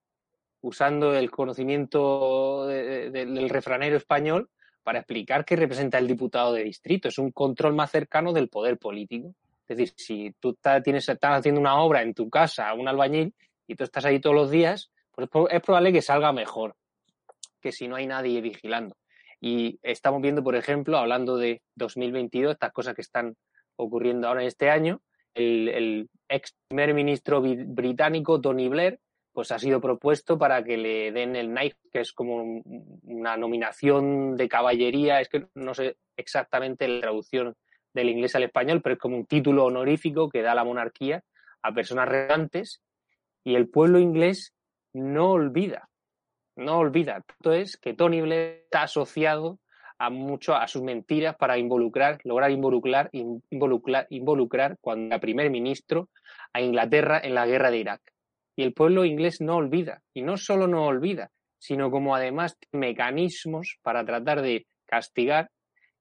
usando 0.61 1.15
el 1.15 1.32
conocimiento 1.32 2.67
del 2.67 3.49
refranero 3.49 3.97
español 3.97 4.49
para 4.84 4.99
explicar 4.99 5.45
qué 5.45 5.55
representa 5.55 5.97
el 5.97 6.07
diputado 6.07 6.53
de 6.53 6.63
distrito. 6.63 7.07
Es 7.07 7.17
un 7.17 7.32
control 7.32 7.74
más 7.74 7.91
cercano 7.91 8.34
del 8.34 8.49
poder 8.49 8.78
político. 8.78 9.34
Es 9.67 9.78
decir, 9.78 9.93
si 9.97 10.36
tú 10.39 10.51
estás, 10.51 10.82
tienes, 10.84 11.07
estás 11.07 11.39
haciendo 11.39 11.61
una 11.61 11.80
obra 11.80 12.01
en 12.01 12.13
tu 12.13 12.30
casa, 12.30 12.74
un 12.74 12.88
albañil, 12.88 13.34
y 13.67 13.76
tú 13.76 13.84
estás 13.84 14.03
ahí 14.05 14.20
todos 14.20 14.36
los 14.36 14.49
días, 14.49 14.91
pues 15.11 15.30
es 15.51 15.61
probable 15.61 15.93
que 15.93 16.01
salga 16.01 16.34
mejor 16.34 16.76
que 17.61 17.72
si 17.72 17.88
no 17.88 17.95
hay 17.95 18.07
nadie 18.07 18.41
vigilando. 18.41 18.95
Y 19.39 19.80
estamos 19.84 20.22
viendo, 20.22 20.43
por 20.43 20.55
ejemplo, 20.55 20.97
hablando 20.97 21.38
de 21.38 21.61
2022, 21.76 22.53
estas 22.53 22.74
cosas 22.74 22.95
que 22.95 23.01
están 23.01 23.36
ocurriendo 23.76 24.28
ahora 24.28 24.41
en 24.41 24.47
este 24.47 24.70
año, 24.70 25.01
el, 25.34 26.09
ex 26.27 26.55
primer 26.67 26.93
ministro 26.93 27.41
británico, 27.41 28.39
Tony 28.39 28.67
Blair, 28.69 28.99
pues 29.32 29.51
ha 29.51 29.59
sido 29.59 29.82
propuesto 29.82 30.38
para 30.38 30.63
que 30.63 30.77
le 30.77 31.11
den 31.11 31.36
el 31.36 31.47
Knight, 31.47 31.75
que 31.91 32.01
es 32.01 32.13
como 32.13 32.61
una 33.03 33.38
nominación 33.38 34.36
de 34.36 34.49
caballería, 34.49 35.21
es 35.21 35.30
que 35.30 35.47
no 35.55 35.73
sé 35.73 35.97
exactamente 36.17 36.88
la 36.88 37.01
traducción 37.01 37.55
del 37.93 38.09
inglés 38.09 38.36
al 38.36 38.43
español, 38.43 38.82
pero 38.82 38.93
es 38.93 38.99
como 38.99 39.17
un 39.17 39.25
título 39.25 39.65
honorífico 39.65 40.30
que 40.30 40.41
da 40.41 40.53
la 40.53 40.63
monarquía 40.63 41.23
a 41.61 41.73
personas 41.73 42.07
relevantes 42.07 42.82
y 43.43 43.55
el 43.55 43.69
pueblo 43.69 43.99
inglés 43.99 44.53
no 44.93 45.32
olvida 45.32 45.89
no 46.59 46.77
olvida. 46.77 47.23
Esto 47.27 47.53
es 47.53 47.77
que 47.77 47.93
Tony 47.93 48.21
Blair 48.21 48.61
está 48.63 48.84
asociado 48.84 49.59
a 49.99 50.09
mucho 50.09 50.55
a 50.55 50.67
sus 50.67 50.81
mentiras 50.81 51.35
para 51.35 51.57
involucrar, 51.57 52.19
lograr 52.23 52.51
involucrar, 52.51 53.09
involucrar, 53.11 54.07
involucrar 54.09 54.77
cuando 54.79 55.07
era 55.07 55.19
primer 55.19 55.49
ministro 55.49 56.09
a 56.53 56.61
Inglaterra 56.61 57.19
en 57.21 57.35
la 57.35 57.45
guerra 57.45 57.69
de 57.69 57.79
Irak. 57.79 58.01
Y 58.55 58.63
el 58.63 58.73
pueblo 58.73 59.05
inglés 59.05 59.41
no 59.41 59.57
olvida. 59.57 60.01
Y 60.13 60.21
no 60.21 60.37
solo 60.37 60.67
no 60.67 60.85
olvida, 60.85 61.31
sino 61.57 61.91
como 61.91 62.15
además 62.15 62.57
mecanismos 62.71 63.77
para 63.81 64.05
tratar 64.05 64.41
de 64.41 64.65
castigar. 64.85 65.51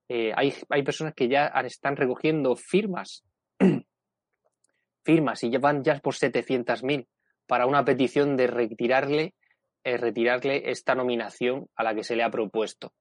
Eh, 0.09 0.32
hay, 0.34 0.55
hay 0.70 0.82
personas 0.82 1.14
que 1.14 1.28
ya 1.28 1.46
están 1.64 1.96
recogiendo 1.96 2.57
firmas, 2.57 3.24
firmas 5.05 5.42
y 5.42 5.51
llevan 5.51 5.82
ya 5.82 5.99
por 5.99 6.14
700.000 6.14 7.07
para 7.46 7.66
una 7.66 7.84
petición 7.84 8.36
de 8.36 8.46
retirarle 8.46 9.34
retirarle 9.96 10.70
esta 10.70 10.94
nominación 10.94 11.66
a 11.74 11.82
la 11.82 11.94
que 11.94 12.05
se 12.05 12.14
le 12.14 12.22
ha 12.22 12.30
propuesto. 12.30 12.92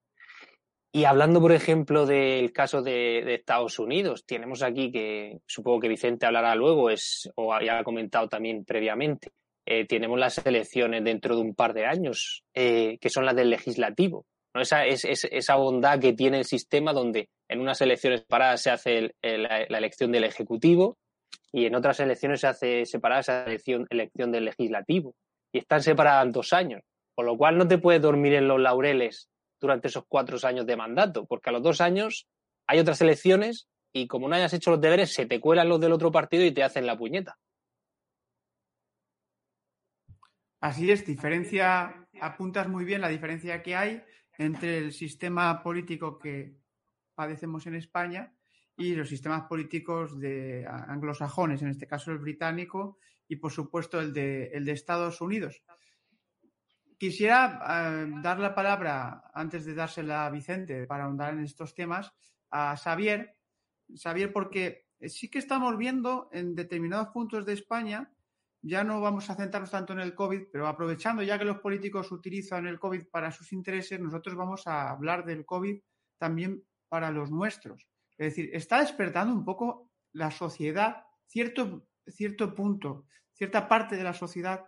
Y 0.97 1.05
hablando, 1.05 1.39
por 1.39 1.51
ejemplo, 1.51 2.07
del 2.07 2.51
caso 2.51 2.81
de, 2.81 3.35
Estados 3.35 3.77
Unidos, 3.77 4.25
tenemos 4.25 4.63
aquí 4.63 4.91
que 4.91 5.37
supongo 5.45 5.81
que 5.81 5.89
Vicente 5.89 6.25
hablará 6.25 6.55
luego, 6.55 6.89
es, 6.89 7.29
o 7.35 7.55
ya 7.61 7.77
ha 7.77 7.83
comentado 7.83 8.27
también 8.27 8.65
previamente, 8.65 9.29
eh, 9.63 9.85
tenemos 9.85 10.17
las 10.17 10.43
elecciones 10.43 11.03
dentro 11.03 11.35
de 11.35 11.41
un 11.43 11.53
par 11.53 11.75
de 11.75 11.85
años, 11.85 12.43
eh, 12.55 12.97
que 12.99 13.11
son 13.11 13.25
las 13.25 13.35
del 13.35 13.51
legislativo. 13.51 14.25
¿no? 14.55 14.61
Esa, 14.61 14.87
es, 14.87 15.05
esa 15.05 15.55
bondad 15.57 15.99
que 15.99 16.13
tiene 16.13 16.39
el 16.39 16.45
sistema 16.45 16.93
donde 16.93 17.29
en 17.47 17.59
unas 17.61 17.79
elecciones 17.81 18.21
separadas 18.21 18.63
se 18.63 18.71
hace 18.71 19.13
la, 19.21 19.65
elección 19.65 20.11
del 20.11 20.23
ejecutivo 20.23 20.97
y 21.51 21.67
en 21.67 21.75
otras 21.75 21.99
elecciones 21.99 22.41
se 22.41 22.47
hace 22.47 22.85
separada 22.87 23.21
esa 23.21 23.43
elección, 23.43 23.85
elección 23.91 24.31
del 24.31 24.45
legislativo. 24.45 25.13
Y 25.53 25.59
están 25.59 25.83
separadas 25.83 26.33
dos 26.33 26.53
años, 26.53 26.81
con 27.13 27.27
lo 27.27 27.37
cual 27.37 27.55
no 27.55 27.67
te 27.67 27.77
puedes 27.77 28.01
dormir 28.01 28.33
en 28.33 28.47
los 28.47 28.59
laureles 28.59 29.29
durante 29.59 29.87
esos 29.87 30.05
cuatro 30.07 30.37
años 30.43 30.65
de 30.65 30.75
mandato, 30.75 31.25
porque 31.25 31.49
a 31.49 31.53
los 31.53 31.63
dos 31.63 31.81
años 31.81 32.27
hay 32.67 32.79
otras 32.79 33.01
elecciones 33.01 33.67
y 33.93 34.07
como 34.07 34.27
no 34.27 34.35
hayas 34.35 34.53
hecho 34.53 34.71
los 34.71 34.81
deberes, 34.81 35.13
se 35.13 35.25
te 35.25 35.39
cuelan 35.39 35.69
los 35.69 35.79
del 35.79 35.93
otro 35.93 36.11
partido 36.11 36.45
y 36.45 36.53
te 36.53 36.63
hacen 36.63 36.85
la 36.85 36.97
puñeta. 36.97 37.37
Así 40.59 40.89
es, 40.91 41.05
diferencia, 41.05 42.07
apuntas 42.19 42.67
muy 42.67 42.83
bien 42.83 43.01
la 43.01 43.09
diferencia 43.09 43.61
que 43.61 43.75
hay 43.75 44.03
entre 44.37 44.79
el 44.79 44.91
sistema 44.91 45.61
político 45.61 46.17
que 46.17 46.57
padecemos 47.15 47.65
en 47.67 47.75
España 47.75 48.33
y 48.75 48.95
los 48.95 49.09
sistemas 49.09 49.43
políticos 49.43 50.19
de 50.19 50.65
anglosajones, 50.67 51.61
en 51.61 51.69
este 51.69 51.87
caso 51.87 52.11
el 52.11 52.19
británico 52.19 52.99
y 53.27 53.37
por 53.37 53.51
supuesto 53.51 53.99
el 53.99 54.13
de, 54.13 54.47
el 54.47 54.65
de 54.65 54.71
Estados 54.71 55.21
Unidos. 55.21 55.63
Quisiera 56.97 57.59
eh, 57.61 58.11
dar 58.23 58.39
la 58.39 58.55
palabra, 58.55 59.29
antes 59.33 59.65
de 59.65 59.75
dársela 59.75 60.25
a 60.25 60.29
Vicente 60.31 60.87
para 60.87 61.05
ahondar 61.05 61.33
en 61.33 61.43
estos 61.43 61.75
temas, 61.75 62.11
a 62.49 62.75
Xavier. 62.75 63.37
Xavier, 63.95 64.33
porque 64.33 64.87
sí 65.01 65.29
que 65.29 65.39
estamos 65.39 65.77
viendo 65.77 66.29
en 66.31 66.55
determinados 66.55 67.09
puntos 67.09 67.45
de 67.45 67.53
España, 67.53 68.11
ya 68.61 68.83
no 68.83 68.99
vamos 68.99 69.29
a 69.29 69.35
centrarnos 69.35 69.71
tanto 69.71 69.93
en 69.93 69.99
el 69.99 70.15
COVID, 70.15 70.47
pero 70.51 70.67
aprovechando 70.67 71.21
ya 71.21 71.37
que 71.37 71.45
los 71.45 71.59
políticos 71.59 72.11
utilizan 72.11 72.65
el 72.67 72.79
COVID 72.79 73.07
para 73.11 73.31
sus 73.31 73.53
intereses, 73.53 73.99
nosotros 73.99 74.35
vamos 74.35 74.65
a 74.65 74.89
hablar 74.89 75.23
del 75.23 75.45
COVID 75.45 75.79
también 76.17 76.63
para 76.89 77.11
los 77.11 77.29
nuestros. 77.29 77.87
Es 78.17 78.33
decir, 78.33 78.49
está 78.53 78.79
despertando 78.79 79.33
un 79.33 79.45
poco 79.45 79.91
la 80.13 80.31
sociedad, 80.31 81.05
cierto, 81.27 81.87
cierto 82.07 82.55
punto, 82.55 83.05
cierta 83.33 83.67
parte 83.67 83.95
de 83.95 84.03
la 84.03 84.13
sociedad 84.13 84.65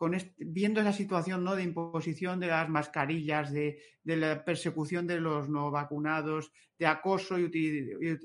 con 0.00 0.16
viendo 0.38 0.80
esa 0.80 0.94
situación 0.94 1.44
¿no? 1.44 1.54
de 1.54 1.62
imposición 1.62 2.40
de 2.40 2.46
las 2.46 2.70
mascarillas, 2.70 3.52
de, 3.52 3.82
la 4.02 4.42
persecución 4.46 5.06
de 5.06 5.20
los 5.20 5.50
no 5.50 5.70
vacunados, 5.70 6.52
de 6.78 6.86
acoso 6.86 7.38
y, 7.38 7.50
de, 7.50 8.18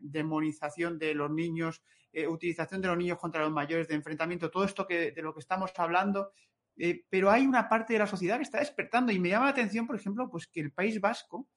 demonización 0.00 0.96
de 0.96 1.12
los 1.14 1.28
niños, 1.28 1.82
eh, 2.12 2.28
utilización 2.28 2.80
de 2.80 2.86
los 2.86 2.96
niños 2.96 3.18
contra 3.18 3.42
los 3.42 3.50
mayores, 3.50 3.88
de 3.88 3.96
enfrentamiento, 3.96 4.48
todo 4.48 4.62
esto 4.62 4.86
que, 4.86 5.10
de 5.10 5.22
lo 5.22 5.34
que 5.34 5.40
estamos 5.40 5.72
hablando. 5.74 6.30
Eh, 6.76 7.04
pero 7.10 7.32
hay 7.32 7.44
una 7.44 7.68
parte 7.68 7.94
de 7.94 7.98
la 7.98 8.06
sociedad 8.06 8.36
que 8.36 8.44
está 8.44 8.60
despertando 8.60 9.10
y 9.10 9.18
me 9.18 9.30
llama 9.30 9.46
la 9.46 9.50
atención, 9.50 9.88
por 9.88 9.96
ejemplo, 9.96 10.30
pues 10.30 10.46
que 10.46 10.60
el 10.60 10.70
País 10.70 11.00
Vasco, 11.00 11.48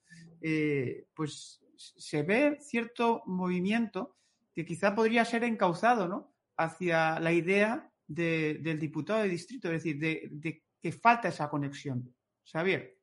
eh, 0.41 1.05
pues 1.13 1.61
se 1.75 2.23
ve 2.23 2.57
cierto 2.61 3.21
movimiento 3.27 4.15
que 4.55 4.65
quizá 4.65 4.95
podría 4.95 5.23
ser 5.23 5.43
encauzado, 5.43 6.07
¿no? 6.07 6.33
Hacia 6.57 7.19
la 7.19 7.31
idea 7.31 7.92
del 8.07 8.79
diputado 8.79 9.23
de 9.23 9.29
distrito, 9.29 9.67
es 9.67 9.83
decir, 9.83 9.99
de, 9.99 10.63
que 10.81 10.91
falta 10.91 11.29
esa 11.29 11.49
conexión. 11.49 12.13
Xavier. 12.45 12.97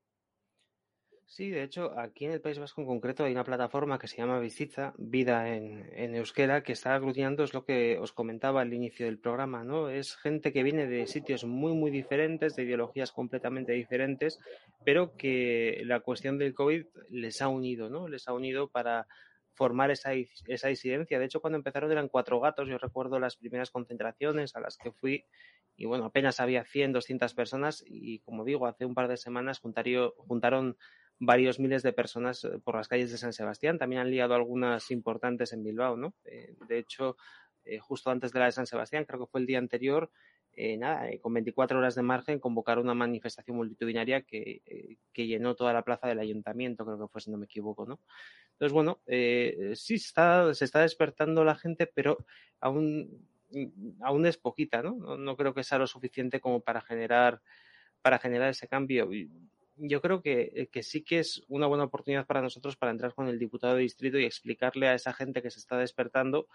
Sí, 1.30 1.48
de 1.48 1.62
hecho, 1.62 1.96
aquí 1.96 2.24
en 2.24 2.32
el 2.32 2.40
País 2.40 2.58
Vasco 2.58 2.80
en 2.80 2.88
concreto 2.88 3.22
hay 3.22 3.30
una 3.30 3.44
plataforma 3.44 4.00
que 4.00 4.08
se 4.08 4.16
llama 4.16 4.40
Visita, 4.40 4.94
Vida 4.98 5.54
en, 5.54 5.88
en, 5.92 6.16
Euskera, 6.16 6.64
que 6.64 6.72
está 6.72 6.96
aglutinando, 6.96 7.44
es 7.44 7.54
lo 7.54 7.64
que 7.64 7.98
os 8.00 8.12
comentaba 8.12 8.62
al 8.62 8.74
inicio 8.74 9.06
del 9.06 9.20
programa, 9.20 9.62
¿no? 9.62 9.90
Es 9.90 10.16
gente 10.16 10.52
que 10.52 10.64
viene 10.64 10.88
de 10.88 11.06
sitios 11.06 11.44
muy, 11.44 11.72
muy 11.72 11.92
diferentes, 11.92 12.56
de 12.56 12.64
ideologías 12.64 13.12
completamente 13.12 13.72
diferentes, 13.72 14.40
pero 14.84 15.16
que 15.16 15.82
la 15.84 16.00
cuestión 16.00 16.36
del 16.36 16.52
COVID 16.52 16.86
les 17.10 17.40
ha 17.40 17.46
unido, 17.46 17.88
¿no? 17.88 18.08
Les 18.08 18.26
ha 18.26 18.32
unido 18.32 18.68
para 18.68 19.06
formar 19.54 19.90
esa, 19.90 20.12
esa 20.46 20.68
disidencia. 20.68 21.18
De 21.18 21.24
hecho, 21.24 21.40
cuando 21.40 21.56
empezaron 21.56 21.90
eran 21.92 22.08
cuatro 22.08 22.40
gatos. 22.40 22.68
Yo 22.68 22.78
recuerdo 22.78 23.18
las 23.18 23.36
primeras 23.36 23.70
concentraciones 23.70 24.56
a 24.56 24.60
las 24.60 24.76
que 24.76 24.92
fui 24.92 25.26
y 25.76 25.86
bueno, 25.86 26.04
apenas 26.04 26.40
había 26.40 26.64
100, 26.64 26.92
200 26.92 27.34
personas 27.34 27.82
y 27.86 28.20
como 28.20 28.44
digo, 28.44 28.66
hace 28.66 28.84
un 28.84 28.94
par 28.94 29.08
de 29.08 29.16
semanas 29.16 29.60
juntaron 29.60 30.76
varios 31.18 31.60
miles 31.60 31.82
de 31.82 31.92
personas 31.92 32.44
eh, 32.44 32.58
por 32.64 32.74
las 32.76 32.88
calles 32.88 33.10
de 33.12 33.18
San 33.18 33.32
Sebastián. 33.32 33.78
También 33.78 34.02
han 34.02 34.10
liado 34.10 34.34
algunas 34.34 34.90
importantes 34.90 35.52
en 35.52 35.62
Bilbao, 35.62 35.96
¿no? 35.96 36.14
Eh, 36.24 36.54
de 36.66 36.78
hecho, 36.78 37.16
eh, 37.64 37.78
justo 37.78 38.10
antes 38.10 38.32
de 38.32 38.40
la 38.40 38.46
de 38.46 38.52
San 38.52 38.66
Sebastián, 38.66 39.04
creo 39.04 39.20
que 39.20 39.30
fue 39.30 39.40
el 39.40 39.46
día 39.46 39.58
anterior, 39.58 40.10
nada, 40.78 41.08
con 41.22 41.32
24 41.32 41.78
horas 41.78 41.94
de 41.94 42.02
margen, 42.02 42.38
convocaron 42.38 42.84
una 42.84 42.94
manifestación 42.94 43.56
multitudinaria 43.56 44.22
que, 44.22 44.98
que, 45.12 45.26
llenó 45.26 45.54
toda 45.54 45.72
la 45.72 45.82
plaza 45.82 46.08
del 46.08 46.18
ayuntamiento, 46.18 46.84
creo 46.84 46.98
que 46.98 47.08
fue, 47.08 47.20
si 47.20 47.30
no 47.30 47.38
me 47.38 47.46
equivoco, 47.46 47.86
¿no? 47.86 48.00
Entonces, 48.60 48.74
bueno, 48.74 49.00
eh, 49.06 49.72
sí 49.74 49.94
está, 49.94 50.52
se 50.52 50.66
está 50.66 50.80
despertando 50.80 51.44
la 51.44 51.54
gente, 51.54 51.86
pero 51.86 52.18
aún, 52.60 53.26
aún 54.02 54.26
es 54.26 54.36
poquita, 54.36 54.82
¿no? 54.82 55.16
¿no? 55.16 55.36
creo 55.36 55.54
que 55.54 55.64
sea 55.64 55.78
lo 55.78 55.86
suficiente 55.86 56.40
como 56.40 56.60
para 56.60 56.82
generar, 56.82 57.40
para 58.02 58.18
generar 58.18 58.50
ese 58.50 58.68
cambio. 58.68 59.08
Yo 59.76 60.02
creo 60.02 60.20
que, 60.20 60.68
que 60.70 60.82
sí 60.82 61.02
que 61.02 61.20
es 61.20 61.42
una 61.48 61.66
buena 61.66 61.84
oportunidad 61.84 62.26
para 62.26 62.42
nosotros 62.42 62.76
para 62.76 62.92
entrar 62.92 63.14
con 63.14 63.28
el 63.28 63.38
diputado 63.38 63.76
de 63.76 63.82
distrito 63.82 64.18
y 64.18 64.26
explicarle 64.26 64.88
a 64.88 64.94
esa 64.94 65.14
gente 65.14 65.40
que 65.40 65.50
se 65.50 65.58
está 65.58 65.78
despertando 65.78 66.46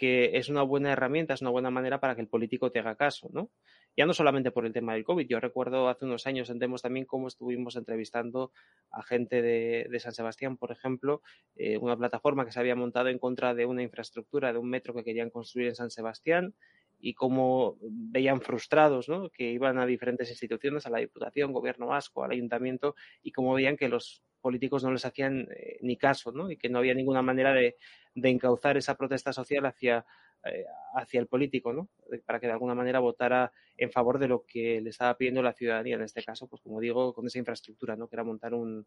que 0.00 0.38
es 0.38 0.48
una 0.48 0.62
buena 0.62 0.92
herramienta, 0.92 1.34
es 1.34 1.42
una 1.42 1.50
buena 1.50 1.70
manera 1.70 2.00
para 2.00 2.14
que 2.14 2.22
el 2.22 2.26
político 2.26 2.72
te 2.72 2.78
haga 2.78 2.96
caso, 2.96 3.28
¿no? 3.34 3.50
Ya 3.98 4.06
no 4.06 4.14
solamente 4.14 4.50
por 4.50 4.64
el 4.64 4.72
tema 4.72 4.94
del 4.94 5.04
COVID, 5.04 5.26
yo 5.28 5.40
recuerdo 5.40 5.90
hace 5.90 6.06
unos 6.06 6.26
años 6.26 6.48
en 6.48 6.58
también 6.58 7.04
cómo 7.04 7.28
estuvimos 7.28 7.76
entrevistando 7.76 8.50
a 8.90 9.02
gente 9.02 9.42
de, 9.42 10.00
San 10.00 10.14
Sebastián, 10.14 10.56
por 10.56 10.72
ejemplo, 10.72 11.20
eh, 11.54 11.76
una 11.76 11.98
plataforma 11.98 12.46
que 12.46 12.50
se 12.50 12.60
había 12.60 12.74
montado 12.74 13.10
en 13.10 13.18
contra 13.18 13.52
de 13.52 13.66
una 13.66 13.82
infraestructura, 13.82 14.54
de 14.54 14.58
un 14.58 14.70
metro 14.70 14.94
que 14.94 15.04
querían 15.04 15.28
construir 15.28 15.68
en 15.68 15.74
San 15.74 15.90
Sebastián, 15.90 16.54
y 16.98 17.12
cómo 17.12 17.76
veían 17.82 18.40
frustrados, 18.40 19.06
¿no? 19.06 19.28
Que 19.28 19.52
iban 19.52 19.78
a 19.78 19.84
diferentes 19.84 20.30
instituciones, 20.30 20.86
a 20.86 20.90
la 20.90 21.00
Diputación, 21.00 21.52
Gobierno 21.52 21.88
Vasco, 21.88 22.24
al 22.24 22.30
Ayuntamiento, 22.30 22.94
y 23.22 23.32
cómo 23.32 23.52
veían 23.52 23.76
que 23.76 23.90
los 23.90 24.22
políticos 24.40 24.82
no 24.82 24.92
les 24.92 25.04
hacían 25.04 25.48
eh, 25.54 25.78
ni 25.82 25.96
caso, 25.96 26.32
¿no? 26.32 26.50
Y 26.50 26.56
que 26.56 26.68
no 26.68 26.78
había 26.78 26.94
ninguna 26.94 27.22
manera 27.22 27.52
de, 27.52 27.76
encauzar 28.14 28.76
esa 28.76 28.96
protesta 28.96 29.32
social 29.32 29.64
hacia, 29.66 30.04
eh, 30.44 30.64
hacia 30.94 31.20
el 31.20 31.26
político, 31.26 31.72
¿no? 31.72 31.88
Para 32.26 32.40
que 32.40 32.46
de 32.46 32.52
alguna 32.52 32.74
manera 32.74 32.98
votara 32.98 33.52
en 33.76 33.90
favor 33.90 34.18
de 34.18 34.28
lo 34.28 34.44
que 34.44 34.80
le 34.80 34.90
estaba 34.90 35.16
pidiendo 35.16 35.42
la 35.42 35.52
ciudadanía, 35.52 35.96
en 35.96 36.02
este 36.02 36.22
caso, 36.22 36.48
pues 36.48 36.62
como 36.62 36.80
digo, 36.80 37.12
con 37.14 37.26
esa 37.26 37.38
infraestructura, 37.38 37.96
¿no? 37.96 38.08
Que 38.08 38.16
era 38.16 38.24
montar 38.24 38.54
un, 38.54 38.86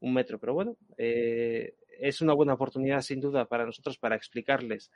un 0.00 0.14
metro. 0.14 0.38
Pero 0.38 0.54
bueno, 0.54 0.76
eh, 0.98 1.74
es 1.98 2.20
una 2.20 2.34
buena 2.34 2.54
oportunidad, 2.54 3.00
sin 3.02 3.20
duda, 3.20 3.46
para 3.46 3.66
nosotros 3.66 3.98
para 3.98 4.16
explicarles 4.16 4.90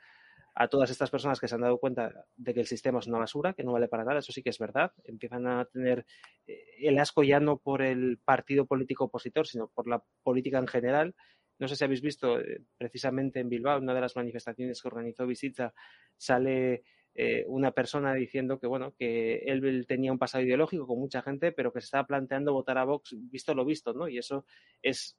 a 0.55 0.69
todas 0.69 0.89
estas 0.89 1.11
personas 1.11 1.39
que 1.39 1.49
se 1.49 1.55
han 1.55 1.61
dado 1.61 1.77
cuenta 1.77 2.25
de 2.37 2.53
que 2.53 2.61
el 2.61 2.65
sistema 2.65 2.99
es 2.99 3.07
una 3.07 3.19
basura, 3.19 3.53
que 3.53 3.63
no 3.63 3.73
vale 3.73 3.89
para 3.89 4.05
nada, 4.05 4.19
eso 4.19 4.31
sí 4.31 4.41
que 4.41 4.49
es 4.49 4.57
verdad. 4.57 4.93
Empiezan 5.03 5.45
a 5.47 5.65
tener 5.65 6.05
eh, 6.47 6.63
el 6.79 6.97
asco 6.97 7.23
ya 7.23 7.41
no 7.41 7.57
por 7.57 7.81
el 7.81 8.19
partido 8.23 8.65
político 8.65 9.05
opositor, 9.05 9.45
sino 9.47 9.67
por 9.67 9.87
la 9.87 10.01
política 10.23 10.57
en 10.57 10.67
general. 10.67 11.13
No 11.59 11.67
sé 11.67 11.75
si 11.75 11.83
habéis 11.83 12.01
visto 12.01 12.39
eh, 12.39 12.61
precisamente 12.77 13.41
en 13.41 13.49
Bilbao, 13.49 13.79
una 13.79 13.93
de 13.93 14.01
las 14.01 14.15
manifestaciones 14.15 14.81
que 14.81 14.87
organizó 14.87 15.27
Visita, 15.27 15.73
sale 16.15 16.83
eh, 17.13 17.43
una 17.47 17.71
persona 17.71 18.13
diciendo 18.13 18.57
que 18.59 18.67
bueno 18.67 18.93
que 18.97 19.39
él 19.45 19.85
tenía 19.87 20.11
un 20.11 20.19
pasado 20.19 20.43
ideológico 20.45 20.87
con 20.87 20.99
mucha 20.99 21.21
gente, 21.21 21.51
pero 21.51 21.73
que 21.73 21.81
se 21.81 21.85
estaba 21.85 22.07
planteando 22.07 22.53
votar 22.53 22.77
a 22.77 22.85
Vox 22.85 23.13
visto 23.17 23.53
lo 23.53 23.65
visto, 23.65 23.93
¿no? 23.93 24.07
Y 24.07 24.17
eso 24.17 24.45
es 24.81 25.17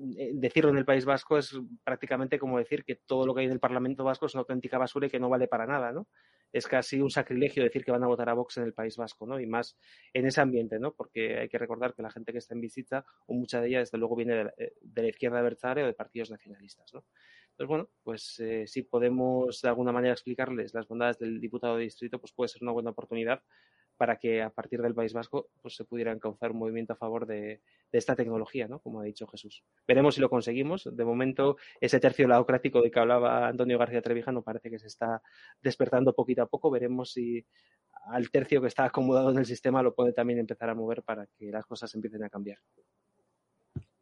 decirlo 0.00 0.70
en 0.70 0.78
el 0.78 0.84
País 0.84 1.04
Vasco 1.04 1.36
es 1.36 1.58
prácticamente 1.84 2.38
como 2.38 2.58
decir 2.58 2.84
que 2.84 2.96
todo 2.96 3.26
lo 3.26 3.34
que 3.34 3.40
hay 3.40 3.46
en 3.46 3.52
el 3.52 3.60
Parlamento 3.60 4.04
Vasco 4.04 4.26
es 4.26 4.34
una 4.34 4.40
auténtica 4.40 4.78
basura 4.78 5.06
y 5.06 5.10
que 5.10 5.20
no 5.20 5.28
vale 5.28 5.46
para 5.46 5.66
nada, 5.66 5.92
¿no? 5.92 6.08
Es 6.52 6.66
casi 6.66 7.00
un 7.00 7.10
sacrilegio 7.10 7.62
decir 7.62 7.84
que 7.84 7.92
van 7.92 8.02
a 8.02 8.06
votar 8.06 8.28
a 8.28 8.34
Vox 8.34 8.56
en 8.56 8.64
el 8.64 8.72
País 8.72 8.96
Vasco, 8.96 9.26
¿no? 9.26 9.38
Y 9.38 9.46
más 9.46 9.76
en 10.12 10.26
ese 10.26 10.40
ambiente, 10.40 10.78
¿no? 10.78 10.94
Porque 10.94 11.38
hay 11.38 11.48
que 11.48 11.58
recordar 11.58 11.94
que 11.94 12.02
la 12.02 12.10
gente 12.10 12.32
que 12.32 12.38
está 12.38 12.54
en 12.54 12.60
visita, 12.60 13.04
o 13.26 13.34
mucha 13.34 13.60
de 13.60 13.68
ella, 13.68 13.78
desde 13.80 13.98
luego, 13.98 14.16
viene 14.16 14.34
de 14.34 14.44
la, 14.44 14.54
eh, 14.56 14.72
de 14.80 15.02
la 15.02 15.08
izquierda 15.08 15.38
adversaria 15.38 15.84
o 15.84 15.86
de 15.86 15.94
partidos 15.94 16.30
nacionalistas, 16.30 16.92
¿no? 16.94 17.04
Entonces, 17.50 17.68
bueno, 17.68 17.90
pues 18.02 18.40
eh, 18.40 18.66
si 18.66 18.82
podemos 18.82 19.60
de 19.60 19.68
alguna 19.68 19.92
manera 19.92 20.14
explicarles 20.14 20.72
las 20.72 20.88
bondades 20.88 21.18
del 21.18 21.40
diputado 21.40 21.76
de 21.76 21.82
distrito, 21.82 22.18
pues 22.18 22.32
puede 22.32 22.48
ser 22.48 22.62
una 22.62 22.72
buena 22.72 22.90
oportunidad 22.90 23.42
para 24.00 24.16
que 24.16 24.40
a 24.40 24.48
partir 24.48 24.80
del 24.80 24.94
País 24.94 25.12
Vasco 25.12 25.50
pues, 25.60 25.76
se 25.76 25.84
pudiera 25.84 26.10
encauzar 26.10 26.52
un 26.52 26.58
movimiento 26.60 26.94
a 26.94 26.96
favor 26.96 27.26
de, 27.26 27.60
esta 27.92 28.16
tecnología, 28.16 28.66
¿no? 28.66 28.78
como 28.78 28.98
ha 28.98 29.04
dicho 29.04 29.26
Jesús. 29.26 29.62
Veremos 29.86 30.14
si 30.14 30.22
lo 30.22 30.30
conseguimos. 30.30 30.88
De 30.90 31.04
momento, 31.04 31.58
ese 31.82 32.00
tercio 32.00 32.26
laocrático 32.26 32.80
de 32.80 32.90
que 32.90 32.98
hablaba 32.98 33.48
Antonio 33.48 33.76
García 33.76 34.00
Trevijano 34.00 34.40
parece 34.40 34.70
que 34.70 34.78
se 34.78 34.86
está 34.86 35.20
despertando 35.60 36.14
poquito 36.14 36.40
a 36.40 36.46
poco. 36.46 36.70
Veremos 36.70 37.12
si 37.12 37.44
al 38.06 38.30
tercio 38.30 38.62
que 38.62 38.68
está 38.68 38.86
acomodado 38.86 39.32
en 39.32 39.36
el 39.36 39.44
sistema 39.44 39.82
lo 39.82 39.94
puede 39.94 40.14
también 40.14 40.38
empezar 40.38 40.70
a 40.70 40.74
mover 40.74 41.02
para 41.02 41.26
que 41.26 41.50
las 41.50 41.66
cosas 41.66 41.94
empiecen 41.94 42.24
a 42.24 42.30
cambiar. 42.30 42.56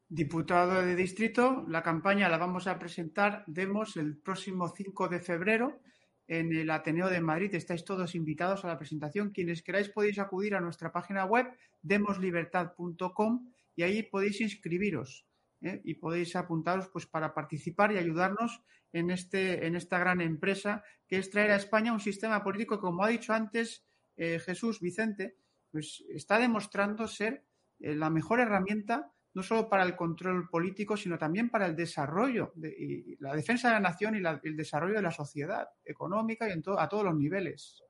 Diputado 0.08 0.80
de 0.80 0.94
distrito, 0.94 1.64
la 1.66 1.82
campaña 1.82 2.28
la 2.28 2.38
vamos 2.38 2.68
a 2.68 2.78
presentar, 2.78 3.42
demos 3.48 3.96
el 3.96 4.16
próximo 4.16 4.68
5 4.68 5.08
de 5.08 5.18
febrero 5.18 5.80
en 6.28 6.52
el 6.54 6.70
Ateneo 6.70 7.08
de 7.08 7.20
Madrid. 7.20 7.54
Estáis 7.54 7.84
todos 7.84 8.14
invitados 8.14 8.64
a 8.64 8.68
la 8.68 8.78
presentación. 8.78 9.30
Quienes 9.30 9.62
queráis 9.62 9.88
podéis 9.88 10.18
acudir 10.18 10.54
a 10.54 10.60
nuestra 10.60 10.92
página 10.92 11.24
web 11.24 11.46
demoslibertad.com 11.82 13.50
y 13.74 13.82
ahí 13.82 14.02
podéis 14.02 14.40
inscribiros 14.40 15.26
¿eh? 15.62 15.80
y 15.84 15.94
podéis 15.94 16.36
apuntaros 16.36 16.88
pues 16.88 17.06
para 17.06 17.34
participar 17.34 17.92
y 17.92 17.98
ayudarnos 17.98 18.62
en 18.92 19.10
este 19.10 19.66
en 19.66 19.76
esta 19.76 19.98
gran 19.98 20.20
empresa 20.20 20.82
que 21.06 21.18
es 21.18 21.30
traer 21.30 21.50
a 21.50 21.56
España 21.56 21.92
un 21.92 22.00
sistema 22.00 22.42
político 22.42 22.80
como 22.80 23.04
ha 23.04 23.08
dicho 23.08 23.32
antes 23.32 23.84
eh, 24.16 24.38
Jesús 24.38 24.80
Vicente 24.80 25.36
pues 25.70 26.04
está 26.08 26.38
demostrando 26.38 27.06
ser 27.06 27.44
eh, 27.80 27.94
la 27.94 28.10
mejor 28.10 28.40
herramienta 28.40 29.12
no 29.38 29.44
solo 29.44 29.68
para 29.68 29.84
el 29.84 29.94
control 29.94 30.48
político, 30.48 30.96
sino 30.96 31.16
también 31.16 31.48
para 31.48 31.66
el 31.66 31.76
desarrollo, 31.76 32.50
de, 32.56 32.70
y 32.76 33.16
la 33.20 33.36
defensa 33.36 33.68
de 33.68 33.74
la 33.74 33.80
nación 33.80 34.16
y 34.16 34.48
el 34.48 34.56
desarrollo 34.56 34.96
de 34.96 35.02
la 35.02 35.12
sociedad 35.12 35.68
económica 35.84 36.48
y 36.48 36.50
en 36.50 36.62
a 36.76 36.88
todos 36.88 37.04
los 37.04 37.14
niveles. 37.14 37.84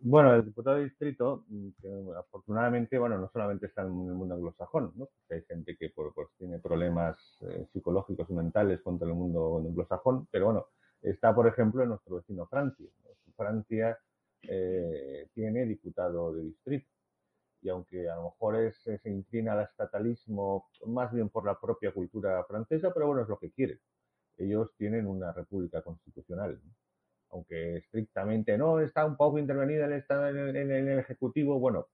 Bueno, 0.00 0.32
el 0.32 0.44
diputado 0.44 0.76
de 0.76 0.84
distrito, 0.84 1.44
mm, 1.48 2.10
afortunadamente, 2.16 2.98
bueno, 2.98 3.18
no 3.18 3.28
solamente 3.32 3.66
está 3.66 3.82
en 3.82 3.88
el 3.88 4.14
mundo 4.14 4.36
anglosajón, 4.36 4.92
¿no? 4.94 5.08
hay 5.28 5.42
gente 5.42 5.76
que 5.76 5.90
pues, 5.90 6.28
tiene 6.38 6.60
problemas 6.60 7.18
eh, 7.40 7.66
psicológicos 7.72 8.30
y 8.30 8.34
mentales 8.34 8.80
contra 8.80 9.08
el 9.08 9.14
mundo 9.14 9.58
anglosajón, 9.58 10.28
pero 10.30 10.44
bueno, 10.44 10.66
está, 11.02 11.34
por 11.34 11.48
ejemplo, 11.48 11.82
en 11.82 11.88
nuestro 11.88 12.14
vecino 12.14 12.46
Francia. 12.46 12.86
Francia 13.36 13.98
eh, 14.42 15.26
tiene 15.34 15.66
diputado 15.66 16.32
de 16.32 16.44
distrito 16.44 16.97
y 17.60 17.68
aunque 17.68 18.08
a 18.08 18.16
lo 18.16 18.24
mejor 18.24 18.56
es, 18.56 18.76
se 18.78 19.10
inclina 19.10 19.52
al 19.52 19.64
estatalismo 19.64 20.68
más 20.86 21.12
bien 21.12 21.28
por 21.28 21.44
la 21.44 21.58
propia 21.58 21.92
cultura 21.92 22.44
francesa, 22.44 22.92
pero 22.92 23.08
bueno, 23.08 23.22
es 23.22 23.28
lo 23.28 23.38
que 23.38 23.50
quieren. 23.50 23.80
Ellos 24.36 24.72
tienen 24.76 25.06
una 25.06 25.32
república 25.32 25.82
constitucional, 25.82 26.60
aunque 27.30 27.78
estrictamente 27.78 28.56
no 28.56 28.80
está 28.80 29.04
un 29.04 29.16
poco 29.16 29.38
intervenida 29.38 29.86
en, 29.86 29.92
en, 29.92 30.56
en, 30.56 30.88
el 30.88 30.98
Ejecutivo, 31.00 31.58
bueno, 31.58 31.88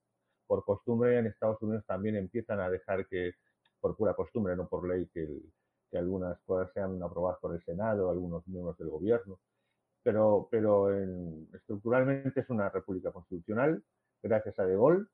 por 0.46 0.64
costumbre 0.64 1.18
en 1.18 1.26
Estados 1.26 1.60
Unidos 1.62 1.84
también 1.86 2.16
empiezan 2.16 2.60
a 2.60 2.68
dejar 2.68 3.06
que, 3.06 3.32
por 3.80 3.96
pura 3.96 4.14
costumbre, 4.14 4.56
no 4.56 4.68
por 4.68 4.86
ley, 4.86 5.08
que, 5.12 5.26
que 5.90 5.98
algunas 5.98 6.38
cosas 6.42 6.70
sean 6.74 7.02
aprobadas 7.02 7.38
por 7.40 7.54
el 7.54 7.62
Senado, 7.62 8.10
algunos 8.10 8.46
miembros 8.46 8.76
del 8.76 8.90
gobierno, 8.90 9.40
pero, 10.02 10.48
pero 10.50 10.92
estructuralmente 11.54 12.40
es 12.40 12.50
una 12.50 12.68
república 12.68 13.10
constitucional, 13.10 13.82
gracias 14.22 14.58
a 14.58 14.66
De 14.66 14.76
Gaulle, 14.76 15.06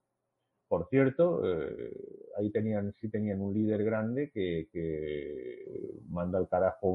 por 0.70 0.86
cierto, 0.88 1.42
eh, 1.44 1.92
ahí 2.38 2.48
tenían, 2.52 2.94
sí 3.00 3.08
tenían 3.10 3.40
un 3.40 3.52
líder 3.52 3.82
grande 3.82 4.30
que, 4.30 4.68
manda 6.08 6.38
al 6.38 6.48
carajo 6.48 6.88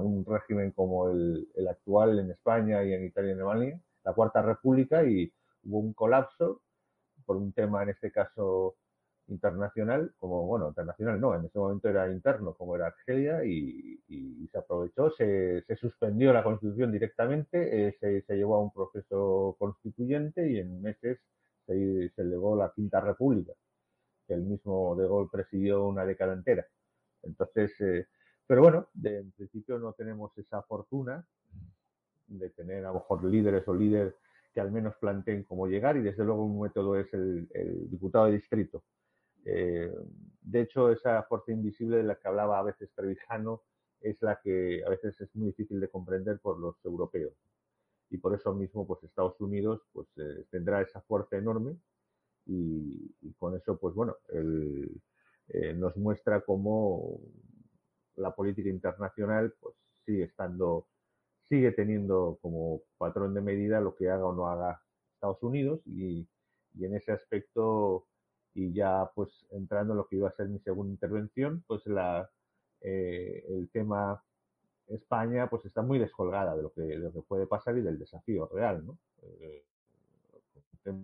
un 0.00 0.24
régimen 0.24 0.70
como 0.72 1.10
el, 1.10 1.46
actual 1.68 2.18
en 2.20 2.30
España 2.30 2.82
y 2.84 2.94
en 2.94 3.04
Italia 3.04 3.30
y 3.30 3.32
en 3.34 3.40
Alemania, 3.40 3.80
la 4.04 4.14
Cuarta 4.14 4.40
República, 4.40 5.04
y 5.04 5.30
hubo 5.64 5.78
un 5.78 5.92
colapso 5.92 6.62
por 7.26 7.36
un 7.36 7.52
tema, 7.52 7.82
en 7.82 7.90
este 7.90 8.10
caso, 8.10 8.76
internacional, 9.26 10.14
como, 10.18 10.46
bueno, 10.46 10.68
internacional 10.68 11.20
no, 11.20 11.34
en 11.34 11.44
ese 11.44 11.58
momento 11.58 11.90
era 11.90 12.10
interno, 12.10 12.54
como 12.54 12.76
era 12.76 12.86
Argelia, 12.86 13.44
y, 13.44 14.48
se 14.50 14.58
aprovechó, 14.58 15.10
se, 15.10 15.64
suspendió 15.76 16.32
la 16.32 16.42
constitución 16.42 16.90
directamente, 16.90 17.88
eh, 17.88 17.96
se, 18.00 18.22
se 18.22 18.36
llevó 18.36 18.54
a 18.56 18.62
un 18.62 18.72
proceso 18.72 19.54
constituyente 19.58 20.50
y 20.50 20.60
en 20.60 20.80
meses 20.80 21.20
se, 21.68 22.08
se 22.08 22.22
elevó 22.22 22.56
la 22.56 22.72
Quinta 22.74 23.00
República, 23.00 23.52
que 24.26 24.34
el 24.34 24.42
mismo 24.42 24.96
De 24.96 25.06
Gaulle 25.06 25.28
presidió 25.30 25.86
una 25.86 26.04
década 26.04 26.32
entera. 26.32 26.66
Entonces, 27.22 27.78
eh, 27.80 28.06
pero 28.46 28.62
bueno, 28.62 28.88
de, 28.94 29.18
en 29.18 29.32
principio 29.32 29.78
no 29.78 29.92
tenemos 29.92 30.36
esa 30.38 30.62
fortuna 30.62 31.24
de 32.26 32.50
tener 32.50 32.84
a 32.84 32.88
lo 32.88 32.94
mejor 32.94 33.24
líderes 33.24 33.66
o 33.68 33.74
líderes 33.74 34.14
que 34.52 34.60
al 34.60 34.72
menos 34.72 34.96
planteen 34.96 35.44
cómo 35.44 35.66
llegar 35.66 35.96
y 35.96 36.02
desde 36.02 36.24
luego 36.24 36.44
un 36.44 36.60
método 36.60 36.98
es 36.98 37.12
el, 37.12 37.48
diputado 37.90 38.26
de 38.26 38.32
distrito. 38.32 38.84
Eh, 39.44 39.94
de 40.40 40.60
hecho, 40.60 40.90
esa 40.90 41.22
fuerza 41.24 41.52
invisible 41.52 41.98
de 41.98 42.02
la 42.02 42.16
que 42.16 42.28
hablaba 42.28 42.58
a 42.58 42.62
veces 42.62 42.90
Trevijano 42.94 43.62
es 44.00 44.20
la 44.22 44.40
que 44.40 44.82
a 44.86 44.90
veces 44.90 45.20
es 45.20 45.34
muy 45.34 45.48
difícil 45.48 45.80
de 45.80 45.88
comprender 45.88 46.38
por 46.40 46.58
los 46.58 46.76
europeos 46.84 47.34
y 48.10 48.18
por 48.18 48.34
eso 48.34 48.54
mismo 48.54 48.86
pues 48.86 49.02
Estados 49.02 49.40
Unidos 49.40 49.82
pues 49.92 50.08
eh, 50.16 50.46
tendrá 50.50 50.80
esa 50.82 51.00
fuerza 51.02 51.36
enorme 51.36 51.76
y, 52.46 53.12
con 53.38 53.56
eso 53.56 53.78
pues 53.78 53.94
bueno 53.94 54.16
eh, 54.30 55.74
nos 55.74 55.96
muestra 55.96 56.40
cómo 56.40 57.20
la 58.16 58.34
política 58.34 58.68
internacional 58.68 59.54
pues 59.60 59.74
sigue 60.04 60.24
estando 60.24 60.86
sigue 61.48 61.72
teniendo 61.72 62.38
como 62.42 62.82
patrón 62.98 63.34
de 63.34 63.40
medida 63.40 63.80
lo 63.80 63.94
que 63.94 64.10
haga 64.10 64.26
o 64.26 64.34
no 64.34 64.48
haga 64.48 64.82
Estados 65.14 65.42
Unidos 65.42 65.80
y, 65.86 66.28
en 66.80 66.94
ese 66.94 67.10
aspecto 67.12 68.06
y 68.54 68.72
ya 68.72 69.10
pues 69.14 69.46
entrando 69.50 69.92
en 69.92 69.98
lo 69.98 70.06
que 70.06 70.16
iba 70.16 70.28
a 70.28 70.32
ser 70.36 70.48
mi 70.48 70.60
segunda 70.60 70.92
intervención 70.92 71.64
pues 71.66 71.84
la 71.86 72.30
eh, 72.80 73.44
el 73.48 73.68
tema 73.70 74.22
España 74.88 75.48
pues 75.48 75.64
está 75.64 75.82
muy 75.82 75.98
descolgada 75.98 76.56
de 76.56 76.62
lo 76.62 76.72
que, 76.72 76.86
que 77.12 77.22
puede 77.22 77.46
pasar 77.46 77.76
y 77.78 77.82
del 77.82 77.98
desafío 77.98 78.48
real, 78.48 78.84
¿no? 78.86 78.98
Eh, 79.22 79.64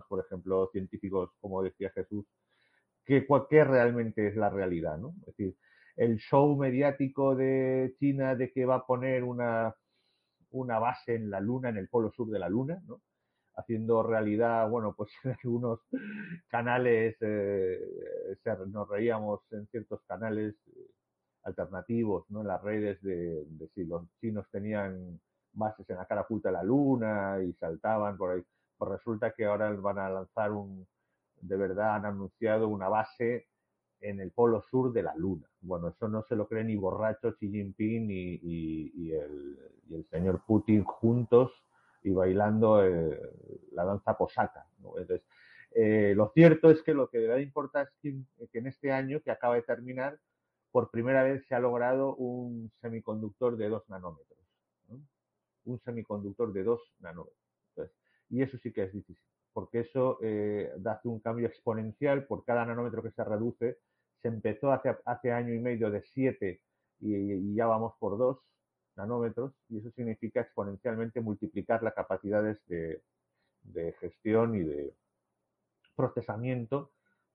por 0.09 0.20
ejemplo, 0.20 0.68
científicos, 0.72 1.30
como 1.41 1.62
decía 1.62 1.91
Jesús, 1.91 2.24
¿qué, 3.05 3.26
¿qué 3.51 3.64
realmente 3.64 4.28
es 4.28 4.37
la 4.37 4.49
realidad, 4.49 4.97
¿no? 4.99 5.14
Es 5.20 5.37
decir, 5.37 5.57
el 5.97 6.18
show 6.18 6.57
mediático 6.57 7.37
de 7.37 7.95
China 7.99 8.35
de 8.35 8.51
que 8.51 8.64
va 8.64 8.76
a 8.76 8.87
poner 8.87 9.22
una, 9.22 9.74
base 10.51 11.14
en 11.14 11.30
la 11.30 11.41
Luna, 11.41 11.68
en 11.68 11.76
el 11.76 11.89
polo 11.89 12.11
sur 12.11 12.30
de 12.30 12.39
la 12.39 12.49
Luna, 12.49 12.80
¿no? 12.87 13.01
haciendo 13.57 14.03
realidad, 14.03 14.68
bueno, 14.68 14.95
pues 14.97 15.12
en 15.24 15.37
algunos 15.43 15.80
canales, 16.49 17.16
eh, 17.20 17.78
nos 18.66 18.89
reíamos 18.89 19.41
en 19.53 19.66
ciertos 19.68 20.01
canales 20.09 20.57
alternativos, 21.45 22.24
¿no? 22.30 22.40
En 22.40 22.49
las 22.49 22.62
redes 22.62 23.01
de, 23.03 23.47
si 23.74 23.84
los 23.84 24.03
chinos 24.20 24.47
tenían 24.51 25.20
bases 25.53 25.88
en 25.88 25.97
la 25.97 26.07
cara 26.07 26.22
oculta 26.22 26.49
de 26.49 26.55
la 26.55 26.62
luna 26.62 27.38
y 27.42 27.53
saltaban 27.55 28.16
por 28.16 28.32
ahí. 28.32 28.42
Pues 28.76 28.90
resulta 28.90 29.32
que 29.32 29.45
ahora 29.45 29.70
van 29.72 29.99
a 29.99 30.11
lanzar 30.11 30.53
un, 30.53 30.86
de 31.40 31.57
verdad 31.57 31.97
han 31.97 32.07
anunciado 32.07 32.68
una 32.68 32.88
base 32.88 33.47
en 34.01 34.20
el 34.20 34.32
polo 34.32 34.62
sur 34.62 34.92
de 34.92 35.03
la 35.03 35.14
luna. 35.14 35.49
Bueno, 35.61 35.88
eso 35.88 36.09
no 36.09 36.22
se 36.28 36.36
lo 36.36 36.47
cree 36.49 36.64
ni 36.64 36.76
borracho 36.76 37.34
Xi 37.34 37.51
Jinping 37.51 38.11
y, 38.11 39.12
el, 39.12 39.59
y 39.88 39.95
el, 39.95 40.05
señor 40.11 40.42
Putin 40.47 40.84
juntos 40.84 41.53
y 42.03 42.11
bailando 42.11 42.84
eh, 42.84 43.18
la 43.72 43.84
danza 43.84 44.16
posaca. 44.16 44.66
Entonces, 44.76 45.22
eh, 45.74 46.12
lo 46.14 46.30
cierto 46.34 46.70
es 46.70 46.82
que 46.82 46.92
lo 46.92 47.09
que 47.09 47.18
verdad 47.18 47.38
importa 47.38 47.82
es 47.82 47.90
que 48.01 48.59
en 48.59 48.66
este 48.66 48.92
año 48.92 49.20
que 49.22 49.30
acaba 49.30 49.55
de 49.55 49.62
terminar 49.62 50.18
por 50.74 50.90
primera 50.90 51.22
vez 51.22 51.46
se 51.46 51.54
ha 51.54 51.60
logrado 51.60 52.16
un 52.16 52.68
semiconductor 52.80 53.56
de 53.56 53.68
2 53.68 53.90
nanómetros. 53.90 54.40
Un 55.66 55.78
semiconductor 55.84 56.52
de 56.52 56.64
2 56.64 56.80
nanómetros. 56.98 57.38
y 58.28 58.42
eso 58.42 58.58
sí 58.58 58.72
que 58.72 58.82
es 58.82 58.92
difícil, 58.92 59.24
porque 59.52 59.80
eso 59.80 60.18
eh, 60.20 60.72
hace 60.84 61.06
un 61.06 61.20
cambio 61.20 61.46
exponencial 61.46 62.26
por 62.26 62.44
cada 62.44 62.66
nanómetro 62.66 63.04
que 63.04 63.12
se 63.12 63.22
reduce. 63.22 63.78
Se 64.20 64.26
empezó 64.26 64.72
hace, 64.72 64.96
hace 65.04 65.30
año 65.30 65.54
y 65.54 65.60
medio 65.60 65.92
de 65.92 66.02
7 66.02 66.60
y, 66.98 67.54
ya 67.54 67.66
vamos 67.66 67.94
por 68.00 68.18
2 68.18 68.36
nanómetros 68.96 69.52
y 69.68 69.78
eso 69.78 69.92
significa 69.92 70.40
exponencialmente 70.40 71.20
multiplicar 71.20 71.84
las 71.84 71.94
capacidades 71.94 72.58
de, 72.66 73.00
gestión 74.00 74.56
y 74.56 74.64
de 74.64 74.92
procesamiento 75.94 76.90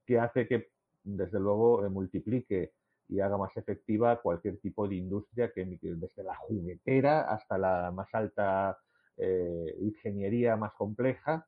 que 0.05 0.19
hace 0.19 0.45
que, 0.45 0.71
desde 1.05 1.39
luego, 1.39 1.85
eh, 1.85 1.89
multiplique 1.89 2.73
y 3.10 3.20
haga 3.20 3.38
más 3.38 3.55
efectiva 3.57 4.22
cualquier 4.22 4.57
tipo 4.60 4.88
de 4.88 4.95
industria 4.95 5.51
que 5.51 5.66
desde 5.66 6.24
la 6.24 6.36
juguetera 6.36 7.22
hasta 7.22 7.57
la 7.57 7.91
más 7.91 8.07
alta 8.14 8.78
eh, 9.18 9.76
ingeniería 9.82 10.55
más 10.55 10.74
compleja 10.74 11.45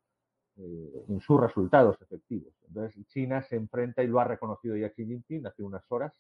eh, 0.57 1.05
en 1.07 1.21
sus 1.21 1.39
resultados 1.39 2.01
efectivos. 2.01 2.53
Entonces 2.67 3.07
China 3.07 3.43
se 3.43 3.55
enfrenta 3.55 4.01
y 4.03 4.07
lo 4.07 4.19
ha 4.19 4.23
reconocido 4.23 4.75
ya 4.75 4.89
Xi 4.89 5.05
Jinping 5.05 5.45
hace 5.45 5.61
unas 5.61 5.83
horas 5.91 6.13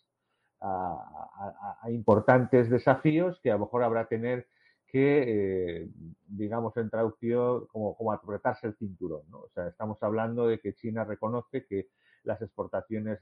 a, 0.61 1.89
importantes 1.89 2.69
desafíos 2.69 3.39
que 3.41 3.49
a 3.49 3.55
lo 3.55 3.61
mejor 3.61 3.81
habrá 3.81 4.07
tener 4.07 4.47
que, 4.85 5.89
digamos, 6.27 6.75
en 6.77 6.89
traducción, 6.89 7.65
como, 7.67 7.95
como 7.95 8.11
apretarse 8.11 8.67
el 8.67 8.75
cinturón. 8.75 9.23
O 9.31 9.49
sea, 9.55 9.69
estamos 9.69 9.97
hablando 10.03 10.47
de 10.47 10.59
que 10.59 10.75
China 10.75 11.05
reconoce 11.05 11.65
que 11.65 11.87
las 12.23 12.41
exportaciones 12.41 13.19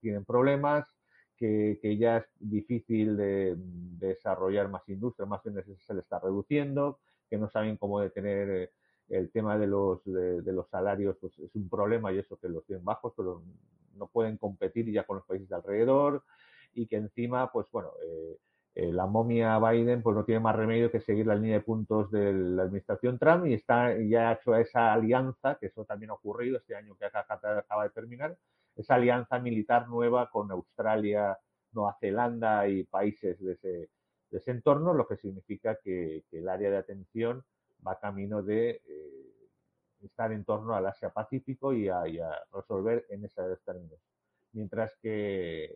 tienen 0.00 0.24
problemas, 0.24 0.86
que, 1.42 1.80
que, 1.82 1.96
ya 1.96 2.18
es 2.18 2.24
difícil 2.38 3.16
de, 3.16 3.56
desarrollar 3.56 4.68
más 4.68 4.88
industria, 4.88 5.26
más 5.26 5.42
bien 5.42 5.60
se 5.76 5.92
le 5.92 6.00
está 6.00 6.20
reduciendo, 6.20 7.00
que 7.28 7.36
no 7.36 7.50
saben 7.50 7.76
cómo 7.76 7.98
detener 7.98 8.70
el 9.08 9.30
tema 9.32 9.58
de 9.58 9.66
los, 9.66 10.04
de, 10.04 10.52
los 10.52 10.68
salarios 10.68 11.16
pues 11.20 11.36
es 11.40 11.52
un 11.56 11.68
problema 11.68 12.12
y 12.12 12.18
eso 12.18 12.36
que 12.36 12.48
los 12.48 12.64
tienen 12.64 12.84
bajos, 12.84 13.12
pero 13.16 13.42
no 13.96 14.06
pueden 14.06 14.36
competir 14.36 14.88
ya 14.92 15.02
con 15.02 15.16
los 15.16 15.26
países 15.26 15.48
de 15.48 15.56
alrededor 15.56 16.22
y 16.74 16.86
que 16.86 16.96
encima, 16.96 17.50
pues 17.50 17.66
bueno, 17.72 17.90
eh, 18.04 18.38
eh, 18.76 18.92
la 18.92 19.06
momia 19.06 19.58
Biden 19.58 20.00
pues 20.00 20.14
no 20.14 20.24
tiene 20.24 20.38
más 20.38 20.54
remedio 20.54 20.92
que 20.92 21.00
seguir 21.00 21.26
la 21.26 21.34
línea 21.34 21.54
de 21.54 21.64
puntos 21.64 22.08
de 22.12 22.32
la 22.32 22.62
administración 22.62 23.18
Trump 23.18 23.46
y 23.46 23.54
está 23.54 23.98
ya 23.98 24.30
ha 24.30 24.34
hecho 24.34 24.54
esa 24.54 24.92
alianza, 24.92 25.56
que 25.56 25.66
eso 25.66 25.84
también 25.84 26.10
ha 26.10 26.14
ocurrido 26.14 26.58
este 26.58 26.76
año 26.76 26.96
que 26.96 27.06
acaba 27.06 27.82
de 27.82 27.90
terminar, 27.90 28.38
esa 28.76 28.94
alianza 28.94 29.38
militar 29.38 29.88
nueva 29.88 30.30
con 30.30 30.50
Australia, 30.50 31.38
Nueva 31.72 31.96
Zelanda 32.00 32.68
y 32.68 32.84
países 32.84 33.40
de 33.40 33.52
ese, 33.52 33.90
de 34.30 34.38
ese 34.38 34.50
entorno, 34.50 34.94
lo 34.94 35.06
que 35.06 35.16
significa 35.16 35.78
que, 35.82 36.24
que 36.30 36.38
el 36.38 36.48
área 36.48 36.70
de 36.70 36.78
atención 36.78 37.44
va 37.86 37.98
camino 37.98 38.42
de 38.42 38.82
eh, 38.86 39.22
estar 40.02 40.32
en 40.32 40.44
torno 40.44 40.74
al 40.74 40.86
Asia-Pacífico 40.86 41.72
y, 41.72 41.88
a, 41.88 42.04
resolver 42.52 43.06
en 43.08 43.24
esos 43.24 43.62
términos. 43.64 43.98
Mientras 44.52 44.92
que, 45.00 45.70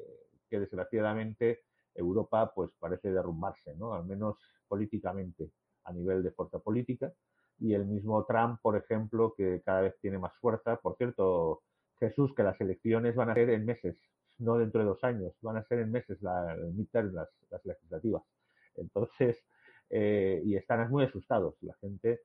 desgraciadamente 0.51 1.65
Europa 1.95 2.51
pues 2.55 2.71
parece 2.79 3.11
derrumbarse, 3.11 3.75
¿no? 3.77 3.93
al 3.93 4.07
menos 4.07 4.39
políticamente, 4.69 5.51
a 5.85 5.93
nivel 5.93 6.23
de 6.23 6.31
fuerza 6.31 6.59
política. 6.59 7.13
Y 7.59 7.75
el 7.75 7.87
mismo 7.87 8.25
Trump, 8.25 8.61
por 8.63 8.77
ejemplo, 8.77 9.35
que 9.37 9.63
cada 9.65 9.83
vez 9.83 9.99
tiene 10.01 10.19
más 10.19 10.35
fuerza. 10.37 10.77
Por 10.77 10.97
cierto, 10.97 11.63
Jesús, 11.99 12.35
que 12.35 12.43
las 12.43 12.61
elecciones 12.61 13.15
van 13.15 13.31
a 13.31 13.35
ser 13.35 13.51
en 13.51 13.65
meses, 13.65 13.97
no 14.39 14.59
dentro 14.59 14.81
de 14.81 14.87
dos 14.87 15.03
años, 15.05 15.33
van 15.41 15.57
a 15.57 15.65
ser 15.65 15.81
en 15.81 15.93
meses 15.93 16.21
la, 16.23 16.57
las, 16.57 17.29
las 17.51 17.65
legislativas. 17.65 18.23
Entonces, 18.77 19.45
eh, 19.91 20.43
y 20.45 20.57
están 20.57 20.91
muy 20.91 21.05
asustados. 21.05 21.55
La 21.63 21.75
gente 21.75 22.21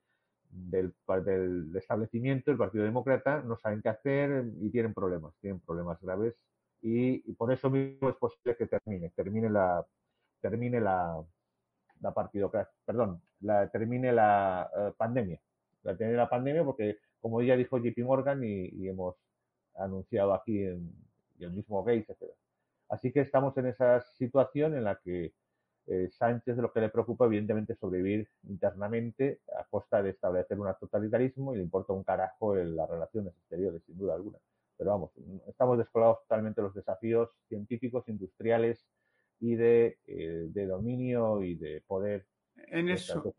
del, 0.49 0.93
del, 1.23 1.75
establecimiento, 1.75 2.51
el 2.51 2.57
Partido 2.57 2.83
Demócrata, 2.83 3.41
no 3.41 3.57
saben 3.57 3.81
qué 3.81 3.89
hacer 3.89 4.45
y 4.59 4.69
tienen 4.69 4.93
problemas, 4.93 5.33
tienen 5.39 5.59
problemas 5.61 5.99
graves 6.01 6.35
y, 6.81 7.33
por 7.33 7.51
eso 7.51 7.69
mismo 7.69 8.09
es 8.09 8.15
posible 8.15 8.55
que 8.57 8.67
termine, 8.67 9.11
termine 9.11 9.49
la, 9.49 9.85
termine 10.41 10.81
la, 10.81 11.23
la 12.01 12.13
perdón, 12.85 13.21
la, 13.41 13.69
termine 13.69 14.11
la 14.11 14.69
eh, 14.75 14.93
pandemia, 14.97 15.39
la 15.83 15.95
termine 15.95 16.17
la 16.17 16.29
pandemia 16.29 16.63
porque, 16.63 16.97
como 17.19 17.41
ya 17.41 17.55
dijo 17.55 17.77
JP 17.77 17.99
Morgan 17.99 18.43
y, 18.43 18.87
hemos 18.87 19.15
anunciado 19.75 20.33
aquí 20.33 20.63
en, 20.63 20.91
y 21.37 21.43
el 21.43 21.51
mismo 21.51 21.83
Gates, 21.83 22.09
etc. 22.09 22.31
Así 22.89 23.11
que 23.11 23.21
estamos 23.21 23.57
en 23.57 23.67
esa 23.67 24.01
situación 24.01 24.75
en 24.75 24.83
la 24.83 24.95
que 24.95 25.33
eh, 25.87 26.09
Sánchez 26.11 26.57
lo 26.57 26.71
que 26.71 26.81
le 26.81 26.89
preocupa, 26.89 27.25
evidentemente, 27.25 27.75
sobrevivir 27.75 28.29
internamente 28.47 29.39
a 29.57 29.63
costa 29.63 30.03
de 30.03 30.11
establecer 30.11 30.59
un 30.59 30.71
totalitarismo 30.79 31.53
y 31.53 31.57
le 31.57 31.63
importa 31.63 31.93
un 31.93 32.03
carajo 32.03 32.57
en 32.57 32.75
las 32.75 32.89
relaciones 32.89 33.33
exteriores, 33.35 33.81
sin 33.85 33.97
duda 33.97 34.15
alguna. 34.15 34.37
Pero 34.77 34.91
vamos, 34.91 35.11
estamos 35.47 35.77
descolados 35.77 36.21
totalmente 36.21 36.61
de 36.61 36.67
los 36.67 36.75
desafíos 36.75 37.29
científicos, 37.47 38.07
industriales 38.07 38.85
y 39.39 39.55
de, 39.55 39.97
eh, 40.05 40.49
dominio 40.67 41.41
y 41.41 41.55
de 41.55 41.81
poder. 41.87 42.25
En 42.67 42.89
eso. 42.89 43.33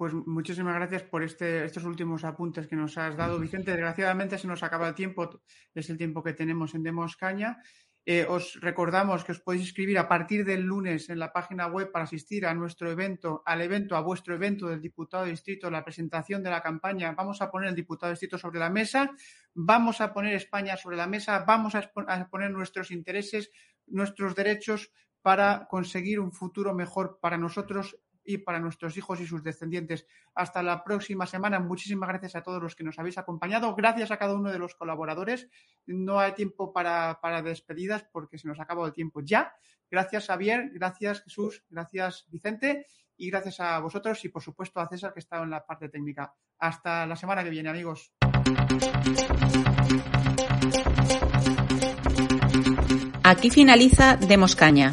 Pues 0.00 0.14
muchísimas 0.14 0.76
gracias 0.76 1.02
por 1.02 1.22
este, 1.22 1.62
estos 1.62 1.84
últimos 1.84 2.24
apuntes 2.24 2.66
que 2.66 2.74
nos 2.74 2.96
has 2.96 3.18
dado, 3.18 3.38
Vicente. 3.38 3.72
Desgraciadamente 3.72 4.38
se 4.38 4.46
nos 4.46 4.62
acaba 4.62 4.88
el 4.88 4.94
tiempo, 4.94 5.42
es 5.74 5.90
el 5.90 5.98
tiempo 5.98 6.22
que 6.22 6.32
tenemos 6.32 6.74
en 6.74 6.82
Demos 6.82 7.18
Caña. 7.18 7.58
Eh, 8.06 8.24
os 8.26 8.58
recordamos 8.62 9.24
que 9.24 9.32
os 9.32 9.40
podéis 9.40 9.64
inscribir 9.64 9.98
a 9.98 10.08
partir 10.08 10.46
del 10.46 10.62
lunes 10.62 11.10
en 11.10 11.18
la 11.18 11.34
página 11.34 11.66
web 11.66 11.92
para 11.92 12.04
asistir 12.04 12.46
a 12.46 12.54
nuestro 12.54 12.90
evento, 12.90 13.42
al 13.44 13.60
evento, 13.60 13.94
a 13.94 14.00
vuestro 14.00 14.34
evento 14.34 14.68
del 14.68 14.80
diputado 14.80 15.24
de 15.24 15.32
distrito, 15.32 15.70
la 15.70 15.84
presentación 15.84 16.42
de 16.42 16.48
la 16.48 16.62
campaña. 16.62 17.12
Vamos 17.12 17.42
a 17.42 17.50
poner 17.50 17.68
el 17.68 17.74
diputado 17.74 18.08
de 18.08 18.14
distrito 18.14 18.38
sobre 18.38 18.58
la 18.58 18.70
mesa, 18.70 19.10
vamos 19.52 20.00
a 20.00 20.14
poner 20.14 20.34
España 20.34 20.78
sobre 20.78 20.96
la 20.96 21.08
mesa, 21.08 21.44
vamos 21.46 21.74
a, 21.74 21.92
a 22.06 22.28
poner 22.30 22.50
nuestros 22.52 22.90
intereses, 22.90 23.50
nuestros 23.86 24.34
derechos 24.34 24.92
para 25.20 25.66
conseguir 25.68 26.20
un 26.20 26.32
futuro 26.32 26.72
mejor 26.72 27.18
para 27.20 27.36
nosotros 27.36 27.98
y 28.30 28.38
para 28.38 28.60
nuestros 28.60 28.96
hijos 28.96 29.20
y 29.20 29.26
sus 29.26 29.42
descendientes. 29.42 30.06
Hasta 30.34 30.62
la 30.62 30.82
próxima 30.84 31.26
semana. 31.26 31.58
Muchísimas 31.58 32.08
gracias 32.08 32.36
a 32.36 32.42
todos 32.42 32.62
los 32.62 32.74
que 32.74 32.84
nos 32.84 32.98
habéis 32.98 33.18
acompañado. 33.18 33.74
Gracias 33.74 34.10
a 34.10 34.16
cada 34.16 34.34
uno 34.34 34.50
de 34.50 34.58
los 34.58 34.74
colaboradores. 34.74 35.48
No 35.86 36.20
hay 36.20 36.32
tiempo 36.32 36.72
para, 36.72 37.18
despedidas 37.42 38.04
porque 38.12 38.38
se 38.38 38.48
nos 38.48 38.58
ha 38.60 38.62
acabado 38.62 38.86
el 38.86 38.92
tiempo 38.92 39.20
ya. 39.20 39.52
Gracias, 39.90 40.26
Javier. 40.26 40.70
Gracias, 40.72 41.22
Jesús. 41.22 41.64
Gracias, 41.68 42.26
Vicente. 42.30 42.86
Y 43.16 43.30
gracias 43.30 43.60
a 43.60 43.78
vosotros 43.80 44.24
y, 44.24 44.28
por 44.28 44.42
supuesto, 44.42 44.80
a 44.80 44.88
César, 44.88 45.12
que 45.12 45.20
estado 45.20 45.44
en 45.44 45.50
la 45.50 45.66
parte 45.66 45.88
técnica. 45.88 46.32
Hasta 46.58 47.06
la 47.06 47.16
semana 47.16 47.44
que 47.44 47.50
viene, 47.50 47.68
amigos. 47.68 48.12
Aquí 53.22 53.50
finaliza 53.50 54.16
Demos 54.16 54.56
Caña 54.56 54.92